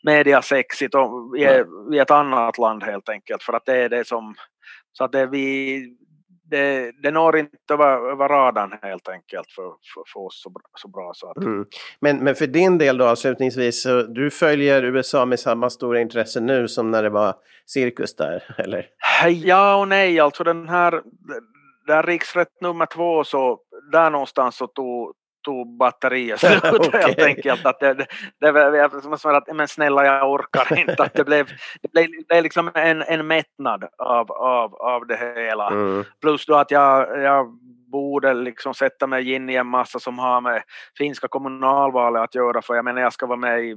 mediasexigt 0.04 0.96
och 0.96 1.38
i, 1.38 1.64
i 1.96 2.00
ett 2.00 2.12
annat 2.12 2.58
land 2.58 2.84
helt 2.84 3.10
enkelt 3.10 3.44
för 3.44 3.54
att 3.54 3.66
det 3.66 3.76
är 3.76 3.90
det 3.90 4.08
som 4.08 4.36
så 4.92 5.04
att 5.04 5.12
det 5.12 5.26
vi 5.26 5.80
det, 6.50 6.92
det 7.04 7.12
når 7.12 7.38
inte 7.38 7.74
över, 7.74 8.12
över 8.12 8.30
radarn 8.30 8.80
helt 8.82 9.10
enkelt 9.10 9.52
för, 9.52 9.64
för, 9.64 10.04
för 10.14 10.20
oss 10.20 10.42
så, 10.44 10.52
så 10.74 10.88
bra. 10.88 11.12
Så 11.16 11.32
att... 11.32 11.38
Mm. 11.38 11.66
men, 12.00 12.18
men 12.18 12.36
för 12.36 12.48
din 12.48 12.78
del 12.78 12.98
då 12.98 13.06
avslutningsvis, 13.06 13.88
du 14.10 14.32
följer 14.32 14.84
USA 14.84 15.26
med 15.26 15.40
samma 15.40 15.70
stora 15.70 16.02
intresse 16.02 16.40
nu 16.40 16.68
som 16.68 16.92
när 16.92 17.04
det 17.04 17.10
var 17.10 17.36
cirkus 17.66 18.16
där, 18.16 18.56
eller? 18.58 18.88
Ja 19.28 19.76
och 19.76 19.88
nej, 19.88 20.20
alltså 20.20 20.44
den 20.44 20.70
här, 20.70 21.02
där 21.88 22.04
riksrätt 22.04 22.62
nummer 22.62 22.86
två 22.86 23.24
så 23.24 23.60
där 23.92 24.10
någonstans 24.10 24.56
så 24.58 24.68
tog, 24.68 25.14
tog 25.44 25.78
batteriet 25.78 26.40
slut 26.62 26.64
okay. 26.64 27.02
helt 27.02 27.20
enkelt. 27.20 27.66
Att 27.66 27.80
det, 27.80 27.94
det, 27.94 28.08
det 28.40 29.18
som 29.18 29.36
att, 29.36 29.56
men 29.56 29.68
snälla 29.68 30.06
jag 30.06 30.32
orkar 30.32 30.80
inte. 30.90 31.04
Att 31.04 31.14
det, 31.14 31.24
blev, 31.24 31.48
det 31.82 31.92
blev, 31.92 32.06
det 32.06 32.28
blev 32.28 32.44
liksom 32.44 32.72
en, 32.74 33.02
en 33.02 33.28
mättnad 33.28 33.84
av, 33.98 34.32
av, 34.32 34.76
av 34.76 35.08
det 35.08 35.18
hela. 35.36 35.68
Mm. 35.68 36.04
Plus 36.22 36.46
då 36.46 36.56
att 36.56 36.72
jag, 36.72 37.22
jag 37.22 37.48
borde 37.92 38.34
liksom 38.34 38.74
sätta 38.74 39.08
mig 39.08 39.34
in 39.34 39.50
i 39.50 39.56
en 39.56 39.68
massa 39.68 40.00
som 40.00 40.20
har 40.20 40.42
med 40.42 40.64
finska 40.98 41.28
kommunalvalet 41.28 42.22
att 42.22 42.36
göra 42.36 42.62
för 42.62 42.76
jag 42.76 42.86
menar 42.86 43.02
jag 43.02 43.14
ska 43.14 43.26
vara 43.26 43.40
med 43.40 43.64
i 43.64 43.76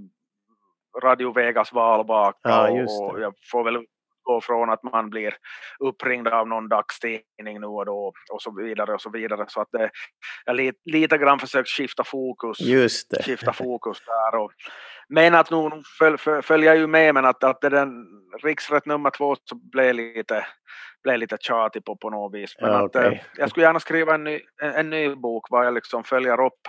Radio 1.03 1.33
Vegas 1.33 1.73
valvaka 1.73 2.39
ja, 2.43 2.71
och 2.71 3.21
jag 3.21 3.35
får 3.51 3.65
väl 3.65 3.85
gå 4.23 4.41
från 4.41 4.71
att 4.71 4.83
man 4.83 5.11
blir 5.11 5.35
uppringd 5.81 6.29
av 6.29 6.49
någon 6.49 6.69
dagstidning 6.69 7.61
nu 7.61 7.67
och 7.67 7.87
då 7.87 8.13
och 8.33 8.43
så 8.43 8.55
vidare 8.63 8.95
och 8.95 9.01
så 9.01 9.11
vidare 9.11 9.45
så 9.49 9.61
att 9.61 9.69
det, 9.73 9.91
jag 10.45 10.57
lite, 10.57 10.79
lite 10.85 11.19
grann 11.19 11.39
försökt 11.39 11.69
skifta 11.69 12.05
fokus, 12.05 12.59
skifta 13.25 13.53
fokus 13.53 13.99
där 14.07 14.39
och 14.41 14.53
men 15.09 15.35
att 15.35 15.51
nu 15.51 15.83
föl, 15.99 16.19
föl, 16.19 16.43
följer 16.43 16.75
ju 16.75 16.87
med 16.87 17.15
men 17.15 17.25
att, 17.25 17.45
att 17.45 17.61
det 17.61 17.69
den 17.69 18.07
riksrätt 18.43 18.87
nummer 18.87 19.11
två 19.11 19.37
så 19.45 19.55
blev 19.55 19.95
lite 19.95 20.47
blev 21.03 21.19
lite 21.19 21.37
tjatig 21.41 21.85
på, 21.85 21.97
på 21.97 22.11
något 22.11 22.35
vis. 22.35 22.57
Men 22.61 22.71
ja, 22.71 22.85
att, 22.85 22.97
okay. 22.97 23.19
jag 23.37 23.51
skulle 23.51 23.67
gärna 23.67 23.81
skriva 23.81 24.15
en 24.15 24.25
ny, 24.25 24.41
en, 24.63 24.73
en 24.73 24.91
ny 24.91 25.15
bok 25.15 25.51
var 25.51 25.65
jag 25.65 25.75
liksom 25.75 26.05
följer 26.05 26.47
upp, 26.47 26.61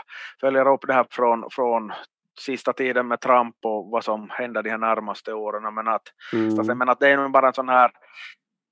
följer 0.41 0.74
upp 0.74 0.82
det 0.88 0.93
här 0.93 1.06
från, 1.12 1.49
från 1.51 1.91
sista 2.40 2.74
tiden 2.74 3.08
med 3.08 3.22
Trump 3.22 3.56
och 3.64 3.90
vad 3.92 4.04
som 4.04 4.30
händer 4.30 4.64
de 4.64 4.70
här 4.70 4.78
närmaste 4.78 5.34
åren. 5.34 5.74
Men 5.76 5.88
att, 5.88 6.04
mm. 6.34 6.78
men 6.78 6.90
att 6.90 7.00
det 7.00 7.10
är 7.10 7.18
nog 7.18 7.32
bara 7.32 7.48
en 7.48 7.54
sån 7.54 7.70
här 7.70 7.92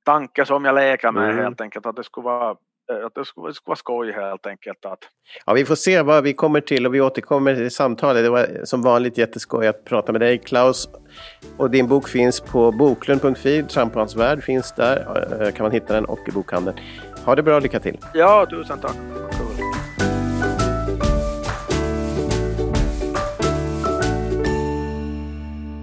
tanke 0.05 0.45
som 0.45 0.65
jag 0.65 0.75
leker 0.75 1.11
med 1.11 1.29
mm. 1.29 1.43
helt 1.43 1.61
enkelt. 1.61 1.85
Att 1.85 1.95
det 1.95 2.03
skulle 2.03 2.25
vara 2.25 2.55
att 3.05 3.15
det 3.15 3.25
skulle, 3.25 3.47
det 3.47 3.53
skulle 3.53 3.69
vara 3.69 3.75
skoj 3.75 4.11
helt 4.11 4.45
enkelt. 4.45 4.85
Att... 4.85 4.99
Ja, 5.45 5.53
vi 5.53 5.65
får 5.65 5.75
se 5.75 6.01
vad 6.01 6.23
vi 6.23 6.33
kommer 6.33 6.61
till 6.61 6.85
och 6.85 6.93
vi 6.93 7.01
återkommer 7.01 7.55
till 7.55 7.71
samtalet. 7.71 8.23
Det 8.23 8.29
var 8.29 8.65
som 8.65 8.81
vanligt 8.81 9.17
jätteskoj 9.17 9.67
att 9.67 9.85
prata 9.85 10.11
med 10.11 10.21
dig 10.21 10.37
Klaus. 10.37 10.89
Och 11.57 11.71
din 11.71 11.87
bok 11.87 12.07
finns 12.07 12.41
på 12.41 12.71
boklund.fi, 12.71 13.63
Trump 13.63 13.93
och 13.93 13.99
hans 13.99 14.15
värld 14.15 14.43
finns 14.43 14.71
där. 14.71 14.97
Eh, 15.41 15.51
kan 15.51 15.63
man 15.63 15.71
hitta 15.71 15.93
den 15.93 16.05
och 16.05 16.19
i 16.27 16.31
bokhandeln. 16.31 16.77
Ha 17.25 17.35
det 17.35 17.43
bra, 17.43 17.59
lycka 17.59 17.79
till! 17.79 17.97
Ja, 18.13 18.45
tusen 18.49 18.79
tack! 18.79 18.95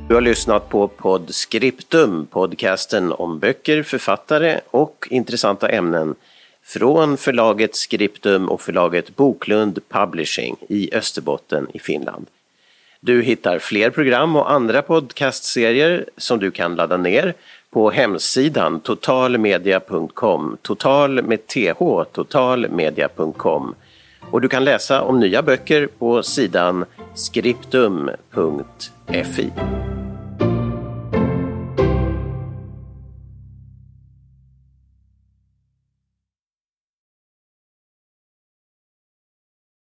Du 0.08 0.14
har 0.14 0.20
lyssnat 0.20 0.68
på 0.68 0.88
Podscriptum, 0.88 2.26
podcasten 2.26 3.12
om 3.12 3.38
böcker, 3.38 3.82
författare 3.82 4.60
och 4.70 5.08
intressanta 5.10 5.68
ämnen 5.68 6.14
från 6.62 7.16
förlaget 7.16 7.76
Scriptum 7.76 8.48
och 8.48 8.60
förlaget 8.60 9.16
Boklund 9.16 9.78
Publishing 9.88 10.56
i 10.68 10.94
Österbotten 10.94 11.66
i 11.74 11.78
Finland. 11.78 12.26
Du 13.00 13.22
hittar 13.22 13.58
fler 13.58 13.90
program 13.90 14.36
och 14.36 14.50
andra 14.50 14.82
podcastserier 14.82 16.04
som 16.16 16.38
du 16.38 16.50
kan 16.50 16.74
ladda 16.74 16.96
ner 16.96 17.34
på 17.70 17.90
hemsidan 17.90 18.80
totalmedia.com, 18.80 20.56
total 20.62 21.22
med 21.22 21.46
th, 21.46 22.02
totalmedia.com. 22.12 23.74
Och 24.30 24.40
du 24.40 24.48
kan 24.48 24.64
läsa 24.64 25.02
om 25.02 25.20
nya 25.20 25.42
böcker 25.42 25.88
på 25.98 26.22
sidan 26.22 26.84
skriptum.fi. 27.14 28.12